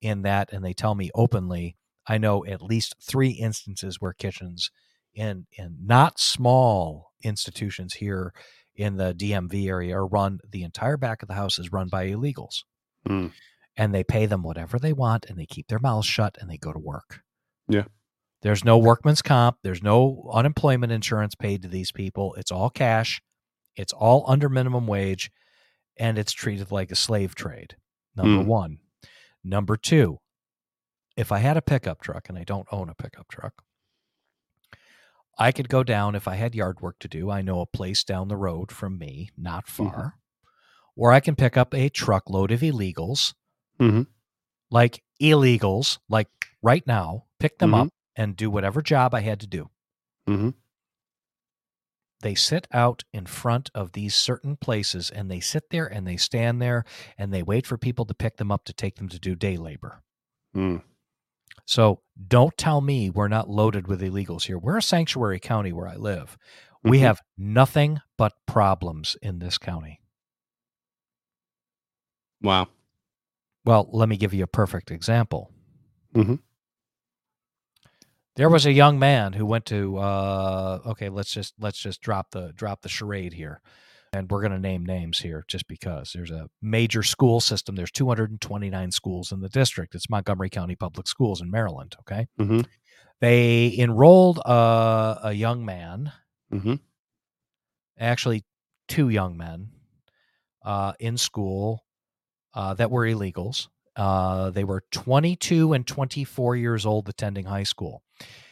in 0.00 0.22
that 0.22 0.52
and 0.52 0.64
they 0.64 0.72
tell 0.72 0.94
me 0.94 1.10
openly. 1.16 1.76
I 2.06 2.18
know 2.18 2.44
at 2.44 2.62
least 2.62 2.94
three 3.02 3.30
instances 3.30 4.00
where 4.00 4.12
kitchens 4.12 4.70
in 5.14 5.46
in 5.52 5.76
not 5.84 6.18
small 6.18 7.12
institutions 7.22 7.94
here 7.94 8.32
in 8.76 8.96
the 8.96 9.14
DMV 9.14 9.68
area 9.68 9.96
are 9.96 10.06
run 10.06 10.40
the 10.50 10.62
entire 10.62 10.96
back 10.96 11.22
of 11.22 11.28
the 11.28 11.34
house 11.34 11.58
is 11.58 11.72
run 11.72 11.88
by 11.88 12.08
illegals. 12.08 12.64
Hmm. 13.06 13.28
And 13.76 13.94
they 13.94 14.04
pay 14.04 14.26
them 14.26 14.42
whatever 14.42 14.78
they 14.78 14.92
want 14.92 15.26
and 15.28 15.38
they 15.38 15.46
keep 15.46 15.68
their 15.68 15.78
mouths 15.80 16.06
shut 16.06 16.36
and 16.40 16.48
they 16.50 16.56
go 16.58 16.72
to 16.72 16.78
work. 16.78 17.20
Yeah. 17.68 17.84
There's 18.42 18.64
no 18.64 18.78
workman's 18.78 19.22
comp, 19.22 19.56
there's 19.62 19.82
no 19.82 20.28
unemployment 20.32 20.92
insurance 20.92 21.34
paid 21.34 21.62
to 21.62 21.68
these 21.68 21.90
people. 21.90 22.34
It's 22.34 22.52
all 22.52 22.70
cash. 22.70 23.20
It's 23.76 23.92
all 23.92 24.24
under 24.28 24.48
minimum 24.48 24.86
wage 24.86 25.30
and 25.96 26.18
it's 26.18 26.32
treated 26.32 26.70
like 26.70 26.90
a 26.92 26.96
slave 26.96 27.34
trade. 27.34 27.76
Number 28.16 28.42
Hmm. 28.42 28.48
1. 28.48 28.78
Number 29.42 29.76
2. 29.76 30.18
If 31.16 31.32
I 31.32 31.38
had 31.38 31.56
a 31.56 31.62
pickup 31.62 32.00
truck 32.00 32.28
and 32.28 32.38
I 32.38 32.44
don't 32.44 32.68
own 32.72 32.88
a 32.88 32.94
pickup 32.94 33.28
truck, 33.28 33.63
I 35.38 35.52
could 35.52 35.68
go 35.68 35.82
down 35.82 36.14
if 36.14 36.28
I 36.28 36.36
had 36.36 36.54
yard 36.54 36.80
work 36.80 36.98
to 37.00 37.08
do. 37.08 37.30
I 37.30 37.42
know 37.42 37.60
a 37.60 37.66
place 37.66 38.04
down 38.04 38.28
the 38.28 38.36
road 38.36 38.70
from 38.70 38.98
me, 38.98 39.30
not 39.36 39.66
far, 39.66 40.14
or 40.96 41.12
I 41.12 41.20
can 41.20 41.34
pick 41.36 41.56
up 41.56 41.74
a 41.74 41.88
truckload 41.88 42.50
of 42.52 42.60
illegals, 42.60 43.34
Mhm. 43.80 44.06
like 44.70 45.02
illegals, 45.20 45.98
like 46.08 46.28
right 46.62 46.86
now, 46.86 47.26
pick 47.38 47.58
them 47.58 47.72
Mhm. 47.72 47.86
up 47.86 47.88
and 48.16 48.36
do 48.36 48.50
whatever 48.50 48.80
job 48.82 49.14
I 49.14 49.20
had 49.20 49.40
to 49.40 49.46
do. 49.46 49.70
hmm 50.26 50.50
They 52.20 52.34
sit 52.34 52.66
out 52.72 53.04
in 53.12 53.26
front 53.26 53.70
of 53.74 53.92
these 53.92 54.14
certain 54.14 54.56
places 54.56 55.10
and 55.10 55.30
they 55.30 55.40
sit 55.40 55.68
there 55.70 55.86
and 55.86 56.06
they 56.06 56.16
stand 56.16 56.62
there 56.62 56.84
and 57.18 57.34
they 57.34 57.42
wait 57.42 57.66
for 57.66 57.76
people 57.76 58.06
to 58.06 58.14
pick 58.14 58.36
them 58.38 58.50
up 58.50 58.64
to 58.64 58.72
take 58.72 58.96
them 58.96 59.08
to 59.10 59.18
do 59.18 59.34
day 59.34 59.58
labor. 59.58 60.02
Mm. 60.56 60.82
So 61.66 62.00
don't 62.28 62.56
tell 62.58 62.80
me 62.80 63.10
we're 63.10 63.28
not 63.28 63.48
loaded 63.48 63.86
with 63.86 64.02
illegals 64.02 64.44
here. 64.46 64.58
We're 64.58 64.78
a 64.78 64.82
sanctuary 64.82 65.40
county 65.40 65.72
where 65.72 65.88
I 65.88 65.96
live. 65.96 66.36
We 66.82 66.98
Mhm. 66.98 67.02
have 67.02 67.22
nothing 67.38 68.00
but 68.18 68.34
problems 68.46 69.16
in 69.22 69.38
this 69.38 69.56
county. 69.56 70.00
Wow. 72.42 72.68
Well, 73.64 73.88
let 73.92 74.08
me 74.08 74.16
give 74.16 74.34
you 74.34 74.44
a 74.44 74.48
perfect 74.48 74.90
example. 74.90 75.50
Mhm. 76.14 76.40
There 78.36 78.50
was 78.50 78.66
a 78.66 78.72
young 78.72 78.98
man 78.98 79.32
who 79.34 79.46
went 79.46 79.64
to 79.66 79.96
uh, 79.96 80.80
okay, 80.86 81.08
let's 81.08 81.30
just 81.32 81.54
let's 81.58 81.78
just 81.78 82.00
drop 82.02 82.32
the 82.32 82.52
drop 82.52 82.82
the 82.82 82.88
charade 82.88 83.32
here. 83.32 83.60
And 84.14 84.30
we're 84.30 84.42
going 84.42 84.52
to 84.52 84.60
name 84.60 84.86
names 84.86 85.18
here 85.18 85.44
just 85.48 85.66
because 85.66 86.12
there's 86.14 86.30
a 86.30 86.48
major 86.62 87.02
school 87.02 87.40
system. 87.40 87.74
There's 87.74 87.90
229 87.90 88.92
schools 88.92 89.32
in 89.32 89.40
the 89.40 89.48
district. 89.48 89.96
It's 89.96 90.08
Montgomery 90.08 90.50
County 90.50 90.76
Public 90.76 91.08
Schools 91.08 91.40
in 91.40 91.50
Maryland. 91.50 91.96
Okay. 92.00 92.28
hmm 92.38 92.60
They 93.20 93.74
enrolled 93.76 94.38
a, 94.38 95.18
a 95.24 95.32
young 95.32 95.64
man, 95.64 96.12
hmm 96.50 96.74
actually, 97.98 98.44
two 98.86 99.08
young 99.08 99.36
men 99.36 99.70
uh, 100.64 100.92
in 101.00 101.16
school 101.16 101.84
uh, 102.54 102.74
that 102.74 102.90
were 102.92 103.06
illegals. 103.06 103.68
Uh, 103.96 104.50
they 104.50 104.64
were 104.64 104.82
22 104.90 105.72
and 105.72 105.86
24 105.86 106.56
years 106.56 106.84
old 106.84 107.08
attending 107.08 107.44
high 107.44 107.62
school. 107.62 108.02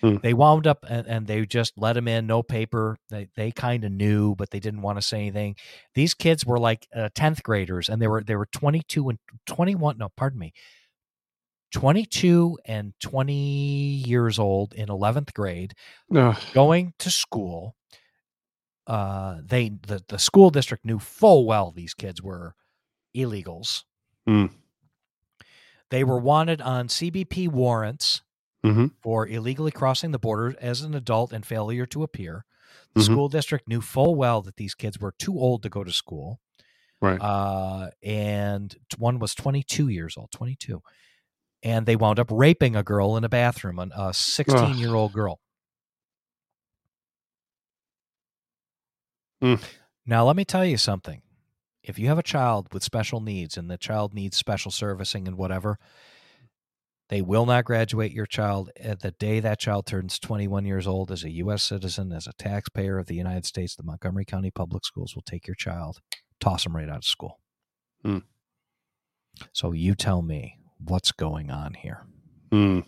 Hmm. 0.00 0.16
They 0.22 0.34
wound 0.34 0.66
up 0.66 0.84
and, 0.88 1.06
and 1.06 1.26
they 1.26 1.44
just 1.46 1.74
let 1.76 1.94
them 1.94 2.08
in, 2.08 2.26
no 2.26 2.42
paper. 2.42 2.96
They, 3.10 3.28
they 3.36 3.50
kind 3.50 3.84
of 3.84 3.92
knew, 3.92 4.34
but 4.34 4.50
they 4.50 4.60
didn't 4.60 4.82
want 4.82 4.98
to 4.98 5.02
say 5.02 5.18
anything. 5.18 5.56
These 5.94 6.14
kids 6.14 6.44
were 6.44 6.58
like 6.58 6.86
uh, 6.94 7.08
10th 7.14 7.42
graders 7.42 7.88
and 7.88 8.00
they 8.00 8.08
were, 8.08 8.22
they 8.22 8.36
were 8.36 8.46
22 8.46 9.08
and 9.08 9.18
21. 9.46 9.98
No, 9.98 10.10
pardon 10.16 10.38
me. 10.38 10.52
22 11.72 12.58
and 12.66 12.92
20 13.00 13.32
years 13.32 14.38
old 14.38 14.74
in 14.74 14.88
11th 14.88 15.32
grade 15.32 15.74
Ugh. 16.14 16.36
going 16.52 16.92
to 16.98 17.10
school. 17.10 17.74
Uh, 18.86 19.38
they 19.44 19.70
the, 19.86 20.02
the 20.08 20.18
school 20.18 20.50
district 20.50 20.84
knew 20.84 20.98
full 20.98 21.46
well 21.46 21.70
these 21.70 21.94
kids 21.94 22.20
were 22.20 22.54
illegals. 23.16 23.84
Hmm. 24.26 24.46
They 25.92 26.04
were 26.04 26.18
wanted 26.18 26.62
on 26.62 26.88
CBP 26.88 27.48
warrants 27.48 28.22
hmm 28.64 28.86
for 29.02 29.26
illegally 29.26 29.70
crossing 29.70 30.10
the 30.12 30.18
border 30.18 30.56
as 30.60 30.80
an 30.80 30.94
adult 30.94 31.32
and 31.32 31.44
failure 31.44 31.84
to 31.86 32.02
appear. 32.02 32.46
The 32.94 33.00
Mhm. 33.00 33.04
school 33.04 33.28
district 33.28 33.68
knew 33.68 33.82
full 33.82 34.14
well 34.14 34.40
that 34.42 34.56
these 34.56 34.74
kids 34.74 34.98
were 34.98 35.12
too 35.12 35.38
old 35.38 35.62
to 35.64 35.68
go 35.68 35.84
to 35.84 35.92
school. 35.92 36.40
Right. 37.00 37.20
Uh, 37.20 37.90
and 38.02 38.74
one 38.96 39.18
was 39.18 39.34
22 39.34 39.88
years 39.88 40.16
old, 40.16 40.30
22. 40.30 40.82
And 41.62 41.84
they 41.84 41.96
wound 41.96 42.18
up 42.18 42.28
raping 42.30 42.74
a 42.74 42.82
girl 42.82 43.16
in 43.18 43.24
a 43.24 43.28
bathroom, 43.28 43.78
a 43.78 44.14
16 44.14 44.78
year 44.78 44.94
old 44.94 45.12
girl. 45.12 45.40
Mm. 49.42 49.62
Now, 50.06 50.24
let 50.24 50.36
me 50.36 50.44
tell 50.44 50.64
you 50.64 50.76
something. 50.76 51.20
If 51.82 51.98
you 51.98 52.08
have 52.08 52.18
a 52.18 52.22
child 52.22 52.72
with 52.72 52.82
special 52.82 53.20
needs 53.20 53.56
and 53.56 53.70
the 53.70 53.76
child 53.78 54.14
needs 54.14 54.36
special 54.36 54.70
servicing 54.70 55.26
and 55.28 55.36
whatever, 55.36 55.78
They 57.08 57.20
will 57.20 57.44
not 57.44 57.64
graduate 57.66 58.12
your 58.12 58.26
child 58.26 58.70
at 58.80 59.00
the 59.00 59.10
day 59.10 59.38
that 59.40 59.58
child 59.60 59.86
turns 59.86 60.18
21 60.18 60.64
years 60.64 60.86
old 60.86 61.10
as 61.10 61.24
a 61.24 61.30
U.S. 61.30 61.62
citizen, 61.62 62.10
as 62.12 62.26
a 62.26 62.32
taxpayer 62.32 62.98
of 62.98 63.06
the 63.06 63.14
United 63.14 63.44
States. 63.44 63.76
The 63.76 63.82
Montgomery 63.82 64.24
County 64.24 64.50
Public 64.50 64.84
Schools 64.84 65.14
will 65.14 65.22
take 65.22 65.46
your 65.46 65.54
child, 65.56 66.00
toss 66.40 66.64
them 66.64 66.74
right 66.76 66.88
out 66.88 66.98
of 66.98 67.04
school. 67.04 67.38
Hmm. 68.02 68.18
So 69.52 69.72
you 69.72 69.94
tell 69.94 70.22
me 70.22 70.58
what's 70.78 71.12
going 71.12 71.50
on 71.50 71.74
here. 71.74 72.06
Hmm. 72.50 72.80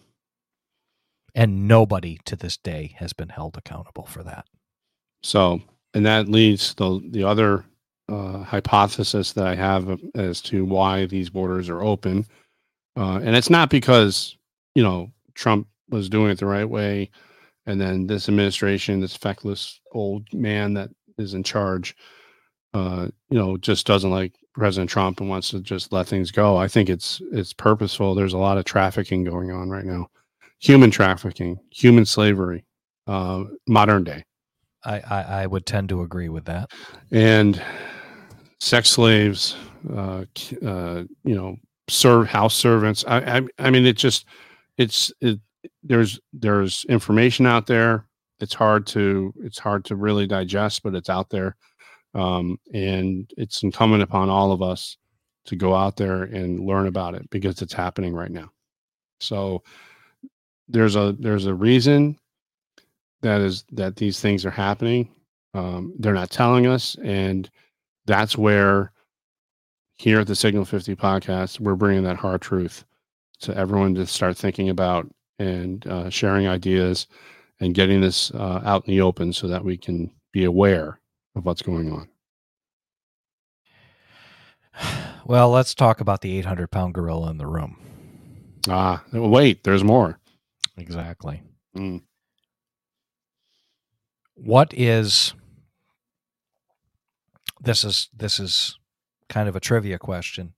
And 1.34 1.66
nobody 1.68 2.18
to 2.26 2.36
this 2.36 2.56
day 2.56 2.94
has 2.98 3.12
been 3.12 3.30
held 3.30 3.56
accountable 3.56 4.06
for 4.06 4.22
that. 4.22 4.46
So, 5.22 5.62
and 5.92 6.06
that 6.06 6.28
leads 6.28 6.74
the 6.74 7.00
the 7.10 7.24
other 7.24 7.64
uh, 8.08 8.38
hypothesis 8.42 9.32
that 9.32 9.46
I 9.46 9.54
have 9.54 10.00
as 10.14 10.40
to 10.42 10.64
why 10.64 11.06
these 11.06 11.30
borders 11.30 11.68
are 11.68 11.82
open 11.82 12.26
uh, 12.96 13.20
and 13.22 13.34
it's 13.34 13.50
not 13.50 13.70
because, 13.70 14.36
you 14.74 14.82
know, 14.82 15.10
Trump 15.34 15.66
was 15.90 16.08
doing 16.08 16.30
it 16.30 16.38
the 16.38 16.46
right 16.46 16.68
way. 16.68 17.10
And 17.66 17.80
then 17.80 18.06
this 18.06 18.28
administration, 18.28 19.00
this 19.00 19.16
feckless 19.16 19.80
old 19.92 20.32
man 20.32 20.74
that 20.74 20.90
is 21.18 21.34
in 21.34 21.42
charge, 21.42 21.96
uh, 22.72 23.08
you 23.30 23.38
know, 23.38 23.56
just 23.56 23.86
doesn't 23.86 24.10
like 24.10 24.34
President 24.54 24.90
Trump 24.90 25.20
and 25.20 25.28
wants 25.28 25.50
to 25.50 25.60
just 25.60 25.92
let 25.92 26.06
things 26.06 26.30
go. 26.30 26.56
I 26.56 26.68
think 26.68 26.88
it's 26.88 27.20
it's 27.32 27.52
purposeful. 27.52 28.14
There's 28.14 28.34
a 28.34 28.38
lot 28.38 28.58
of 28.58 28.64
trafficking 28.64 29.24
going 29.24 29.50
on 29.50 29.70
right 29.70 29.84
now, 29.84 30.08
human 30.60 30.90
trafficking, 30.90 31.58
human 31.70 32.04
slavery, 32.04 32.64
uh, 33.06 33.44
modern 33.66 34.04
day. 34.04 34.24
I, 34.84 35.00
I, 35.00 35.22
I 35.22 35.46
would 35.46 35.64
tend 35.64 35.88
to 35.88 36.02
agree 36.02 36.28
with 36.28 36.44
that. 36.44 36.70
And 37.10 37.60
sex 38.64 38.88
slaves, 38.88 39.56
uh, 39.94 40.24
uh, 40.64 41.04
you 41.22 41.34
know, 41.34 41.54
serve 41.88 42.26
house 42.26 42.54
servants. 42.54 43.04
I, 43.06 43.18
I, 43.18 43.42
I 43.58 43.70
mean, 43.70 43.84
it 43.84 43.98
just, 43.98 44.26
it's, 44.78 45.12
it, 45.20 45.38
there's, 45.82 46.18
there's 46.32 46.86
information 46.88 47.44
out 47.44 47.66
there. 47.66 48.06
It's 48.40 48.54
hard 48.54 48.86
to, 48.88 49.34
it's 49.42 49.58
hard 49.58 49.84
to 49.84 49.96
really 49.96 50.26
digest, 50.26 50.82
but 50.82 50.94
it's 50.94 51.10
out 51.10 51.28
there. 51.28 51.56
Um, 52.14 52.58
and 52.72 53.30
it's 53.36 53.62
incumbent 53.62 54.02
upon 54.02 54.30
all 54.30 54.50
of 54.50 54.62
us 54.62 54.96
to 55.44 55.56
go 55.56 55.74
out 55.74 55.96
there 55.96 56.22
and 56.22 56.64
learn 56.64 56.86
about 56.86 57.14
it 57.14 57.28
because 57.28 57.60
it's 57.60 57.74
happening 57.74 58.14
right 58.14 58.30
now. 58.30 58.50
So 59.20 59.62
there's 60.68 60.96
a, 60.96 61.14
there's 61.18 61.44
a 61.44 61.54
reason 61.54 62.18
that 63.20 63.42
is 63.42 63.64
that 63.72 63.96
these 63.96 64.20
things 64.20 64.46
are 64.46 64.50
happening. 64.50 65.10
Um, 65.52 65.92
they're 65.98 66.14
not 66.14 66.30
telling 66.30 66.66
us, 66.66 66.96
and 67.04 67.50
that's 68.06 68.36
where 68.36 68.92
here 69.96 70.20
at 70.20 70.26
the 70.26 70.34
Signal 70.34 70.64
50 70.64 70.96
podcast, 70.96 71.60
we're 71.60 71.76
bringing 71.76 72.04
that 72.04 72.16
hard 72.16 72.42
truth 72.42 72.84
to 73.40 73.56
everyone 73.56 73.94
to 73.94 74.06
start 74.06 74.36
thinking 74.36 74.68
about 74.68 75.08
and 75.38 75.86
uh, 75.86 76.10
sharing 76.10 76.46
ideas 76.46 77.06
and 77.60 77.74
getting 77.74 78.00
this 78.00 78.30
uh, 78.32 78.60
out 78.64 78.86
in 78.86 78.94
the 78.94 79.00
open 79.00 79.32
so 79.32 79.48
that 79.48 79.64
we 79.64 79.76
can 79.76 80.10
be 80.32 80.44
aware 80.44 80.98
of 81.34 81.44
what's 81.44 81.62
going 81.62 81.92
on. 81.92 82.08
Well, 85.26 85.48
let's 85.48 85.74
talk 85.74 86.02
about 86.02 86.20
the 86.20 86.36
800 86.36 86.70
pound 86.70 86.92
gorilla 86.92 87.30
in 87.30 87.38
the 87.38 87.46
room. 87.46 87.78
Ah, 88.68 89.02
wait, 89.10 89.64
there's 89.64 89.82
more. 89.82 90.18
Exactly. 90.76 91.42
Mm. 91.74 92.02
What 94.34 94.74
is 94.74 95.32
this 97.64 97.84
is 97.84 98.08
this 98.16 98.38
is 98.38 98.78
kind 99.28 99.48
of 99.48 99.56
a 99.56 99.60
trivia 99.60 99.98
question. 99.98 100.54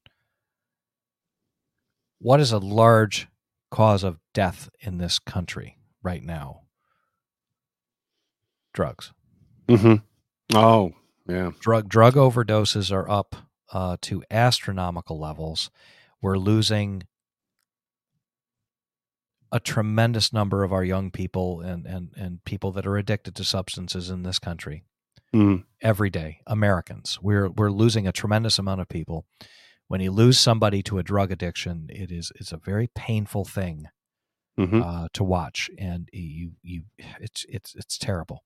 What 2.19 2.41
is 2.41 2.53
a 2.53 2.59
large 2.59 3.29
cause 3.71 4.03
of 4.03 4.19
death 4.35 4.69
in 4.81 4.99
this 4.99 5.19
country 5.19 5.79
right 6.03 6.23
now? 6.23 6.63
Drugs. 8.75 9.13
Mm-hmm. 9.69 9.97
Oh, 10.57 10.93
yeah. 11.29 11.51
Drug 11.61 11.89
drug 11.89 12.15
overdoses 12.15 12.93
are 12.93 13.09
up 13.09 13.37
uh, 13.73 13.97
to 14.03 14.23
astronomical 14.31 15.19
levels. 15.19 15.71
We're 16.21 16.39
losing 16.39 17.05
a 19.53 19.61
tremendous 19.61 20.33
number 20.33 20.65
of 20.65 20.73
our 20.73 20.85
young 20.85 21.11
people 21.11 21.61
and, 21.61 21.87
and, 21.87 22.11
and 22.17 22.45
people 22.45 22.73
that 22.73 22.87
are 22.87 22.97
addicted 22.97 23.35
to 23.37 23.45
substances 23.45 24.11
in 24.11 24.23
this 24.23 24.39
country 24.39 24.83
mm. 25.35 25.65
every 25.81 26.11
day. 26.11 26.41
Americans, 26.47 27.19
we're 27.23 27.49
we're 27.49 27.71
losing 27.71 28.07
a 28.07 28.13
tremendous 28.13 28.59
amount 28.59 28.81
of 28.81 28.89
people. 28.89 29.27
When 29.89 30.01
you 30.01 30.11
lose 30.11 30.39
somebody 30.39 30.83
to 30.85 30.99
a 30.99 31.03
drug 31.03 31.31
addiction, 31.31 31.87
it 31.91 32.11
is 32.11 32.33
it's 32.37 32.53
a 32.53 32.57
very 32.57 32.89
painful 32.95 33.45
thing 33.45 33.87
mm-hmm. 34.59 34.83
uh, 34.83 35.09
to 35.13 35.25
watch, 35.25 35.71
and 35.79 36.09
you 36.13 36.53
you 36.63 36.83
it's 37.21 37.47
it's 37.49 37.75
it's 37.75 37.99
terrible. 37.99 38.43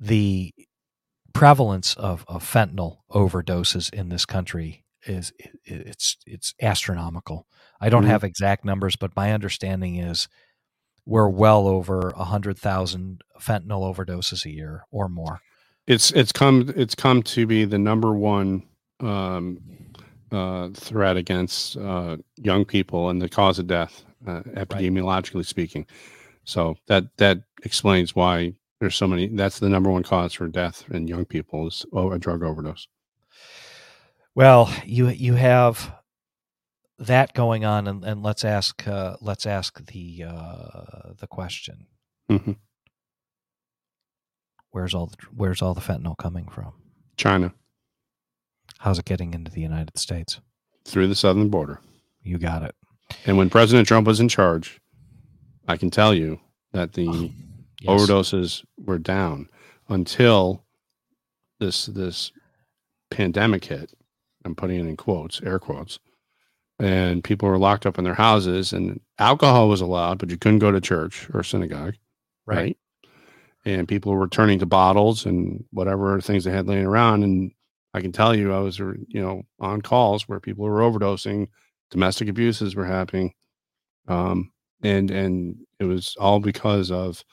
The 0.00 0.54
prevalence 1.32 1.94
of, 1.94 2.24
of 2.28 2.42
fentanyl 2.42 2.98
overdoses 3.12 3.92
in 3.92 4.08
this 4.08 4.24
country 4.24 4.84
is 5.06 5.32
it's 5.64 6.16
it's 6.26 6.54
astronomical. 6.60 7.46
I 7.80 7.88
don't 7.88 8.02
mm-hmm. 8.02 8.10
have 8.10 8.24
exact 8.24 8.64
numbers, 8.64 8.96
but 8.96 9.14
my 9.16 9.32
understanding 9.32 9.96
is 9.96 10.28
we're 11.08 11.28
well 11.28 11.66
over 11.66 12.10
a 12.10 12.24
hundred 12.24 12.58
thousand 12.58 13.22
fentanyl 13.40 13.82
overdoses 13.82 14.44
a 14.44 14.50
year 14.50 14.84
or 14.90 15.08
more. 15.08 15.40
It's 15.86 16.10
it's 16.12 16.32
come 16.32 16.70
it's 16.76 16.94
come 16.94 17.22
to 17.22 17.46
be 17.46 17.64
the 17.64 17.78
number 17.78 18.12
one 18.12 18.62
um, 19.00 19.58
uh, 20.30 20.68
threat 20.74 21.16
against 21.16 21.78
uh, 21.78 22.18
young 22.36 22.66
people 22.66 23.08
and 23.08 23.22
the 23.22 23.28
cause 23.28 23.58
of 23.58 23.66
death, 23.66 24.04
uh, 24.26 24.42
epidemiologically 24.54 25.36
right. 25.36 25.46
speaking. 25.46 25.86
So 26.44 26.76
that 26.88 27.04
that 27.16 27.38
explains 27.64 28.14
why 28.14 28.52
there's 28.78 28.94
so 28.94 29.08
many. 29.08 29.28
That's 29.28 29.60
the 29.60 29.70
number 29.70 29.90
one 29.90 30.02
cause 30.02 30.34
for 30.34 30.46
death 30.46 30.84
in 30.90 31.08
young 31.08 31.24
people 31.24 31.68
is 31.68 31.86
a 31.96 32.18
drug 32.18 32.42
overdose. 32.42 32.86
Well, 34.34 34.70
you 34.84 35.08
you 35.08 35.34
have 35.34 35.90
that 36.98 37.32
going 37.32 37.64
on, 37.64 37.86
and, 37.86 38.04
and 38.04 38.22
let's 38.22 38.44
ask 38.44 38.86
uh, 38.86 39.16
let's 39.20 39.46
ask 39.46 39.84
the 39.86 40.24
uh, 40.26 41.12
the 41.18 41.26
question: 41.26 41.86
mm-hmm. 42.30 42.52
Where's 44.70 44.94
all 44.94 45.06
the 45.06 45.16
Where's 45.34 45.62
all 45.62 45.74
the 45.74 45.80
fentanyl 45.80 46.16
coming 46.16 46.48
from? 46.48 46.72
China. 47.16 47.52
How's 48.78 48.98
it 48.98 49.04
getting 49.04 49.34
into 49.34 49.50
the 49.50 49.60
United 49.60 49.98
States? 49.98 50.40
Through 50.84 51.08
the 51.08 51.14
southern 51.14 51.48
border. 51.48 51.80
You 52.22 52.38
got 52.38 52.62
it. 52.62 52.74
And 53.26 53.36
when 53.36 53.50
President 53.50 53.88
Trump 53.88 54.06
was 54.06 54.20
in 54.20 54.28
charge, 54.28 54.80
I 55.66 55.76
can 55.76 55.90
tell 55.90 56.14
you 56.14 56.40
that 56.72 56.92
the 56.92 57.32
yes. 57.80 57.88
overdoses 57.88 58.64
were 58.76 58.98
down 58.98 59.48
until 59.88 60.64
this 61.60 61.86
this 61.86 62.32
pandemic 63.10 63.64
hit. 63.64 63.92
I'm 64.44 64.54
putting 64.54 64.78
it 64.78 64.86
in 64.86 64.96
quotes, 64.96 65.42
air 65.42 65.58
quotes 65.58 65.98
and 66.78 67.24
people 67.24 67.48
were 67.48 67.58
locked 67.58 67.86
up 67.86 67.98
in 67.98 68.04
their 68.04 68.14
houses 68.14 68.72
and 68.72 69.00
alcohol 69.18 69.68
was 69.68 69.80
allowed 69.80 70.18
but 70.18 70.30
you 70.30 70.36
couldn't 70.36 70.60
go 70.60 70.70
to 70.70 70.80
church 70.80 71.28
or 71.34 71.42
synagogue 71.42 71.94
right, 72.46 72.56
right? 72.56 72.78
and 73.64 73.88
people 73.88 74.12
were 74.12 74.28
turning 74.28 74.58
to 74.58 74.66
bottles 74.66 75.26
and 75.26 75.64
whatever 75.70 76.20
things 76.20 76.44
they 76.44 76.50
had 76.50 76.66
laying 76.66 76.86
around 76.86 77.22
and 77.22 77.50
i 77.94 78.00
can 78.00 78.12
tell 78.12 78.34
you 78.34 78.52
i 78.52 78.58
was 78.58 78.78
you 78.78 79.20
know 79.20 79.42
on 79.60 79.82
calls 79.82 80.28
where 80.28 80.40
people 80.40 80.64
were 80.64 80.80
overdosing 80.80 81.48
domestic 81.90 82.28
abuses 82.28 82.74
were 82.74 82.86
happening 82.86 83.32
um, 84.08 84.50
and 84.82 85.10
and 85.10 85.56
it 85.80 85.84
was 85.84 86.16
all 86.18 86.40
because 86.40 86.90
of 86.90 87.24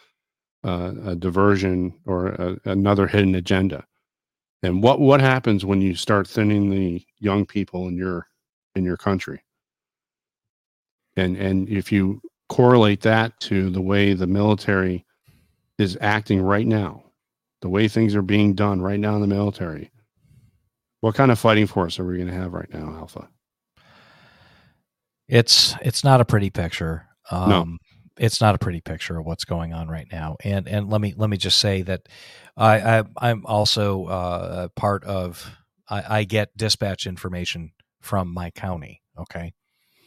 uh, 0.64 0.94
a 1.06 1.16
diversion 1.16 1.94
or 2.06 2.30
a, 2.30 2.58
another 2.66 3.08
hidden 3.08 3.36
agenda 3.36 3.86
and 4.64 4.82
what 4.82 5.00
what 5.00 5.22
happens 5.22 5.64
when 5.64 5.82
you 5.82 5.94
start 5.94 6.28
thinning 6.28 6.70
the 6.70 7.06
young 7.20 7.46
people 7.46 7.88
in 7.88 7.96
your 7.96 8.28
in 8.76 8.84
your 8.84 8.98
country. 8.98 9.42
And 11.16 11.38
and 11.38 11.70
if 11.70 11.92
you 11.92 12.22
correlate 12.50 13.02
that 13.02 13.40
to 13.42 13.70
the 13.70 13.82
way 13.82 14.14
the 14.14 14.28
military 14.28 15.06
is 15.78 15.98
acting 16.02 16.42
right 16.42 16.68
now, 16.68 17.04
the 17.62 17.70
way 17.70 17.88
things 17.88 18.16
are 18.16 18.22
being 18.22 18.54
done 18.54 18.82
right 18.82 19.00
now 19.00 19.16
in 19.16 19.22
the 19.22 19.28
military, 19.28 19.92
what 21.02 21.16
kind 21.16 21.32
of 21.32 21.40
fighting 21.40 21.68
force 21.68 22.00
are 22.00 22.06
we 22.06 22.18
going 22.18 22.28
to 22.28 22.34
have 22.34 22.54
right 22.54 22.72
now, 22.74 22.96
Alpha? 22.98 23.30
It's 25.28 25.76
it's 25.82 26.04
not 26.04 26.22
a 26.22 26.26
pretty 26.26 26.50
picture. 26.50 27.08
Um, 27.32 27.50
no. 27.50 27.78
It's 28.18 28.40
not 28.40 28.56
a 28.56 28.58
pretty 28.58 28.80
picture 28.80 29.18
of 29.18 29.26
what's 29.26 29.44
going 29.44 29.74
on 29.74 29.90
right 29.90 30.08
now, 30.12 30.38
and 30.44 30.68
and 30.68 30.90
let 30.90 31.02
me 31.02 31.14
let 31.18 31.30
me 31.30 31.38
just 31.38 31.60
say 31.60 31.82
that 31.82 32.08
I, 32.56 33.04
I 33.18 33.30
am 33.30 33.46
also 33.46 34.06
uh, 34.06 34.68
part 34.70 35.04
of 35.04 35.52
I, 35.90 36.20
I 36.20 36.24
get 36.24 36.56
dispatch 36.56 37.08
information 37.08 37.72
from 38.06 38.34
my 38.34 38.52
county. 38.52 39.02
Okay. 39.20 39.54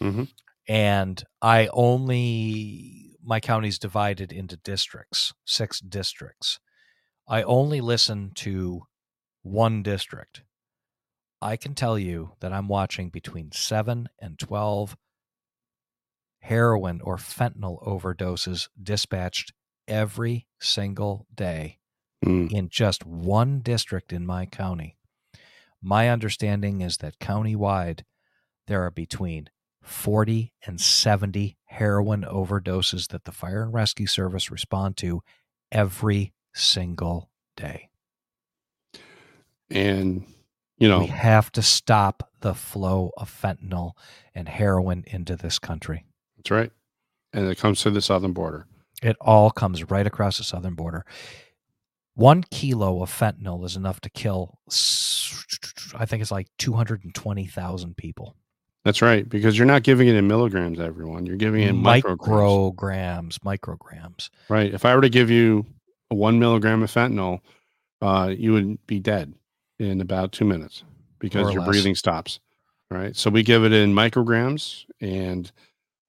Mm-hmm. 0.01 0.25
And 0.69 1.25
I 1.43 1.69
only, 1.73 3.17
my 3.23 3.41
county's 3.41 3.79
divided 3.79 4.33
into 4.33 4.57
districts, 4.57 5.35
six 5.45 5.81
districts. 5.81 6.61
I 7.27 7.43
only 7.43 7.81
listen 7.81 8.33
to 8.37 8.83
one 9.43 9.83
district. 9.83 10.43
I 11.43 11.57
can 11.57 11.75
tell 11.75 11.99
you 11.99 12.33
that 12.41 12.53
I'm 12.53 12.69
watching 12.69 13.11
between 13.11 13.51
seven 13.53 14.09
and 14.21 14.39
12 14.39 14.97
heroin 16.41 17.01
or 17.03 17.17
fentanyl 17.17 17.83
overdoses 17.85 18.69
dispatched 18.81 19.53
every 19.87 20.47
single 20.61 21.27
day 21.35 21.79
Mm. 22.25 22.51
in 22.53 22.69
just 22.69 23.07
one 23.07 23.61
district 23.61 24.13
in 24.13 24.27
my 24.27 24.45
county. 24.45 24.98
My 25.83 26.09
understanding 26.09 26.81
is 26.81 26.99
that 26.99 27.19
countywide, 27.19 28.03
there 28.67 28.83
are 28.85 28.91
between 28.91 29.49
40 29.83 30.53
and 30.67 30.81
70 30.81 31.57
heroin 31.65 32.23
overdoses 32.23 33.09
that 33.09 33.25
the 33.25 33.33
fire 33.33 33.63
and 33.63 33.73
rescue 33.73 34.07
service 34.07 34.51
respond 34.51 34.97
to 34.99 35.23
every 35.73 36.33
single 36.53 37.31
day. 37.57 37.89
And 39.71 40.25
you 40.79 40.89
know, 40.89 41.01
We 41.01 41.07
have 41.07 41.51
to 41.53 41.63
stop 41.63 42.31
the 42.41 42.55
flow 42.55 43.11
of 43.17 43.31
fentanyl 43.31 43.93
and 44.35 44.49
heroin 44.49 45.05
into 45.07 45.35
this 45.37 45.59
country. 45.59 46.05
that's 46.37 46.51
right. 46.51 46.71
And 47.33 47.47
it 47.49 47.59
comes 47.59 47.83
to 47.83 47.91
the 47.91 48.01
southern 48.01 48.33
border. 48.33 48.67
It 49.03 49.17
all 49.21 49.51
comes 49.51 49.91
right 49.91 50.07
across 50.07 50.39
the 50.39 50.45
southern 50.45 50.75
border. 50.75 51.05
One 52.19 52.43
kilo 52.51 53.01
of 53.01 53.17
fentanyl 53.17 53.65
is 53.65 53.77
enough 53.77 54.01
to 54.01 54.11
kill, 54.11 54.59
I 55.95 56.05
think 56.05 56.21
it's 56.21 56.33
like 56.33 56.49
220,000 56.59 57.97
people. 57.97 58.35
That's 58.85 59.01
right, 59.01 59.29
because 59.29 59.57
you're 59.57 59.69
not 59.69 59.85
giving 59.85 60.09
it 60.09 60.17
in 60.17 60.27
milligrams, 60.27 60.81
everyone. 60.81 61.27
You're 61.27 61.37
giving 61.37 61.63
it 61.63 61.69
in 61.69 61.77
micrograms. 61.77 62.75
micrograms, 62.75 63.39
micrograms. 63.39 64.31
Right. 64.49 64.75
If 64.75 64.85
I 64.85 64.97
were 64.97 65.03
to 65.03 65.09
give 65.09 65.31
you 65.31 65.65
a 66.11 66.17
one 66.17 66.41
milligram 66.41 66.83
of 66.83 66.91
fentanyl, 66.91 67.39
uh, 68.03 68.35
you 68.37 68.53
would 68.53 68.85
be 68.89 68.99
dead 68.99 69.33
in 69.79 70.01
about 70.01 70.33
two 70.33 70.45
minutes 70.45 70.83
because 71.21 71.53
your 71.53 71.63
less. 71.63 71.71
breathing 71.71 71.95
stops. 71.95 72.41
Right. 72.91 73.15
So 73.15 73.31
we 73.31 73.45
give 73.45 73.65
it 73.65 73.73
in 73.73 73.95
micrograms, 73.95 74.87
and 75.01 75.53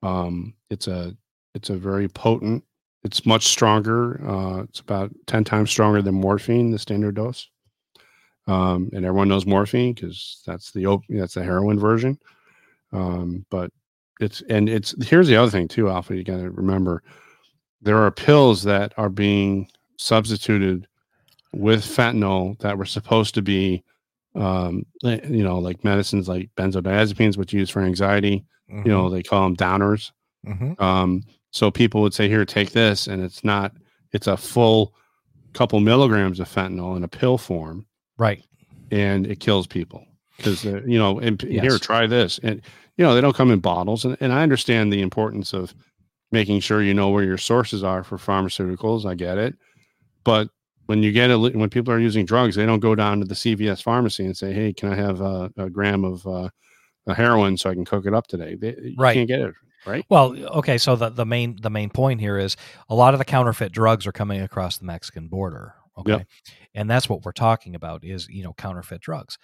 um, 0.01 0.55
it's 0.72 0.88
a 0.88 1.16
it's 1.53 1.70
a 1.70 1.78
very 1.78 2.07
potent. 2.07 2.64
It's 3.03 3.25
much 3.25 3.47
stronger. 3.47 4.21
Uh, 4.27 4.63
it's 4.63 4.79
about 4.81 5.11
ten 5.25 5.43
times 5.43 5.69
stronger 5.71 6.01
than 6.01 6.15
morphine, 6.15 6.71
the 6.71 6.79
standard 6.79 7.15
dose. 7.15 7.49
Um, 8.47 8.89
and 8.93 9.05
everyone 9.05 9.27
knows 9.29 9.45
morphine 9.45 9.93
because 9.93 10.41
that's 10.45 10.71
the 10.71 10.85
op- 10.87 11.03
that's 11.07 11.35
the 11.35 11.43
heroin 11.43 11.79
version. 11.79 12.17
Um, 12.91 13.45
but 13.49 13.71
it's 14.19 14.41
and 14.49 14.67
it's 14.67 14.95
here's 15.07 15.27
the 15.27 15.35
other 15.37 15.51
thing 15.51 15.67
too, 15.67 15.89
Alpha. 15.89 16.15
You 16.15 16.23
got 16.23 16.37
to 16.37 16.49
remember 16.51 17.03
there 17.81 17.97
are 17.97 18.11
pills 18.11 18.63
that 18.63 18.93
are 18.97 19.09
being 19.09 19.69
substituted 19.97 20.87
with 21.53 21.83
fentanyl 21.85 22.57
that 22.59 22.77
were 22.77 22.85
supposed 22.85 23.33
to 23.35 23.41
be 23.41 23.83
um 24.35 24.85
you 25.03 25.43
know 25.43 25.57
like 25.57 25.83
medicines 25.83 26.27
like 26.29 26.47
benzodiazepines 26.55 27.35
which 27.37 27.51
you 27.51 27.59
use 27.61 27.69
for 27.71 27.81
anxiety 27.81 28.45
you 28.67 28.83
know 28.91 29.09
they 29.09 29.23
call 29.23 29.43
them 29.43 29.55
downers 29.55 30.11
Mhm. 30.45 30.79
um 30.79 31.23
so 31.51 31.71
people 31.71 32.01
would 32.01 32.13
say 32.13 32.27
here 32.29 32.45
take 32.45 32.71
this 32.71 33.07
and 33.07 33.23
it's 33.23 33.43
not 33.43 33.73
it's 34.11 34.27
a 34.27 34.37
full 34.37 34.93
couple 35.53 35.79
milligrams 35.79 36.39
of 36.39 36.47
fentanyl 36.47 36.95
in 36.97 37.03
a 37.03 37.07
pill 37.07 37.37
form. 37.37 37.85
Right. 38.17 38.43
and 38.91 39.25
it 39.27 39.39
kills 39.39 39.65
people 39.67 40.05
because 40.37 40.65
uh, 40.65 40.81
you 40.85 40.97
know 40.99 41.19
and 41.19 41.39
p- 41.39 41.59
here 41.59 41.77
try 41.77 42.05
this. 42.07 42.39
And 42.43 42.61
you 42.97 43.05
know 43.05 43.15
they 43.15 43.21
don't 43.21 43.35
come 43.35 43.51
in 43.51 43.59
bottles. 43.59 44.05
And, 44.05 44.17
and 44.19 44.31
i 44.33 44.43
understand 44.43 44.91
the 44.91 45.01
importance 45.01 45.53
of 45.53 45.73
making 46.31 46.59
sure 46.59 46.83
you 46.83 46.93
know 46.93 47.09
where 47.09 47.23
your 47.23 47.37
sources 47.37 47.83
are 47.83 48.03
for 48.03 48.17
pharmaceuticals. 48.17 49.05
I 49.09 49.15
get 49.15 49.37
it. 49.37 49.55
But 50.23 50.49
when 50.87 51.01
you 51.01 51.11
get 51.11 51.29
it, 51.31 51.37
when 51.55 51.69
people 51.69 51.93
are 51.93 51.99
using 51.99 52.25
drugs 52.25 52.55
they 52.55 52.65
don't 52.65 52.79
go 52.79 52.93
down 52.95 53.19
to 53.19 53.25
the 53.25 53.35
cvs 53.35 53.81
pharmacy 53.81 54.25
and 54.25 54.35
say 54.35 54.51
hey 54.53 54.73
can 54.73 54.91
i 54.91 54.95
have 54.95 55.21
a, 55.21 55.51
a 55.57 55.69
gram 55.69 56.03
of 56.03 56.25
uh, 56.27 56.49
a 57.07 57.13
heroin 57.13 57.55
so 57.57 57.69
i 57.69 57.73
can 57.73 57.85
cook 57.85 58.05
it 58.05 58.13
up 58.13 58.27
today? 58.27 58.55
They, 58.55 58.75
you 58.81 58.95
Right. 58.97 59.13
can't 59.13 59.27
get 59.27 59.39
it 59.41 59.53
right 59.86 60.05
Well, 60.09 60.36
okay, 60.57 60.77
so 60.77 60.95
the, 60.95 61.09
the 61.09 61.25
main 61.25 61.57
the 61.61 61.69
main 61.69 61.89
point 61.89 62.19
here 62.19 62.38
is 62.38 62.55
a 62.89 62.95
lot 62.95 63.13
of 63.13 63.19
the 63.19 63.25
counterfeit 63.25 63.71
drugs 63.71 64.05
are 64.07 64.11
coming 64.11 64.41
across 64.41 64.77
the 64.77 64.86
Mexican 64.86 65.27
border. 65.27 65.75
Okay. 65.97 66.11
Yep. 66.11 66.27
And 66.75 66.89
that's 66.89 67.09
what 67.09 67.25
we're 67.25 67.32
talking 67.34 67.75
about 67.75 68.03
is, 68.05 68.27
you 68.30 68.43
know, 68.43 68.53
counterfeit 68.53 69.01
drugs. 69.01 69.38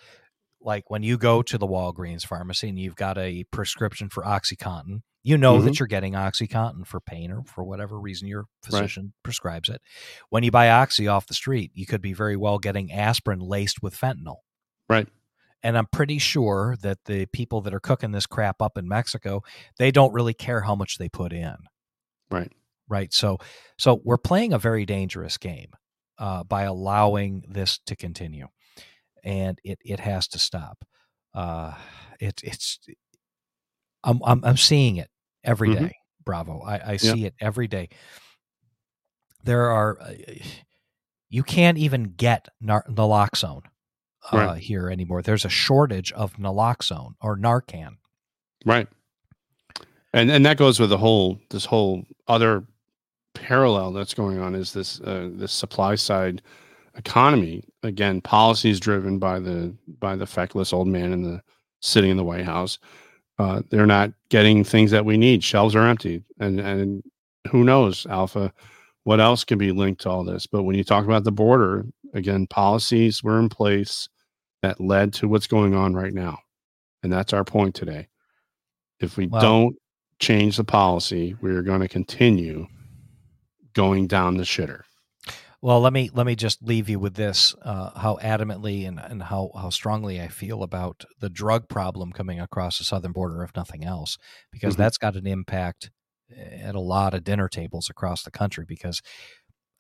Like 0.62 0.90
when 0.90 1.04
you 1.04 1.18
go 1.18 1.42
to 1.42 1.58
the 1.58 1.68
Walgreens 1.68 2.26
pharmacy 2.26 2.70
and 2.70 2.80
you've 2.80 2.96
got 2.96 3.18
a 3.18 3.44
prescription 3.52 4.10
for 4.10 4.24
OxyContin, 4.24 5.02
you 5.22 5.38
know 5.38 5.58
Mm-hmm. 5.58 5.66
that 5.66 5.80
you're 5.80 5.88
getting 5.88 6.14
OxyContin 6.14 6.88
for 6.88 7.00
pain 7.02 7.32
or 7.32 7.44
for 7.46 7.64
whatever 7.64 8.00
reason 8.00 8.28
your 8.28 8.46
physician 8.64 9.14
prescribes 9.24 9.70
it. 9.70 9.82
When 10.30 10.44
you 10.44 10.52
buy 10.52 10.70
Oxy 10.70 11.08
off 11.08 11.28
the 11.28 11.34
street, 11.34 11.72
you 11.74 11.86
could 11.86 12.02
be 12.02 12.14
very 12.14 12.36
well 12.38 12.58
getting 12.60 12.92
aspirin 12.92 13.40
laced 13.40 13.84
with 13.84 13.96
fentanyl. 14.00 14.38
Right. 14.90 15.08
And 15.66 15.76
I'm 15.80 15.88
pretty 15.88 16.20
sure 16.20 16.76
that 16.84 17.00
the 17.06 17.26
people 17.26 17.60
that 17.62 17.74
are 17.74 17.80
cooking 17.80 18.12
this 18.12 18.28
crap 18.28 18.62
up 18.62 18.78
in 18.78 18.88
Mexico, 18.88 19.42
they 19.80 19.90
don't 19.90 20.14
really 20.14 20.36
care 20.36 20.62
how 20.62 20.76
much 20.76 21.00
they 21.00 21.10
put 21.10 21.34
in. 21.34 21.56
Right. 22.30 22.52
Right. 22.88 23.12
So, 23.12 23.40
so 23.80 24.00
we're 24.04 24.20
playing 24.20 24.54
a 24.54 24.60
very 24.60 24.86
dangerous 24.86 25.40
game 25.40 25.72
uh, 26.20 26.44
by 26.44 26.64
allowing 26.64 27.46
this 27.50 27.80
to 27.88 27.96
continue, 27.96 28.48
and 29.24 29.60
it 29.64 29.80
it 29.84 30.00
has 30.00 30.28
to 30.30 30.40
stop. 30.40 30.86
Uh, 31.34 31.74
it 32.20 32.42
it's 32.44 32.78
I'm 34.04 34.22
I'm, 34.24 34.46
I'm 34.46 34.58
seeing 34.58 34.98
it 34.98 35.10
every 35.44 35.74
day. 35.74 35.80
Mhm. 35.82 35.92
Bravo. 36.26 36.62
I, 36.62 36.92
I 36.92 36.98
see 36.98 37.26
it 37.26 37.34
every 37.42 37.68
day. 37.68 37.90
There 39.44 39.72
are 39.72 40.00
uh, 40.00 40.14
you 41.30 41.42
can't 41.42 41.80
even 41.80 42.14
get 42.16 42.50
nar- 42.62 42.86
naloxone 42.88 43.64
uh, 44.32 44.38
Right. 44.38 44.62
here 44.62 44.90
anymore. 44.90 45.22
There's 45.22 45.46
a 45.46 45.50
shortage 45.50 46.12
of 46.14 46.36
naloxone 46.38 47.14
or 47.22 47.38
Narcan. 47.38 47.98
Right. 48.66 48.88
And 50.14 50.32
and 50.32 50.46
that 50.46 50.58
goes 50.58 50.80
with 50.80 50.90
the 50.90 50.98
whole 50.98 51.40
this 51.50 51.66
whole 51.66 52.04
other 52.28 52.64
parallel 53.34 53.92
that's 53.92 54.14
going 54.14 54.40
on 54.40 54.56
is 54.56 54.72
this 54.74 55.02
uh, 55.02 55.30
this 55.34 55.52
supply 55.52 55.96
side 55.96 56.42
economy 56.96 57.62
again 57.84 58.22
policies 58.22 58.80
driven 58.80 59.20
by 59.20 59.40
the 59.40 59.76
by 60.00 60.16
the 60.16 60.26
feckless 60.26 60.72
old 60.72 60.88
man 60.88 61.12
in 61.12 61.22
the 61.22 61.42
sitting 61.82 62.12
in 62.12 62.18
the 62.18 62.24
White 62.24 62.46
House. 62.46 62.80
Uh, 63.38 63.62
they're 63.70 63.86
not 63.86 64.12
getting 64.30 64.64
things 64.64 64.92
that 64.92 65.04
we 65.06 65.18
need. 65.18 65.44
Shelves 65.44 65.76
are 65.76 65.86
empty, 65.86 66.24
and 66.40 66.60
and 66.62 67.04
who 67.52 67.66
knows, 67.66 68.06
Alpha, 68.08 68.54
what 69.04 69.20
else 69.20 69.44
can 69.44 69.58
be 69.58 69.74
linked 69.74 70.02
to 70.02 70.10
all 70.10 70.24
this? 70.24 70.48
But 70.48 70.64
when 70.64 70.78
you 70.78 70.86
talk 70.86 71.04
about 71.04 71.26
the 71.26 71.32
border, 71.34 71.86
again, 72.14 72.48
policies 72.48 73.22
were 73.22 73.38
in 73.38 73.50
place 73.50 74.08
that 74.62 74.80
led 74.82 75.14
to 75.14 75.28
what's 75.28 75.48
going 75.48 75.74
on 75.76 75.94
right 75.94 76.14
now, 76.14 76.40
and 77.04 77.12
that's 77.12 77.34
our 77.34 77.44
point 77.44 77.76
today. 77.76 78.08
If 79.00 79.18
we 79.18 79.28
don't 79.42 79.76
change 80.20 80.58
the 80.58 80.64
policy, 80.64 81.36
we 81.42 81.52
are 81.52 81.62
going 81.62 81.82
to 81.82 81.88
continue 81.88 82.68
going 83.74 84.08
down 84.08 84.38
the 84.38 84.44
shitter. 84.44 84.82
Well, 85.62 85.82
let 85.82 85.94
me 85.94 86.10
let 86.14 86.26
me 86.26 86.36
just 86.36 86.62
leave 86.62 86.90
you 86.90 87.00
with 87.00 87.16
this: 87.16 87.56
uh, 87.64 88.00
how 88.00 88.18
adamantly 88.22 88.88
and, 88.88 89.00
and 89.00 89.24
how 89.24 89.52
how 89.56 89.70
strongly 89.70 90.22
I 90.22 90.28
feel 90.28 90.62
about 90.64 91.04
the 91.20 91.30
drug 91.30 91.68
problem 91.70 92.12
coming 92.12 92.40
across 92.40 92.78
the 92.78 92.84
southern 92.84 93.14
border, 93.14 93.44
if 93.44 93.56
nothing 93.56 93.84
else, 93.84 94.18
because 94.52 94.76
Mhm. 94.76 94.78
that's 94.78 94.98
got 94.98 95.16
an 95.16 95.26
impact 95.26 95.90
at 96.38 96.76
a 96.76 96.80
lot 96.80 97.14
of 97.14 97.24
dinner 97.24 97.48
tables 97.48 97.90
across 97.90 98.24
the 98.24 98.32
country. 98.32 98.66
Because 98.68 99.02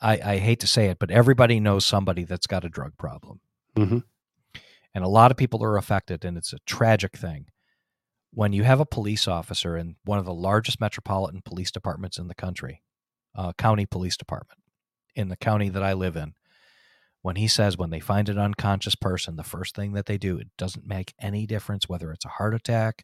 I, 0.01 0.19
I 0.33 0.37
hate 0.37 0.59
to 0.61 0.67
say 0.67 0.87
it, 0.87 0.97
but 0.99 1.11
everybody 1.11 1.59
knows 1.59 1.85
somebody 1.85 2.23
that's 2.23 2.47
got 2.47 2.65
a 2.65 2.69
drug 2.69 2.97
problem, 2.97 3.39
Mhm. 3.75 4.03
And 4.95 5.03
a 5.03 5.07
lot 5.09 5.29
of 5.29 5.37
people 5.37 5.63
are 5.63 5.77
affected, 5.77 6.25
and 6.25 6.37
it's 6.37 6.53
a 6.53 6.57
tragic 6.65 7.15
thing. 7.15 7.45
When 8.33 8.51
you 8.53 8.63
have 8.63 8.79
a 8.79 8.85
police 8.85 9.27
officer 9.27 9.77
in 9.77 9.97
one 10.03 10.17
of 10.19 10.25
the 10.25 10.33
largest 10.33 10.81
metropolitan 10.81 11.41
police 11.45 11.69
departments 11.71 12.17
in 12.17 12.27
the 12.27 12.35
country, 12.35 12.81
uh, 13.35 13.53
county 13.57 13.85
police 13.85 14.17
department 14.17 14.59
in 15.15 15.29
the 15.29 15.37
county 15.37 15.69
that 15.69 15.83
I 15.83 15.93
live 15.93 16.15
in, 16.15 16.33
when 17.21 17.35
he 17.37 17.47
says 17.47 17.77
when 17.77 17.89
they 17.91 17.99
find 17.99 18.27
an 18.29 18.37
unconscious 18.37 18.95
person, 18.95 19.35
the 19.35 19.43
first 19.43 19.75
thing 19.75 19.93
that 19.93 20.05
they 20.05 20.17
do, 20.17 20.37
it 20.37 20.47
doesn't 20.57 20.85
make 20.87 21.13
any 21.19 21.45
difference 21.45 21.87
whether 21.89 22.11
it's 22.11 22.25
a 22.25 22.29
heart 22.29 22.53
attack 22.55 23.03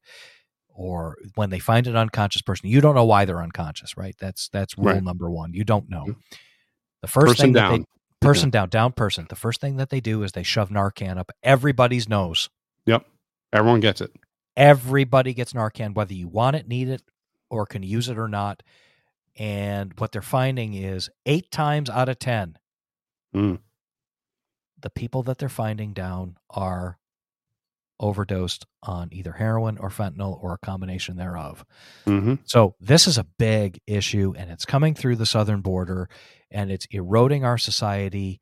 or 0.73 1.17
when 1.35 1.49
they 1.49 1.59
find 1.59 1.87
an 1.87 1.95
unconscious 1.97 2.41
person, 2.41 2.69
you 2.69 2.79
don't 2.81 2.95
know 2.95 3.03
why 3.05 3.25
they're 3.25 3.41
unconscious, 3.41 3.97
right? 3.97 4.15
That's 4.19 4.47
that's 4.49 4.77
rule 4.77 4.87
Right. 4.87 5.03
number 5.03 5.29
one. 5.29 5.53
You 5.53 5.63
don't 5.65 5.89
know. 5.89 6.05
Mhm. 6.05 6.15
The 7.01 7.07
first 7.07 7.27
Person 7.27 7.43
thing 7.47 7.53
that 7.53 7.61
down. 7.61 7.79
they 7.79 7.85
person 8.21 8.49
down, 8.49 8.69
down 8.69 8.91
person. 8.93 9.25
The 9.29 9.35
first 9.35 9.59
thing 9.61 9.77
that 9.77 9.89
they 9.89 9.99
do 9.99 10.23
is 10.23 10.31
they 10.31 10.43
shove 10.43 10.69
Narcan 10.69 11.17
up 11.17 11.31
everybody's 11.43 12.07
nose. 12.07 12.49
Yep. 12.85 13.05
Everyone 13.51 13.79
gets 13.79 13.99
it. 14.01 14.11
Everybody 14.55 15.33
gets 15.33 15.53
Narcan, 15.53 15.93
whether 15.95 16.13
you 16.13 16.27
want 16.27 16.55
it, 16.55 16.67
need 16.67 16.87
it, 16.89 17.01
or 17.49 17.65
can 17.65 17.83
use 17.83 18.09
it 18.09 18.17
or 18.17 18.27
not. 18.27 18.63
And 19.37 19.93
what 19.97 20.11
they're 20.11 20.21
finding 20.21 20.73
is 20.73 21.09
eight 21.25 21.51
times 21.51 21.89
out 21.89 22.09
of 22.09 22.19
10, 22.19 22.57
Mm. 23.35 23.59
the 24.81 24.89
people 24.89 25.23
that 25.23 25.37
they're 25.37 25.47
finding 25.49 25.93
down 25.93 26.35
are 26.49 26.97
overdosed 27.99 28.65
on 28.83 29.07
either 29.11 29.33
heroin 29.33 29.77
or 29.77 29.89
fentanyl 29.89 30.41
or 30.43 30.53
a 30.53 30.57
combination 30.57 31.15
thereof. 31.17 31.63
hmm 32.05 32.35
So 32.45 32.75
this 32.81 33.07
is 33.07 33.17
a 33.17 33.23
big 33.23 33.79
issue 33.87 34.33
and 34.35 34.49
it's 34.51 34.65
coming 34.65 34.95
through 34.95 35.15
the 35.17 35.25
southern 35.25 35.61
border 35.61 36.09
and 36.51 36.71
it's 36.71 36.85
eroding 36.91 37.43
our 37.45 37.57
society. 37.57 38.41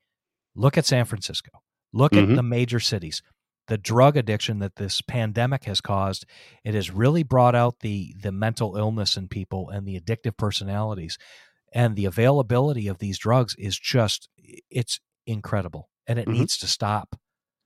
Look 0.56 0.78
at 0.78 0.86
San 0.86 1.06
Francisco. 1.06 1.52
Look 1.94 2.14
Mhm. 2.14 2.32
at 2.32 2.36
the 2.36 2.44
major 2.44 2.80
cities. 2.80 3.22
the 3.68 3.78
drug 3.78 4.18
addiction 4.18 4.58
that 4.58 4.78
this 4.78 5.00
pandemic 5.02 5.66
has 5.66 5.80
caused, 5.80 6.26
it 6.64 6.74
has 6.74 6.90
really 6.90 7.22
brought 7.22 7.54
out 7.54 7.82
the 7.82 8.16
the 8.20 8.32
mental 8.32 8.76
illness 8.76 9.16
in 9.16 9.28
people 9.28 9.70
and 9.70 9.88
the 9.88 10.00
addictive 10.00 10.36
personalities. 10.38 11.20
And 11.72 11.96
the 11.96 12.06
availability 12.06 12.88
of 12.88 12.98
these 12.98 13.20
drugs 13.20 13.54
is 13.60 13.78
just 13.78 14.28
it's 14.72 15.00
incredible. 15.28 15.92
And 16.08 16.18
it 16.18 16.28
Mhm. 16.28 16.32
needs 16.34 16.58
to 16.58 16.66
stop. 16.68 17.16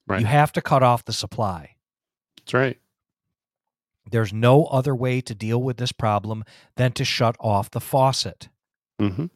Right. 0.06 0.20
You 0.20 0.26
have 0.26 0.52
to 0.52 0.62
cut 0.62 0.84
off 0.84 1.06
the 1.06 1.14
supply. 1.14 1.78
That's 2.40 2.54
right. 2.54 2.82
There's 4.12 4.34
no 4.34 4.66
other 4.66 4.94
way 4.94 5.22
to 5.22 5.34
deal 5.34 5.62
with 5.64 5.78
this 5.78 5.94
problem 5.94 6.44
than 6.76 6.92
to 6.94 7.06
shut 7.06 7.38
off 7.40 7.72
the 7.72 7.80
faucet. 7.80 8.50
hmm 9.00 9.28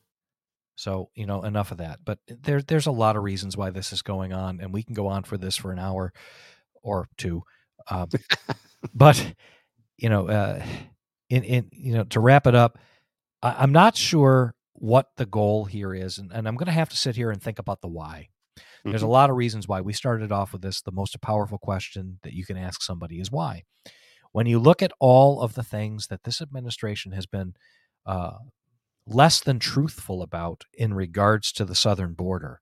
So, 0.77 1.09
you 1.15 1.25
know, 1.25 1.43
enough 1.43 1.71
of 1.71 1.79
that. 1.79 1.99
But 2.05 2.19
there, 2.27 2.61
there's 2.61 2.85
a 2.85 2.91
lot 2.91 3.15
of 3.17 3.23
reasons 3.23 3.57
why 3.57 3.71
this 3.71 3.91
is 3.91 4.03
going 4.03 4.31
on, 4.31 4.61
and 4.61 4.71
we 4.71 4.83
can 4.83 4.93
go 4.93 5.07
on 5.07 5.23
for 5.23 5.35
this 5.35 5.57
for 5.57 5.71
an 5.71 5.79
hour 5.79 6.13
or 6.83 7.09
two. 7.17 7.41
Um, 7.89 8.09
but, 8.93 9.33
you 9.97 10.07
know, 10.09 10.27
uh, 10.29 10.63
in, 11.29 11.43
in, 11.43 11.69
you 11.73 11.93
know, 11.93 12.03
to 12.05 12.19
wrap 12.19 12.45
it 12.45 12.53
up, 12.55 12.77
I, 13.41 13.55
I'm 13.57 13.71
not 13.71 13.97
sure 13.97 14.53
what 14.73 15.07
the 15.17 15.25
goal 15.25 15.65
here 15.65 15.95
is, 15.95 16.19
and, 16.19 16.31
and 16.31 16.47
I'm 16.47 16.55
going 16.55 16.67
to 16.67 16.71
have 16.71 16.89
to 16.89 16.97
sit 16.97 17.15
here 17.15 17.31
and 17.31 17.41
think 17.41 17.57
about 17.57 17.81
the 17.81 17.87
why. 17.87 18.29
There's 18.85 19.01
a 19.01 19.05
Mhm. 19.05 19.09
lot 19.09 19.29
of 19.31 19.35
reasons 19.35 19.67
why 19.67 19.81
we 19.81 19.93
started 19.93 20.31
off 20.31 20.53
with 20.53 20.61
this. 20.61 20.81
The 20.81 20.91
most 20.91 21.19
powerful 21.21 21.57
question 21.57 22.19
that 22.23 22.33
you 22.33 22.45
can 22.45 22.55
ask 22.57 22.83
somebody 22.83 23.19
is 23.19 23.31
why. 23.31 23.63
When 24.31 24.45
you 24.45 24.59
look 24.59 24.83
at 24.83 24.91
all 24.99 25.41
of 25.41 25.55
the 25.55 25.63
things 25.63 26.07
that 26.07 26.23
this 26.23 26.39
administration 26.41 27.11
has 27.13 27.25
been 27.25 27.55
uh, 28.05 28.37
less 29.07 29.39
than 29.39 29.57
truthful 29.57 30.21
about 30.21 30.65
in 30.73 30.93
regards 30.93 31.51
to 31.53 31.65
the 31.65 31.75
southern 31.75 32.13
border, 32.13 32.61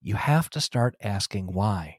you 0.00 0.14
have 0.14 0.50
to 0.50 0.60
start 0.60 0.94
asking 1.02 1.52
why. 1.52 1.98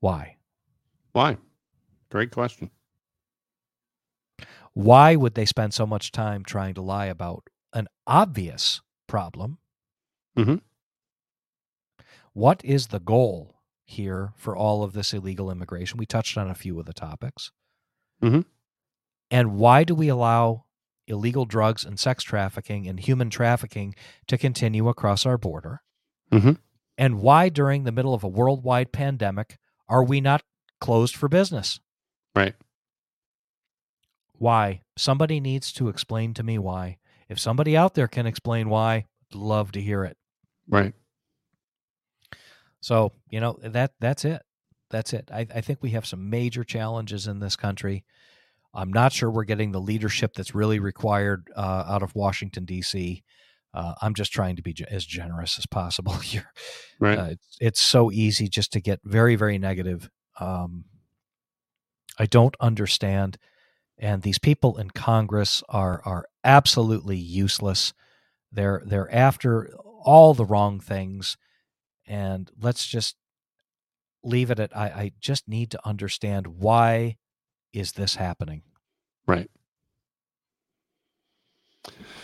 Why? 0.00 0.36
Why? 1.12 1.36
Great 2.10 2.30
question. 2.30 2.70
Why 4.72 5.16
would 5.16 5.34
they 5.34 5.44
spend 5.44 5.74
so 5.74 5.86
much 5.86 6.12
time 6.12 6.44
trying 6.44 6.74
to 6.74 6.82
lie 6.82 7.06
about 7.06 7.48
an 7.72 7.88
obvious 8.06 8.80
problem? 9.06 9.58
Mhm. 10.36 10.60
What 12.32 12.64
is 12.64 12.88
the 12.88 13.00
goal 13.00 13.60
here 13.84 14.32
for 14.36 14.56
all 14.56 14.82
of 14.82 14.92
this 14.92 15.12
illegal 15.12 15.50
immigration? 15.50 15.98
We 15.98 16.06
touched 16.06 16.38
on 16.38 16.48
a 16.48 16.54
few 16.54 16.78
of 16.78 16.86
the 16.86 16.92
topics. 16.94 17.50
Mhm. 18.22 18.46
And 19.30 19.56
why 19.56 19.84
do 19.84 19.94
we 19.94 20.08
allow 20.08 20.64
illegal 21.06 21.44
drugs 21.44 21.84
and 21.84 21.98
sex 21.98 22.22
trafficking 22.24 22.86
and 22.86 22.98
human 22.98 23.30
trafficking 23.30 23.94
to 24.26 24.38
continue 24.38 24.88
across 24.88 25.24
our 25.26 25.38
border? 25.38 25.82
Mhm. 26.32 26.58
And 26.98 27.20
why, 27.20 27.48
during 27.48 27.84
the 27.84 27.92
middle 27.92 28.14
of 28.14 28.24
a 28.24 28.28
worldwide 28.28 28.92
pandemic, 28.92 29.58
are 29.88 30.04
we 30.04 30.20
not 30.20 30.42
closed 30.80 31.16
for 31.16 31.28
business? 31.28 31.80
Right. 32.34 32.54
Why? 34.34 34.82
Somebody 34.96 35.40
needs 35.40 35.72
to 35.74 35.88
explain 35.88 36.34
to 36.34 36.42
me 36.42 36.58
why. 36.58 36.98
If 37.28 37.38
somebody 37.38 37.76
out 37.76 37.94
there 37.94 38.08
can 38.08 38.26
explain 38.26 38.68
why, 38.68 39.06
I'd 39.30 39.34
love 39.34 39.72
to 39.72 39.80
hear 39.80 40.04
it. 40.04 40.16
Right. 40.68 40.94
So, 42.80 43.12
you 43.28 43.40
know, 43.40 43.58
that 43.62 43.92
that's 44.00 44.24
it. 44.24 44.42
That's 44.90 45.12
it. 45.12 45.28
I, 45.32 45.46
I 45.54 45.60
think 45.60 45.82
we 45.82 45.90
have 45.90 46.06
some 46.06 46.30
major 46.30 46.64
challenges 46.64 47.26
in 47.26 47.38
this 47.40 47.56
country. 47.56 48.04
I'm 48.72 48.92
not 48.92 49.12
sure 49.12 49.30
we're 49.30 49.44
getting 49.44 49.72
the 49.72 49.80
leadership 49.80 50.34
that's 50.34 50.54
really 50.54 50.78
required 50.78 51.50
uh, 51.56 51.84
out 51.88 52.02
of 52.02 52.14
Washington 52.14 52.64
D.C. 52.64 53.22
Uh, 53.72 53.94
I'm 54.00 54.14
just 54.14 54.32
trying 54.32 54.56
to 54.56 54.62
be 54.62 54.72
ge- 54.72 54.82
as 54.82 55.04
generous 55.04 55.58
as 55.58 55.66
possible 55.66 56.12
here. 56.18 56.52
Right. 56.98 57.18
Uh, 57.18 57.24
it's, 57.30 57.56
it's 57.60 57.80
so 57.80 58.10
easy 58.10 58.48
just 58.48 58.72
to 58.72 58.80
get 58.80 59.00
very, 59.04 59.36
very 59.36 59.58
negative. 59.58 60.08
Um, 60.38 60.84
I 62.18 62.26
don't 62.26 62.56
understand, 62.60 63.38
and 63.98 64.22
these 64.22 64.38
people 64.38 64.78
in 64.78 64.90
Congress 64.90 65.62
are 65.68 66.02
are 66.04 66.26
absolutely 66.44 67.16
useless. 67.16 67.92
They're 68.52 68.82
they're 68.84 69.12
after 69.12 69.72
all 70.02 70.34
the 70.34 70.44
wrong 70.44 70.80
things, 70.80 71.36
and 72.06 72.50
let's 72.60 72.86
just 72.86 73.16
leave 74.22 74.50
it 74.50 74.60
at 74.60 74.76
I, 74.76 74.84
I 74.84 75.12
just 75.20 75.48
need 75.48 75.70
to 75.70 75.86
understand 75.86 76.46
why 76.46 77.16
is 77.72 77.92
this 77.92 78.14
happening. 78.14 78.62
Right. 79.26 79.50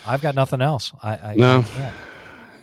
I've 0.05 0.21
got 0.21 0.35
nothing 0.35 0.61
else. 0.61 0.91
I, 1.03 1.31
I 1.31 1.35
No. 1.35 1.63
Can't. 1.63 1.95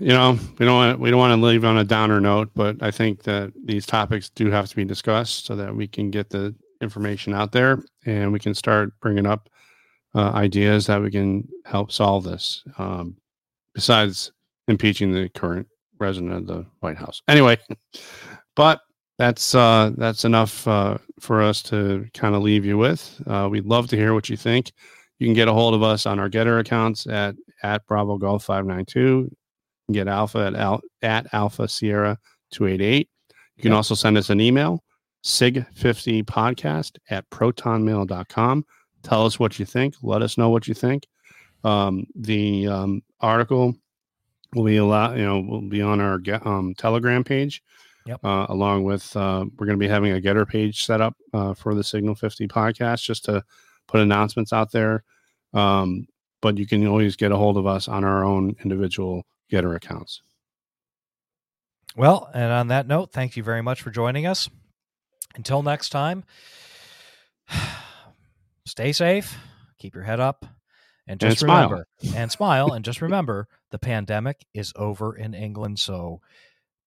you 0.00 0.08
know 0.08 0.38
we 0.58 0.66
don't 0.66 0.74
want 0.74 0.98
we 1.00 1.10
don't 1.10 1.20
want 1.20 1.38
to 1.40 1.46
leave 1.46 1.64
on 1.64 1.78
a 1.78 1.84
downer 1.84 2.20
note 2.20 2.50
but 2.56 2.76
i 2.82 2.90
think 2.90 3.22
that 3.22 3.52
these 3.64 3.86
topics 3.86 4.28
do 4.30 4.50
have 4.50 4.68
to 4.68 4.74
be 4.74 4.84
discussed 4.84 5.46
so 5.46 5.54
that 5.54 5.72
we 5.72 5.86
can 5.86 6.10
get 6.10 6.28
the 6.30 6.52
information 6.80 7.32
out 7.32 7.52
there 7.52 7.80
and 8.04 8.32
we 8.32 8.40
can 8.40 8.54
start 8.54 8.90
bringing 9.00 9.24
up 9.24 9.48
uh, 10.16 10.30
ideas 10.32 10.86
that 10.86 11.00
we 11.00 11.12
can 11.12 11.46
help 11.64 11.92
solve 11.92 12.24
this 12.24 12.64
um, 12.78 13.16
besides 13.72 14.32
impeaching 14.66 15.12
the 15.12 15.28
current 15.28 15.66
president 15.96 16.32
of 16.32 16.46
the 16.48 16.66
white 16.80 16.96
house 16.98 17.22
anyway 17.28 17.56
but 18.56 18.80
that's 19.18 19.54
uh, 19.54 19.92
that's 19.96 20.24
enough 20.24 20.66
uh, 20.66 20.98
for 21.20 21.40
us 21.42 21.62
to 21.64 22.06
kind 22.14 22.34
of 22.34 22.42
leave 22.42 22.64
you 22.64 22.76
with. 22.78 23.20
Uh, 23.26 23.48
we'd 23.50 23.66
love 23.66 23.86
to 23.88 23.96
hear 23.96 24.14
what 24.14 24.28
you 24.28 24.36
think. 24.36 24.72
You 25.18 25.26
can 25.26 25.34
get 25.34 25.48
a 25.48 25.52
hold 25.52 25.74
of 25.74 25.82
us 25.82 26.06
on 26.06 26.18
our 26.18 26.28
GETTR 26.28 26.60
accounts 26.60 27.06
at 27.06 27.36
at 27.62 27.86
bravo 27.86 28.18
golf 28.18 28.44
592 28.44 29.00
you 29.00 29.30
can 29.86 29.94
get 29.94 30.08
alpha 30.08 30.38
at, 30.46 30.54
al- 30.54 30.82
at 31.02 31.32
alpha 31.32 31.66
sierra 31.66 32.18
288 32.50 33.08
you 33.56 33.62
can 33.62 33.70
Yep. 33.70 33.76
also 33.76 33.94
send 33.94 34.18
us 34.18 34.28
an 34.28 34.40
email 34.40 34.82
sig50podcast 35.24 36.98
at 37.10 37.28
protonmail.com 37.30 38.64
tell 39.02 39.24
us 39.26 39.38
what 39.38 39.58
you 39.58 39.64
think. 39.64 39.94
Let 40.02 40.22
us 40.22 40.36
know 40.36 40.50
what 40.50 40.66
you 40.66 40.74
think. 40.74 41.06
Um, 41.62 42.06
the 42.14 42.66
um, 42.68 43.02
article 43.20 43.74
will 44.54 44.64
be 44.64 44.76
a 44.78 44.84
lot, 44.84 45.16
you 45.16 45.24
know 45.24 45.40
will 45.40 45.62
be 45.62 45.80
on 45.80 46.00
our 46.00 46.20
um, 46.44 46.74
telegram 46.74 47.22
page 47.24 47.62
Yep. 48.06 48.20
uh, 48.24 48.46
along 48.50 48.84
with 48.84 49.16
uh, 49.16 49.44
we're 49.56 49.66
going 49.66 49.78
to 49.78 49.82
be 49.84 49.88
having 49.88 50.12
a 50.12 50.20
GETTR 50.20 50.46
page 50.48 50.84
set 50.84 51.00
up 51.00 51.16
uh, 51.32 51.54
for 51.54 51.74
the 51.74 51.82
signal 51.84 52.14
50 52.14 52.46
podcast 52.48 53.02
just 53.02 53.24
to 53.26 53.42
put 53.86 54.00
announcements 54.00 54.52
out 54.52 54.70
there 54.72 55.04
um, 55.54 56.06
but 56.42 56.58
you 56.58 56.66
can 56.66 56.86
always 56.86 57.16
get 57.16 57.32
a 57.32 57.36
hold 57.36 57.56
of 57.56 57.66
us 57.66 57.88
on 57.88 58.04
our 58.04 58.24
own 58.24 58.54
individual 58.62 59.24
GETTR 59.50 59.76
accounts 59.76 60.20
Well, 61.96 62.28
and 62.34 62.52
on 62.52 62.68
that 62.68 62.86
note, 62.88 63.12
thank 63.12 63.36
you 63.36 63.42
very 63.42 63.62
much 63.62 63.80
for 63.80 63.90
joining 63.90 64.26
us. 64.26 64.50
Until 65.36 65.62
next 65.62 65.90
time, 65.90 66.24
stay 68.66 68.92
safe, 68.92 69.36
keep 69.78 69.94
your 69.94 70.04
head 70.04 70.20
up, 70.20 70.44
and 71.06 71.20
And 71.22 71.30
just 71.30 71.40
smile. 71.40 71.70
remember 71.70 71.86
and 72.16 72.30
smile 72.32 72.72
and 72.72 72.84
just 72.84 73.00
remember 73.02 73.46
the 73.70 73.78
pandemic 73.78 74.44
is 74.54 74.72
over 74.76 75.14
in 75.16 75.34
England, 75.34 75.78
so 75.78 76.20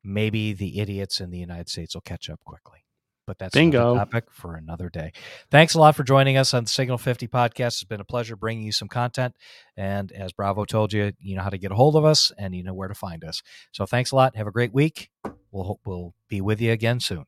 maybe 0.07 0.53
the 0.53 0.79
idiots 0.79 1.19
in 1.19 1.29
the 1.29 1.37
United 1.37 1.69
States 1.69 1.93
will 1.93 2.01
catch 2.01 2.29
up 2.29 2.39
quickly. 2.45 2.79
But 3.27 3.39
that's 3.39 3.53
Bingo. 3.53 3.95
topic 3.95 4.31
for 4.31 4.55
another 4.55 4.89
day. 4.89 5.11
Thanks 5.51 5.73
a 5.73 5.79
lot 5.79 5.97
for 5.97 6.03
joining 6.05 6.37
us 6.37 6.53
on 6.53 6.63
the 6.63 6.69
Signal 6.69 6.97
50 6.97 7.27
podcast. 7.27 7.67
It's 7.67 7.83
been 7.83 7.99
a 7.99 8.05
pleasure 8.05 8.37
bringing 8.37 8.63
you 8.63 8.71
some 8.71 8.87
content. 8.87 9.35
And 9.75 10.13
as 10.13 10.31
Bravo 10.31 10.63
told 10.63 10.93
you, 10.93 11.11
you 11.19 11.35
know 11.35 11.41
how 11.41 11.49
to 11.49 11.57
get 11.57 11.73
a 11.73 11.75
hold 11.75 11.97
of 11.97 12.05
us 12.05 12.31
and 12.37 12.55
you 12.55 12.63
know 12.63 12.73
where 12.73 12.87
to 12.87 12.95
find 12.95 13.25
us. 13.25 13.41
So 13.73 13.85
thanks 13.85 14.11
a 14.11 14.15
lot. 14.15 14.37
Have 14.37 14.47
a 14.47 14.51
great 14.51 14.73
week. 14.73 15.09
We'll 15.51 15.79
we'll 15.85 16.13
be 16.29 16.39
with 16.39 16.61
you 16.61 16.71
again 16.71 17.01
soon. 17.01 17.25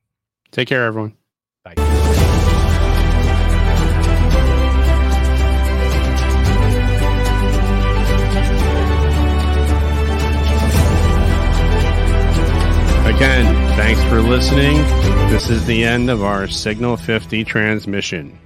take 0.50 0.68
care 0.68 0.86
everyone 0.86 1.16
Bye. 1.62 2.56
Again 13.10 13.44
thanks 13.76 14.02
for 14.04 14.22
listening. 14.22 14.76
This 15.30 15.50
is 15.50 15.66
the 15.66 15.84
end 15.84 16.10
of 16.10 16.22
our 16.22 16.46
signal 16.46 16.96
50 16.96 17.44
transmission 17.44 18.38